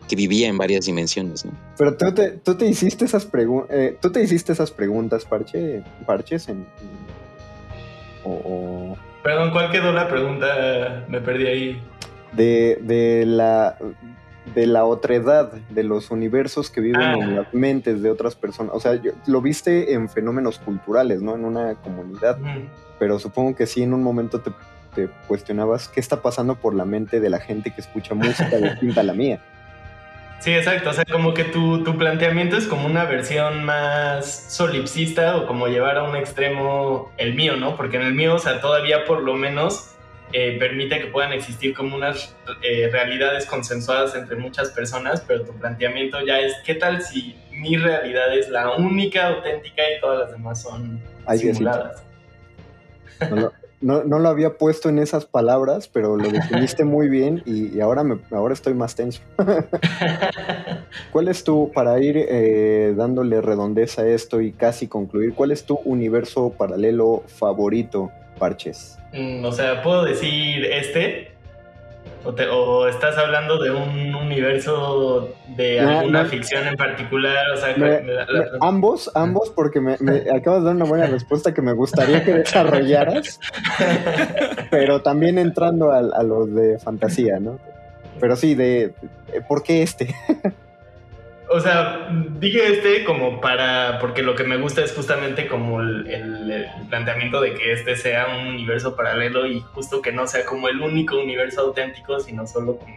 que 0.08 0.16
vivía 0.16 0.48
en 0.48 0.58
varias 0.58 0.86
dimensiones, 0.86 1.46
¿no? 1.46 1.52
Pero 1.78 1.98
tú 1.98 2.14
te, 2.14 2.32
tú 2.32 2.56
te 2.56 2.68
hiciste 2.68 3.06
esas 3.06 3.26
preguntas, 3.26 3.76
eh, 3.76 3.98
tú 4.00 4.12
te 4.12 4.24
hiciste 4.24 4.54
esas 4.54 4.72
preguntas, 4.72 5.26
Parche, 5.26 5.84
Parches, 6.06 6.48
en, 6.48 6.66
o, 8.24 8.96
Perdón, 9.24 9.52
¿cuál 9.52 9.72
quedó 9.72 9.92
la 9.92 10.08
pregunta? 10.08 11.06
Me 11.10 11.20
perdí 11.20 11.48
ahí. 11.48 11.84
De, 12.32 12.78
de 12.82 13.26
la 13.26 13.78
de 14.54 14.68
la 14.68 14.86
otra 14.86 15.16
edad, 15.16 15.52
de 15.52 15.84
los 15.84 16.12
universos 16.12 16.70
que 16.70 16.82
viven 16.82 17.02
en 17.02 17.24
ah. 17.24 17.28
las 17.28 17.54
mentes 17.54 18.02
de 18.02 18.12
otras 18.12 18.36
personas. 18.36 18.74
O 18.76 18.80
sea, 18.80 19.00
lo 19.26 19.42
viste 19.42 19.94
en 19.94 20.10
fenómenos 20.10 20.60
culturales, 20.60 21.22
¿no? 21.22 21.36
En 21.36 21.46
una 21.46 21.76
comunidad. 21.76 22.38
Pero 23.00 23.20
supongo 23.20 23.56
que 23.56 23.66
sí, 23.66 23.84
en 23.84 23.94
un 23.94 24.04
momento 24.04 24.42
te, 24.42 24.52
cuestionabas 25.28 25.90
qué 25.90 26.00
está 26.00 26.22
pasando 26.22 26.56
por 26.56 26.74
la 26.74 26.86
mente 26.86 27.20
de 27.20 27.30
la 27.30 27.40
gente 27.40 27.72
que 27.72 27.82
escucha 27.82 28.14
música 28.14 28.58
distinta 28.58 29.02
a 29.02 29.04
la 29.04 29.14
mía. 29.14 29.40
Sí, 30.40 30.52
exacto. 30.52 30.92
O 30.92 30.94
sea, 30.94 31.06
como 31.06 31.34
que 31.34 31.46
tu, 31.46 31.84
tu, 31.84 31.98
planteamiento 31.98 32.56
es 32.56 32.68
como 32.68 32.86
una 32.86 33.06
versión 33.06 33.64
más 33.64 34.30
solipsista 34.50 35.38
o 35.38 35.48
como 35.48 35.68
llevar 35.68 35.98
a 35.98 36.04
un 36.04 36.16
extremo 36.16 37.12
el 37.18 37.34
mío, 37.34 37.56
¿no? 37.56 37.76
Porque 37.76 37.98
en 37.98 38.04
el 38.04 38.14
mío, 38.14 38.36
o 38.36 38.38
sea, 38.38 38.62
todavía 38.62 39.06
por 39.06 39.24
lo 39.24 39.34
menos 39.34 39.95
eh, 40.34 40.58
permite 40.60 41.00
que 41.00 41.08
puedan 41.08 41.32
existir 41.34 41.74
como 41.74 41.96
unas 41.96 42.36
eh, 42.62 42.90
realidades 42.92 43.46
consensuadas 43.46 44.16
entre 44.16 44.36
muchas 44.36 44.72
personas, 44.72 45.24
pero 45.28 45.46
tu 45.46 45.54
planteamiento 45.54 46.18
ya 46.26 46.40
es, 46.40 46.54
¿qué 46.66 46.76
tal 46.76 47.02
si 47.02 47.36
mi 47.52 47.78
realidad 47.78 48.36
es 48.38 48.50
la 48.50 48.76
única, 48.76 49.28
auténtica 49.28 49.84
y 49.84 50.02
todas 50.02 50.20
las 50.20 50.32
demás 50.32 50.62
son 50.62 51.02
simuladas? 51.38 52.04
No 53.82 54.04
lo, 54.04 54.30
había 54.30 54.58
puesto 54.58 54.90
en 54.90 54.98
esas 54.98 55.26
palabras, 55.26 55.88
pero 55.88 56.18
lo 56.18 56.30
definiste 56.32 56.84
muy 56.86 57.08
bien 57.08 57.44
y, 57.46 57.80
ahora, 57.80 58.04
me, 58.04 58.20
ahora 58.32 58.54
estoy 58.54 58.74
más 58.74 58.96
tenso. 58.96 59.22
¿Cuál 61.12 61.28
es 61.28 61.44
tu, 61.44 61.72
para 61.72 62.00
ir 62.00 62.18
eh, 62.18 62.94
dándole 62.98 63.42
redondez 63.42 64.00
a 64.00 64.08
esto 64.08 64.42
y 64.42 64.52
casi 64.52 64.88
concluir, 64.88 65.36
cuál 65.36 65.52
es 65.52 65.66
tu 65.66 65.76
universo 65.86 66.52
paralelo 66.58 67.24
favorito, 67.28 68.12
Parches? 68.38 68.98
Mm, 69.14 69.46
o 69.46 69.52
sea, 69.52 69.82
¿puedo 69.82 70.04
decir 70.04 70.66
este? 70.66 71.32
¿O, 72.24 72.88
estás 72.88 73.18
hablando 73.20 73.62
de 73.62 73.70
un 73.70 74.16
universo 74.16 75.30
de 75.56 75.80
alguna 75.80 76.26
ficción 76.26 76.68
en 76.68 76.76
particular? 76.76 77.52
O 77.52 77.58
sea, 77.58 77.76
ambos, 78.62 79.12
ambos, 79.14 79.52
porque 79.52 79.80
me, 79.80 79.94
acabas 80.36 80.62
de 80.62 80.66
dar 80.66 80.76
una 80.76 80.86
buena 80.86 81.06
respuesta 81.06 81.54
que 81.54 81.62
me 81.62 81.74
gustaría 81.74 82.24
que 82.24 82.34
desarrollaras, 82.34 83.40
pero 84.72 85.02
también 85.04 85.38
entrando 85.38 85.92
a, 85.92 86.00
a 86.00 86.24
los 86.24 86.54
de 86.54 86.80
fantasía, 86.80 87.40
¿no? 87.40 87.60
Pero 88.20 88.36
sí, 88.36 88.56
de, 88.56 88.94
¿por 89.48 89.62
qué 89.62 89.84
este? 89.84 90.16
O 91.50 91.60
sea, 91.60 92.10
dije 92.40 92.74
este 92.74 93.04
como 93.04 93.40
para, 93.40 94.00
porque 94.00 94.24
lo 94.24 94.36
que 94.36 94.44
me 94.44 94.58
gusta 94.58 94.84
es 94.84 94.94
justamente 94.94 95.48
como 95.48 95.80
el, 95.80 96.68
planteamiento 96.90 97.40
de 97.40 97.54
que 97.54 97.74
este 97.74 97.96
sea 97.96 98.28
un 98.40 98.48
universo 98.48 98.96
paralelo 98.96 99.46
y 99.46 99.60
justo 99.74 100.02
que 100.02 100.12
no 100.12 100.28
sea 100.28 100.46
como 100.46 100.70
el 100.70 100.82
único 100.82 101.18
universo 101.18 101.62
auténtico, 101.62 102.20
sino 102.20 102.48
solo 102.48 102.78
como 102.78 102.96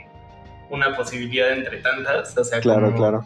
una 0.70 0.96
posibilidad 0.96 1.53
entre 1.53 1.78
tantas. 1.78 2.36
O 2.36 2.44
sea, 2.44 2.61
claro, 2.61 2.94
claro. 2.94 3.24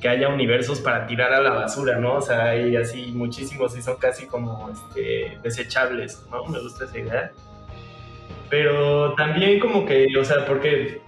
que 0.00 0.08
haya 0.08 0.28
universos 0.28 0.80
para 0.80 1.06
tirar 1.06 1.32
a 1.34 1.40
la 1.40 1.50
basura, 1.50 1.98
¿no? 1.98 2.16
O 2.16 2.22
sea, 2.22 2.46
hay 2.46 2.74
así 2.76 3.12
muchísimos 3.14 3.76
y 3.76 3.82
son 3.82 3.96
casi 3.96 4.26
como 4.26 4.70
este, 4.70 5.38
desechables, 5.42 6.24
¿no? 6.30 6.44
Me 6.46 6.60
gusta 6.60 6.86
esa 6.86 6.98
idea. 6.98 7.32
Pero 8.48 9.14
también 9.14 9.60
como 9.60 9.84
que, 9.84 10.06
o 10.18 10.24
sea, 10.24 10.46
porque 10.46 11.03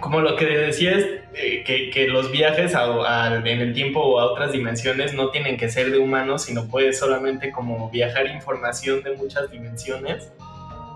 como 0.00 0.20
lo 0.20 0.36
que 0.36 0.46
decías, 0.46 1.04
eh, 1.34 1.90
que, 1.92 2.08
los 2.08 2.32
viajes 2.32 2.74
en 2.74 3.60
el 3.60 3.72
tiempo 3.72 4.00
o 4.00 4.20
a 4.20 4.24
otras 4.24 4.52
dimensiones 4.52 5.14
no 5.14 5.30
tienen 5.30 5.56
que 5.56 5.68
ser 5.68 5.90
de 5.90 5.98
humanos, 5.98 6.42
sino 6.42 6.66
puedes 6.66 6.98
solamente 6.98 7.52
como 7.52 7.90
viajar 7.90 8.26
información 8.26 9.02
de 9.02 9.16
muchas 9.16 9.50
dimensiones. 9.50 10.32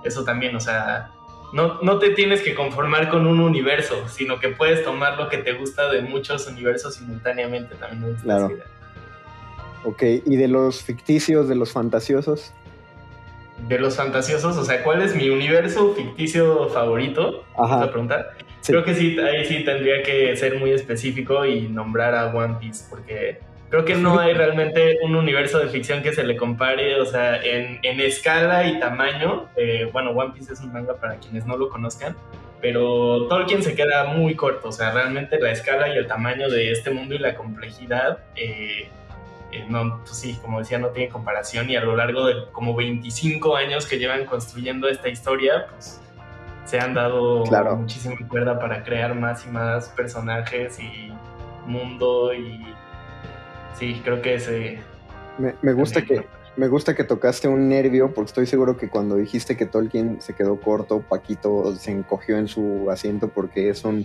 Eso 0.05 0.25
también, 0.25 0.57
o 0.57 0.61
sea, 0.61 1.11
no, 1.53 1.81
no 1.83 1.99
te 1.99 2.11
tienes 2.11 2.43
que 2.43 2.55
conformar 2.55 3.09
con 3.09 3.27
un 3.27 3.41
universo, 3.41 4.09
sino 4.09 4.41
que 4.41 4.49
puedes 4.49 4.85
tomar 4.85 5.17
lo 5.19 5.29
que 5.29 5.39
te 5.39 5.53
gusta 5.53 5.91
de 5.91 6.03
muchos 6.03 6.47
universos 6.47 6.97
simultáneamente 6.97 7.75
también. 7.77 8.17
Claro. 8.17 8.51
Ok, 9.85 10.03
¿y 10.03 10.37
de 10.37 10.49
los 10.49 10.83
ficticios, 10.83 11.49
de 11.49 11.55
los 11.55 11.73
fantasiosos? 11.73 12.53
De 13.69 13.79
los 13.79 13.97
fantasiosos, 13.97 14.57
o 14.57 14.65
sea, 14.65 14.83
¿cuál 14.83 15.03
es 15.03 15.15
mi 15.15 15.29
universo 15.29 15.95
ficticio 15.95 16.69
favorito? 16.71 17.45
Ajá. 17.57 17.91
Pregunta? 18.67 18.85
Creo 18.85 18.85
que 18.85 18.95
sí, 18.95 19.19
ahí 19.19 19.45
sí 19.45 19.65
tendría 19.65 20.03
que 20.03 20.37
ser 20.37 20.59
muy 20.59 20.73
específico 20.73 21.45
y 21.45 21.69
nombrar 21.69 22.15
a 22.15 22.35
One 22.35 22.57
Piece, 22.61 22.85
porque 22.89 23.39
creo 23.71 23.85
que 23.85 23.97
no 23.97 24.19
hay 24.19 24.35
realmente 24.35 24.99
un 25.03 25.17
universo 25.17 25.59
de 25.59 25.69
ficción 25.69 26.03
que 26.03 26.13
se 26.13 26.23
le 26.25 26.37
compare, 26.37 27.01
o 27.01 27.07
sea, 27.07 27.43
en, 27.43 27.81
en 27.83 28.01
escala 28.01 28.69
y 28.69 28.79
tamaño. 28.79 29.49
Eh, 29.57 29.89
bueno, 29.93 30.11
One 30.11 30.33
Piece 30.33 30.53
es 30.53 30.61
un 30.61 30.73
manga 30.73 30.95
para 30.95 31.17
quienes 31.17 31.45
no 31.45 31.57
lo 31.57 31.69
conozcan, 31.69 32.17
pero 32.61 33.27
Tolkien 33.27 33.63
se 33.63 33.75
queda 33.75 34.05
muy 34.05 34.37
corto, 34.37 34.69
o 34.69 34.73
sea, 34.73 34.93
realmente 34.93 35.41
la 35.41 35.51
escala 35.51 35.89
y 35.89 35.99
el 35.99 36.07
tamaño 36.07 36.49
de 36.49 36.71
este 36.71 36.91
mundo 36.91 37.15
y 37.15 37.19
la 37.19 37.35
complejidad, 37.35 38.21
eh, 38.37 38.89
eh, 39.53 39.65
no, 39.69 40.01
pues 40.05 40.17
sí, 40.17 40.39
como 40.41 40.61
decía, 40.61 40.79
no 40.79 40.89
tiene 40.89 41.09
comparación 41.11 41.69
y 41.69 41.77
a 41.77 41.81
lo 41.81 41.97
largo 41.97 42.27
de 42.27 42.47
como 42.53 42.75
25 42.75 43.57
años 43.57 43.87
que 43.87 43.99
llevan 43.99 44.25
construyendo 44.25 44.89
esta 44.89 45.09
historia, 45.09 45.67
pues 45.71 46.01
se 46.75 46.81
han 46.81 46.93
dado 46.93 47.45
muchísima 47.77 48.17
cuerda 48.29 48.59
para 48.59 48.83
crear 48.83 49.15
más 49.15 49.47
y 49.47 49.49
más 49.49 49.91
personajes 49.91 50.77
y 50.81 51.13
mundo 51.69 52.35
y 52.35 52.65
sí, 53.79 54.01
creo 54.03 54.21
que 54.21 54.35
ese... 54.35 54.79
Me, 55.39 55.73
gusta 55.73 56.03
que... 56.03 56.27
Me 56.57 56.67
gusta 56.67 56.97
que 56.97 57.05
tocaste 57.05 57.47
un 57.47 57.69
nervio 57.69 58.13
porque 58.13 58.31
estoy 58.31 58.47
seguro 58.47 58.77
que 58.77 58.89
cuando 58.89 59.15
dijiste 59.15 59.57
que 59.57 59.67
Tolkien 59.67 60.21
se 60.21 60.35
quedó 60.35 60.61
corto, 60.61 61.01
Paquito 61.01 61.77
se 61.77 61.93
encogió 61.93 62.39
en 62.39 62.49
su 62.49 62.91
asiento 62.91 63.29
porque 63.29 63.69
es 63.69 63.85
un 63.85 64.05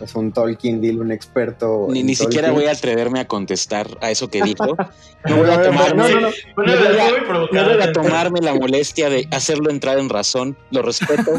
es 0.00 0.14
un 0.14 0.32
Tolkien 0.32 0.80
Deal, 0.80 1.00
un 1.00 1.12
experto. 1.12 1.86
Ni, 1.90 2.02
ni 2.02 2.14
siquiera 2.14 2.50
voy 2.50 2.66
a 2.66 2.72
atreverme 2.72 3.20
a 3.20 3.26
contestar 3.26 3.86
a 4.00 4.10
eso 4.10 4.28
que 4.28 4.42
dijo. 4.42 4.76
No 5.28 5.36
voy 5.36 5.50
a 5.50 5.62
tomarme, 5.62 6.14
no, 6.14 6.30
voy 6.56 7.82
a, 7.82 7.92
tomarme 7.92 8.40
la 8.40 8.54
molestia 8.54 9.10
de 9.10 9.28
hacerlo 9.30 9.68
entrar 9.68 9.98
en 9.98 10.08
razón, 10.08 10.56
lo 10.70 10.80
respeto, 10.80 11.32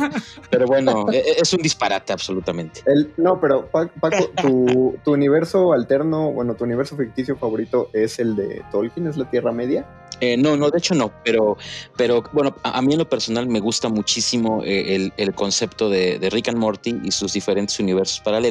pero 0.51 0.68
bueno, 0.68 1.07
e, 1.12 1.18
e, 1.18 1.24
es 1.41 1.51
un 1.51 1.64
disparate 1.64 2.14
absolutamente. 2.14 2.84
no, 3.18 3.41
pero 3.41 3.68
Paco, 3.72 4.30
tu, 4.39 4.99
tu 5.03 5.14
universo 5.14 5.74
alterno, 5.74 6.32
bueno, 6.32 6.53
tu 6.53 6.64
universo 6.64 6.95
ficticio 6.95 7.36
favorito 7.38 7.89
es 7.91 8.20
el 8.20 8.36
de 8.36 8.62
Tolkien, 8.72 9.07
es 9.07 9.18
la 9.18 9.28
Tierra 9.28 9.51
Media. 9.51 9.84
Eh, 10.22 10.38
no, 10.38 10.55
no, 10.55 10.70
de 10.70 10.78
hecho 10.78 10.93
no, 10.93 11.12
pero, 11.26 11.57
pero 11.97 12.24
bueno, 12.32 12.55
a, 12.62 12.80
mí 12.84 12.93
en 12.93 12.99
lo 12.99 13.09
personal 13.09 13.47
me 13.47 13.59
gusta 13.59 13.89
muchísimo 13.89 14.62
eh, 14.64 15.09
el, 15.18 15.34
concepto 15.34 15.89
de, 15.89 16.20
Rick 16.32 16.49
and 16.49 16.59
Morty 16.59 16.99
y 17.03 17.12
sus 17.12 17.34
diferentes 17.34 17.80
universos 17.80 18.20
paralelos. 18.20 18.51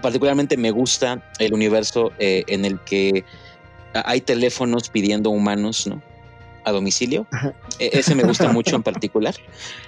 Particularmente 0.00 0.56
me 0.56 0.70
gusta 0.70 1.22
el 1.38 1.52
universo 1.54 2.12
eh, 2.18 2.44
en 2.46 2.64
el 2.64 2.80
que 2.80 3.24
hay 3.92 4.20
teléfonos 4.20 4.88
pidiendo 4.88 5.30
humanos, 5.30 5.86
¿no? 5.86 6.02
A 6.64 6.72
domicilio. 6.72 7.26
E, 7.78 7.90
ese 7.92 8.14
me 8.14 8.22
gusta 8.22 8.52
mucho 8.52 8.76
en 8.76 8.82
particular. 8.82 9.34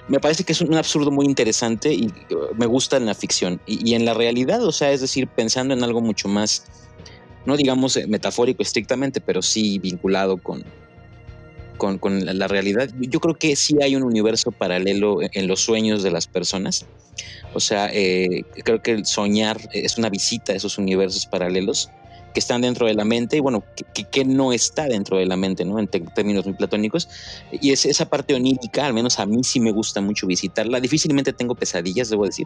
Me 0.07 0.19
parece 0.19 0.43
que 0.43 0.51
es 0.51 0.61
un 0.61 0.75
absurdo 0.75 1.11
muy 1.11 1.25
interesante 1.25 1.93
y 1.93 2.11
me 2.57 2.65
gusta 2.65 2.97
en 2.97 3.05
la 3.05 3.15
ficción. 3.15 3.61
y 3.65 3.93
en 3.93 4.05
la 4.05 4.13
realidad, 4.13 4.63
o 4.63 4.71
sea, 4.71 4.91
es 4.91 5.01
decir, 5.01 5.27
pensando 5.27 5.73
en 5.73 5.83
algo 5.83 6.01
mucho 6.01 6.27
más 6.27 6.63
no 7.45 7.55
digamos 7.55 7.97
metafórico 8.07 8.63
estrictamente, 8.63 9.21
pero 9.21 9.41
sí 9.41 9.79
vinculado 9.79 10.37
con, 10.37 10.63
con, 11.77 11.99
la 12.25 12.47
realidad. 12.47 12.89
Yo 12.99 13.19
creo 13.19 13.35
que 13.35 13.55
sí 13.55 13.75
hay 13.81 13.95
un 13.95 14.03
universo 14.03 14.51
paralelo 14.51 15.19
en 15.21 15.47
los 15.47 15.61
sueños 15.61 16.03
de 16.03 16.11
las 16.11 16.27
personas. 16.27 16.85
O 17.53 17.59
sea, 17.59 17.89
eh, 17.93 18.43
creo 18.63 18.81
que 18.81 18.91
el 18.91 19.05
soñar 19.05 19.57
es 19.71 19.97
una 19.97 20.09
visita 20.09 20.53
a 20.53 20.55
esos 20.55 20.77
universos 20.77 21.25
paralelos 21.25 21.89
que 22.35 22.39
están 22.41 22.61
dentro 22.61 22.85
de 22.85 22.93
la 22.93 23.05
mente 23.05 23.37
y 23.37 23.39
bueno, 23.39 23.63
que, 24.11 24.25
no 24.25 24.51
está 24.51 24.87
dentro 24.87 25.17
de 25.17 25.25
la 25.25 25.37
mente, 25.37 25.63
¿no? 25.63 25.79
En 25.79 25.87
términos 25.87 26.45
muy 26.45 26.53
platónicos. 26.53 27.07
Y 27.49 27.71
es 27.71 27.85
esa 27.85 28.09
parte 28.09 28.35
onírica, 28.35 28.85
al 28.85 28.93
menos 28.93 29.19
a 29.19 29.25
mí 29.25 29.41
sí 29.45 29.61
me 29.61 29.71
gusta 29.71 30.01
mucho 30.01 30.27
visitarla. 30.27 30.81
Difícilmente 30.81 31.31
tengo 31.31 31.55
pesadillas, 31.55 32.09
debo 32.09 32.25
decir. 32.25 32.45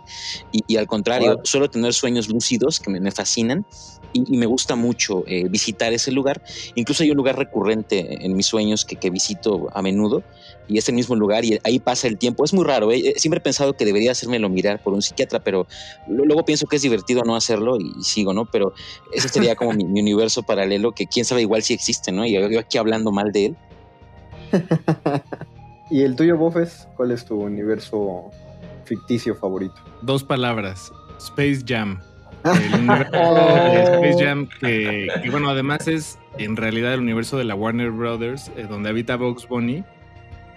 Y, 0.51 0.77
al 0.77 0.85
contrario, 0.85 1.39
suelo 1.43 1.71
tener 1.71 1.95
sueños 1.95 2.29
lúcidos 2.29 2.79
que 2.79 2.91
me, 2.91 3.11
fascinan 3.11 3.65
y, 4.13 4.37
me 4.37 4.45
gusta 4.45 4.75
mucho 4.75 5.23
eh, 5.25 5.49
visitar 5.49 5.91
ese 5.91 6.11
lugar. 6.11 6.43
Incluso 6.75 7.01
hay 7.01 7.09
un 7.09 7.17
lugar 7.17 7.39
recurrente 7.39 8.23
en 8.23 8.35
mis 8.35 8.45
sueños 8.45 8.85
que, 8.85 8.95
que 8.95 9.09
visito 9.09 9.69
a 9.73 9.81
menudo 9.81 10.23
y 10.69 10.77
es 10.77 10.87
el 10.87 10.95
mismo 10.95 11.15
lugar 11.15 11.43
y 11.43 11.59
ahí 11.63 11.79
pasa 11.79 12.07
el 12.07 12.17
tiempo. 12.17 12.45
Es 12.45 12.53
muy 12.53 12.63
raro, 12.63 12.91
¿eh? 12.91 13.15
siempre 13.17 13.39
he 13.39 13.41
pensado 13.41 13.73
que 13.73 13.85
debería 13.85 14.11
hacérmelo 14.11 14.49
mirar 14.49 14.81
por 14.81 14.93
un 14.93 15.01
psiquiatra, 15.01 15.39
pero 15.43 15.67
luego 16.07 16.45
pienso 16.45 16.67
que 16.67 16.75
es 16.75 16.83
divertido 16.83 17.23
no 17.23 17.35
hacerlo 17.35 17.77
y, 17.77 17.91
sigo, 18.03 18.33
¿no? 18.33 18.45
Pero 18.45 18.73
ese 19.11 19.27
sería 19.27 19.55
como 19.55 19.73
mi, 19.73 19.83
universo 19.83 20.43
paralelo 20.43 20.93
que 20.93 21.07
quién 21.07 21.25
sabe 21.25 21.41
igual 21.41 21.63
si 21.63 21.73
existe, 21.73 22.11
¿no? 22.11 22.25
Y 22.25 22.33
yo 22.33 22.59
aquí 22.59 22.77
hablando 22.77 23.11
mal 23.11 23.31
de 23.31 23.47
él. 23.47 23.57
¿Y 25.89 26.03
el 26.03 26.15
tuyo, 26.15 26.37
Bofes? 26.37 26.87
¿Cuál 26.95 27.11
es 27.11 27.25
tu 27.25 27.41
universo 27.41 28.29
ficticio 28.85 29.35
favorito? 29.35 29.75
Dos 30.03 30.23
palabras, 30.23 30.91
Space 31.17 31.63
Jam. 31.65 31.99
El 32.45 32.73
universo 32.75 33.11
de 33.11 33.83
Space 33.83 34.23
Jam, 34.23 34.47
que, 34.61 35.29
bueno, 35.29 35.49
además 35.49 35.89
es 35.89 36.17
en 36.37 36.55
realidad 36.55 36.93
el 36.93 37.01
universo 37.01 37.37
de 37.37 37.43
la 37.43 37.53
Warner 37.53 37.91
Brothers, 37.91 38.49
eh, 38.55 38.65
donde 38.69 38.87
habita 38.87 39.17
Bugs 39.17 39.45
Bunny 39.45 39.83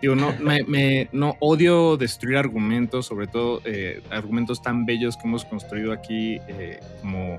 Digo, 0.02 0.16
no, 0.16 0.34
me, 0.40 1.08
no 1.12 1.36
odio 1.38 1.96
destruir 1.96 2.36
argumentos, 2.36 3.06
sobre 3.06 3.28
todo 3.28 3.62
eh, 3.64 4.02
argumentos 4.10 4.60
tan 4.60 4.84
bellos 4.84 5.16
que 5.16 5.28
hemos 5.28 5.44
construido 5.44 5.92
aquí 5.92 6.40
eh, 6.48 6.80
como, 7.00 7.38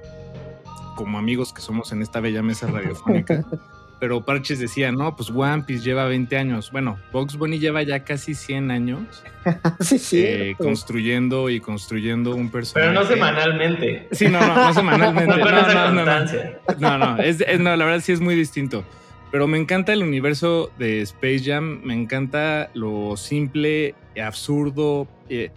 como 0.95 1.17
amigos 1.17 1.51
que 1.51 1.61
somos 1.61 1.91
en 1.91 2.01
esta 2.01 2.21
bella 2.21 2.41
mesa 2.41 2.67
radiofónica. 2.67 3.45
Pero 3.99 4.25
Parches 4.25 4.59
decía, 4.59 4.91
no, 4.91 5.15
pues 5.15 5.29
One 5.29 5.63
Piece 5.63 5.83
lleva 5.83 6.05
20 6.05 6.37
años. 6.37 6.71
Bueno, 6.71 6.97
Box 7.11 7.37
Bunny 7.37 7.59
lleva 7.59 7.83
ya 7.83 8.03
casi 8.03 8.33
100 8.33 8.71
años 8.71 9.23
sí, 9.79 9.97
sí, 9.97 10.21
eh, 10.21 10.55
construyendo 10.57 11.49
y 11.49 11.59
construyendo 11.59 12.35
un 12.35 12.49
personaje. 12.49 12.89
Pero 12.89 13.01
no 13.01 13.07
semanalmente. 13.07 14.07
Sí, 14.11 14.27
no, 14.27 14.39
no, 14.39 14.55
no 14.55 14.73
semanalmente. 14.73 15.37
no, 15.37 15.45
no, 15.45 15.93
no, 15.93 16.05
no, 16.79 16.97
no, 16.97 17.17
es, 17.23 17.43
no, 17.59 17.75
la 17.75 17.85
verdad 17.85 18.01
sí 18.01 18.11
es 18.11 18.19
muy 18.21 18.35
distinto. 18.35 18.83
Pero 19.33 19.47
me 19.47 19.57
encanta 19.57 19.93
el 19.93 20.03
universo 20.03 20.71
de 20.77 21.01
Space 21.01 21.39
Jam, 21.43 21.81
me 21.83 21.95
encanta 21.95 22.69
lo 22.75 23.17
simple, 23.17 23.95
absurdo. 24.23 25.07
Eh, 25.27 25.49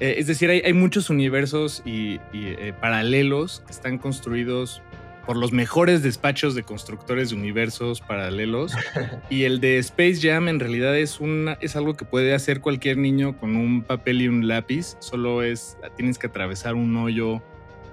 eh, 0.00 0.16
es 0.18 0.26
decir, 0.26 0.50
hay, 0.50 0.72
muchos 0.74 1.08
universos 1.08 1.80
y, 1.86 2.20
eh, 2.34 2.74
paralelos 2.78 3.62
que 3.64 3.72
están 3.72 3.96
construidos 3.96 4.82
por 5.24 5.38
los 5.38 5.50
mejores 5.50 6.02
despachos 6.02 6.54
de 6.54 6.62
constructores 6.62 7.30
de 7.30 7.36
universos 7.36 8.02
paralelos. 8.02 8.74
Y 9.30 9.44
el 9.44 9.60
de 9.60 9.78
Space 9.78 10.20
Jam 10.20 10.46
en 10.48 10.60
realidad 10.60 10.94
es, 10.94 11.18
una, 11.18 11.54
es 11.62 11.74
algo 11.74 11.94
que 11.94 12.04
puede 12.04 12.34
hacer 12.34 12.60
cualquier 12.60 12.98
niño 12.98 13.38
con 13.38 13.56
un 13.56 13.82
papel 13.82 14.20
y 14.20 14.28
un 14.28 14.46
lápiz. 14.46 14.94
Solo 14.98 15.42
es, 15.42 15.78
tienes 15.96 16.18
que 16.18 16.26
atravesar 16.26 16.74
un 16.74 16.94
hoyo 16.98 17.40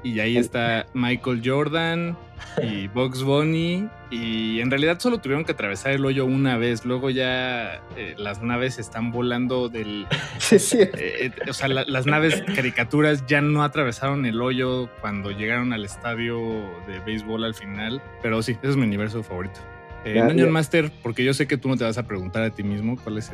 y 0.03 0.19
ahí 0.19 0.37
está 0.37 0.85
Michael 0.93 1.41
Jordan 1.43 2.17
y 2.61 2.87
Box 2.93 3.23
Bunny. 3.23 3.87
Y 4.11 4.59
en 4.59 4.69
realidad 4.69 4.99
solo 4.99 5.19
tuvieron 5.19 5.45
que 5.45 5.53
atravesar 5.53 5.93
el 5.93 6.05
hoyo 6.05 6.25
una 6.25 6.57
vez. 6.57 6.85
Luego 6.85 7.09
ya 7.09 7.81
eh, 7.97 8.13
las 8.17 8.41
naves 8.41 8.77
están 8.77 9.11
volando 9.11 9.69
del. 9.69 10.05
Sí, 10.39 10.59
sí. 10.59 10.77
Eh, 10.81 10.91
eh, 10.97 11.31
o 11.49 11.53
sea, 11.53 11.69
las 11.69 12.05
naves 12.05 12.43
caricaturas 12.55 13.25
ya 13.25 13.41
no 13.41 13.63
atravesaron 13.63 14.25
el 14.25 14.41
hoyo 14.41 14.89
cuando 14.99 15.31
llegaron 15.31 15.71
al 15.71 15.85
estadio 15.85 16.37
de 16.85 16.99
béisbol 16.99 17.45
al 17.45 17.55
final. 17.55 18.01
Pero 18.21 18.43
sí, 18.43 18.57
ese 18.61 18.71
es 18.71 18.75
mi 18.75 18.83
universo 18.83 19.23
favorito. 19.23 19.61
Eh, 20.05 20.47
Master, 20.49 20.91
porque 21.01 21.23
yo 21.23 21.33
sé 21.33 21.47
que 21.47 21.57
tú 21.57 21.69
no 21.69 21.77
te 21.77 21.85
vas 21.85 21.97
a 21.97 22.03
preguntar 22.03 22.43
a 22.43 22.49
ti 22.49 22.61
mismo 22.63 22.97
cuál 23.01 23.19
es 23.19 23.31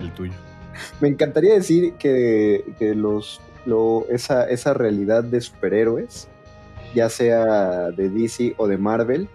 el, 0.00 0.12
tuyo. 0.12 0.32
Me 1.00 1.08
encantaría 1.08 1.54
decir 1.54 1.94
que, 1.94 2.64
que 2.78 2.94
los 2.94 3.40
esa, 4.08 4.48
esa 4.48 4.74
realidad 4.74 5.24
de 5.24 5.40
superhéroes, 5.40 6.28
ya 6.94 7.08
sea 7.08 7.90
de 7.90 8.08
DC 8.10 8.54
o 8.56 8.68
de 8.68 8.78
Marvel, 8.78 9.28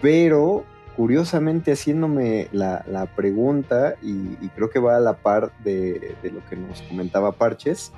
pero 0.00 0.64
curiosamente 0.96 1.72
haciéndome 1.72 2.48
la, 2.52 3.08
pregunta, 3.16 3.96
y, 4.02 4.48
creo 4.54 4.70
que 4.70 4.78
va 4.78 4.96
a 4.96 5.00
la 5.00 5.14
par 5.14 5.52
de, 5.64 6.14
de, 6.22 6.30
lo 6.30 6.44
que 6.48 6.56
nos 6.56 6.82
comentaba 6.82 7.32
Parches, 7.32 7.92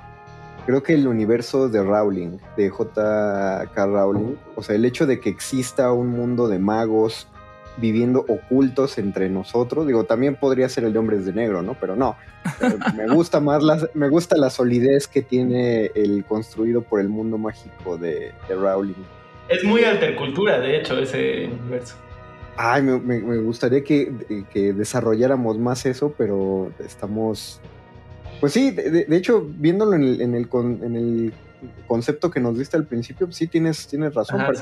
creo 0.65 0.83
que 0.83 0.93
el 0.93 1.07
universo 1.07 1.69
de 1.69 1.83
Rowling, 1.83 2.37
de 2.57 2.69
J.K. 2.69 3.85
Rowling, 3.85 4.35
o 4.55 4.63
sea, 4.63 4.75
el 4.75 4.85
hecho 4.85 5.05
de 5.05 5.19
que 5.19 5.29
exista 5.29 5.91
un 5.91 6.09
mundo 6.09 6.47
de 6.47 6.59
magos, 6.59 7.27
viviendo 7.77 8.25
ocultos 8.27 8.97
entre 8.97 9.29
nosotros. 9.29 9.87
Digo, 9.87 10.03
también 10.03 10.35
podría 10.35 10.67
ser 10.69 10.83
el 10.83 10.93
de 10.93 10.99
hombres 10.99 11.25
de 11.25 11.33
negro, 11.33 11.61
¿no? 11.61 11.75
Pero 11.79 11.95
no. 11.95 12.15
Me 12.95 13.07
gusta 13.07 13.39
más 13.39 13.63
la, 13.63 13.89
me 13.93 14.09
gusta 14.09 14.37
la 14.37 14.49
solidez 14.49 15.07
que 15.07 15.21
tiene 15.21 15.91
el 15.95 16.23
construido 16.25 16.81
por 16.81 16.99
el 16.99 17.09
mundo 17.09 17.37
mágico 17.37 17.97
de, 17.97 18.31
Rowling. 18.49 18.93
Es 19.49 19.63
muy 19.63 19.83
altercultura, 19.83 20.59
de 20.59 20.77
hecho, 20.77 20.97
ese 20.97 21.49
universo. 21.61 21.95
Ay, 22.55 22.81
me, 22.81 23.37
gustaría 23.39 23.83
que, 23.83 24.11
desarrolláramos 24.75 25.57
más 25.59 25.85
eso, 25.85 26.13
pero 26.17 26.71
estamos. 26.79 27.61
Pues 28.39 28.53
sí, 28.53 28.71
de, 28.71 29.05
hecho, 29.11 29.45
viéndolo 29.57 29.95
en 29.95 30.03
el, 30.03 30.21
en 30.21 30.35
el, 30.35 31.33
concepto 31.87 32.31
que 32.31 32.39
nos 32.39 32.57
diste 32.57 32.77
al 32.77 32.85
principio, 32.85 33.31
sí 33.31 33.47
tienes, 33.47 33.87
tienes 33.87 34.13
razón. 34.13 34.39
para 34.39 34.53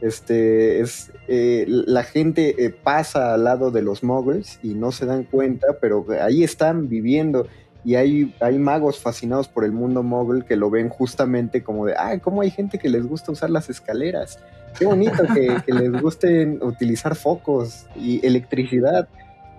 este, 0.00 0.80
es, 0.80 1.12
eh, 1.28 1.64
la 1.66 2.04
gente 2.04 2.64
eh, 2.64 2.70
pasa 2.70 3.34
al 3.34 3.44
lado 3.44 3.70
de 3.70 3.82
los 3.82 4.02
muggles 4.02 4.58
y 4.62 4.74
no 4.74 4.92
se 4.92 5.06
dan 5.06 5.24
cuenta, 5.24 5.78
pero 5.80 6.06
ahí 6.20 6.44
están 6.44 6.88
viviendo 6.88 7.46
y 7.86 7.94
hay, 7.94 8.34
hay 8.40 8.58
magos 8.58 8.98
fascinados 8.98 9.46
por 9.46 9.64
el 9.64 9.70
mundo 9.70 10.02
muggle 10.02 10.44
que 10.44 10.56
lo 10.56 10.70
ven 10.70 10.88
justamente 10.88 11.62
como 11.62 11.86
de, 11.86 11.94
ay, 11.96 12.18
¿cómo 12.18 12.42
hay 12.42 12.50
gente 12.50 12.80
que 12.80 12.88
les 12.88 13.06
gusta 13.06 13.30
usar 13.30 13.48
las 13.48 13.70
escaleras? 13.70 14.40
Qué 14.76 14.86
bonito 14.86 15.22
que, 15.32 15.56
les 15.72 15.92
guste 16.02 16.58
utilizar 16.62 17.14
focos 17.14 17.86
y 17.94 18.26
electricidad. 18.26 19.08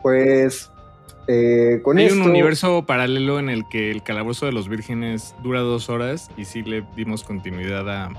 Pues 0.04 0.70
eh, 1.30 1.80
con 1.84 1.98
Hay 1.98 2.10
un 2.10 2.22
universo 2.22 2.86
paralelo 2.86 3.40
en 3.40 3.48
el 3.50 3.64
que 3.70 3.92
el 3.92 4.04
calabozo 4.04 4.46
de 4.46 4.52
los 4.52 4.68
vírgenes 4.68 5.34
dura 5.42 5.62
dos 5.62 5.90
horas 5.90 6.30
y 6.36 6.44
sí 6.44 6.64
le 6.64 6.84
dimos 6.98 7.24
continuidad 7.24 7.90
a 7.90 8.10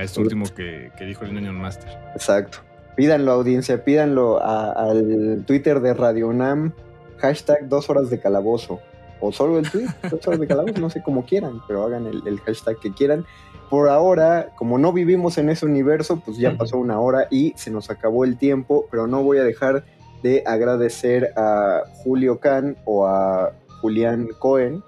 esto 0.00 0.20
último 0.20 0.46
que, 0.54 0.90
dijo 1.00 1.24
el 1.24 1.36
Union 1.36 1.54
Master. 1.54 1.90
Exacto. 2.14 2.58
Pídanlo, 2.96 3.32
audiencia, 3.32 3.84
pídanlo 3.84 4.42
al 4.42 5.44
Twitter 5.46 5.80
de 5.80 5.94
Radio 5.94 6.28
UNAM, 6.28 6.72
hashtag 7.18 7.68
dos 7.68 7.88
horas 7.90 8.10
de 8.10 8.20
calabozo. 8.20 8.80
O 9.20 9.32
solo 9.32 9.58
el 9.58 9.70
tweet, 9.70 9.86
dos 10.10 10.26
horas 10.26 10.40
de 10.40 10.46
calabozo, 10.46 10.80
no 10.80 10.90
sé 10.90 11.02
cómo 11.02 11.24
quieran, 11.24 11.60
pero 11.66 11.84
hagan 11.84 12.06
el, 12.06 12.40
hashtag 12.40 12.78
que 12.80 12.92
quieran. 12.92 13.24
Por 13.70 13.88
ahora, 13.88 14.48
como 14.56 14.78
no 14.78 14.92
vivimos 14.92 15.38
en 15.38 15.48
ese 15.48 15.64
universo, 15.64 16.20
pues 16.22 16.36
ya 16.36 16.56
pasó 16.58 16.76
una 16.76 17.00
hora 17.00 17.28
y 17.30 17.54
se 17.56 17.70
nos 17.70 17.88
acabó 17.88 18.24
el 18.24 18.36
tiempo, 18.36 18.86
pero 18.90 19.06
no 19.06 19.22
voy 19.22 19.38
a 19.38 19.44
dejar 19.44 19.84
de 20.22 20.42
agradecer 20.46 21.32
a 21.36 21.82
Julio 22.02 22.38
Can 22.38 22.76
o 22.84 23.06
a 23.06 23.52
Julián 23.80 24.28
Cohen 24.38 24.82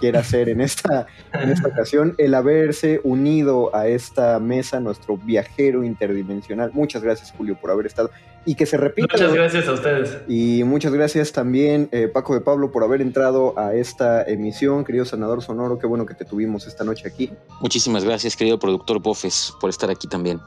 quiera 0.00 0.20
hacer 0.20 0.48
en 0.48 0.60
esta, 0.60 1.06
en 1.32 1.50
esta 1.50 1.68
ocasión, 1.68 2.14
el 2.18 2.34
haberse 2.34 3.00
unido 3.04 3.74
a 3.74 3.86
esta 3.88 4.38
mesa, 4.40 4.80
nuestro 4.80 5.16
viajero 5.16 5.84
interdimensional. 5.84 6.70
Muchas 6.72 7.02
gracias, 7.02 7.32
Julio, 7.36 7.56
por 7.60 7.70
haber 7.70 7.86
estado. 7.86 8.10
Y 8.46 8.56
que 8.56 8.66
se 8.66 8.76
repita. 8.76 9.14
Muchas 9.14 9.32
gracias 9.32 9.68
a 9.68 9.72
ustedes. 9.72 10.18
Y 10.28 10.64
muchas 10.64 10.92
gracias 10.92 11.32
también, 11.32 11.88
eh, 11.92 12.08
Paco 12.08 12.34
de 12.34 12.42
Pablo, 12.42 12.70
por 12.70 12.84
haber 12.84 13.00
entrado 13.00 13.58
a 13.58 13.74
esta 13.74 14.22
emisión. 14.22 14.84
Querido 14.84 15.06
senador 15.06 15.42
Sonoro, 15.42 15.78
qué 15.78 15.86
bueno 15.86 16.04
que 16.04 16.14
te 16.14 16.26
tuvimos 16.26 16.66
esta 16.66 16.84
noche 16.84 17.08
aquí. 17.08 17.30
Muchísimas 17.60 18.04
gracias, 18.04 18.36
querido 18.36 18.58
productor 18.58 19.00
Bofes, 19.00 19.54
por 19.60 19.70
estar 19.70 19.90
aquí 19.90 20.06
también. 20.08 20.40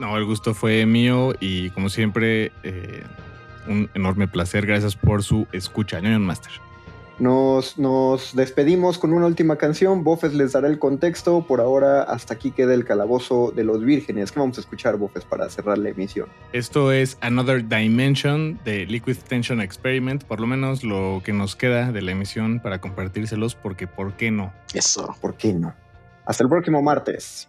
No, 0.00 0.16
el 0.18 0.24
gusto 0.24 0.52
fue 0.52 0.84
mío 0.84 1.32
y 1.38 1.70
como 1.70 1.88
siempre, 1.88 2.50
eh, 2.64 3.04
un 3.68 3.88
enorme 3.94 4.28
placer. 4.28 4.66
Gracias 4.66 4.96
por 4.96 5.22
su 5.22 5.46
escucha, 5.52 6.00
Ñoño 6.00 6.18
Master. 6.20 6.65
Nos, 7.18 7.78
nos 7.78 8.36
despedimos 8.36 8.98
con 8.98 9.12
una 9.12 9.26
última 9.26 9.56
canción. 9.56 10.04
Bofes 10.04 10.34
les 10.34 10.52
dará 10.52 10.68
el 10.68 10.78
contexto. 10.78 11.46
Por 11.46 11.60
ahora, 11.60 12.02
hasta 12.02 12.34
aquí 12.34 12.50
queda 12.50 12.74
el 12.74 12.84
calabozo 12.84 13.52
de 13.54 13.64
los 13.64 13.82
vírgenes. 13.82 14.32
¿Qué 14.32 14.40
vamos 14.40 14.58
a 14.58 14.60
escuchar, 14.60 14.96
Bofes, 14.96 15.24
para 15.24 15.48
cerrar 15.48 15.78
la 15.78 15.88
emisión? 15.88 16.28
Esto 16.52 16.92
es 16.92 17.16
Another 17.22 17.66
Dimension 17.66 18.60
de 18.64 18.84
Liquid 18.86 19.16
Tension 19.28 19.60
Experiment. 19.62 20.24
Por 20.24 20.40
lo 20.40 20.46
menos 20.46 20.84
lo 20.84 21.22
que 21.24 21.32
nos 21.32 21.56
queda 21.56 21.90
de 21.90 22.02
la 22.02 22.12
emisión 22.12 22.60
para 22.60 22.80
compartírselos, 22.80 23.54
porque 23.54 23.86
¿por 23.86 24.14
qué 24.14 24.30
no? 24.30 24.52
Eso. 24.74 25.16
¿Por 25.20 25.36
qué 25.36 25.54
no? 25.54 25.74
Hasta 26.26 26.42
el 26.44 26.50
próximo 26.50 26.82
martes. 26.82 27.48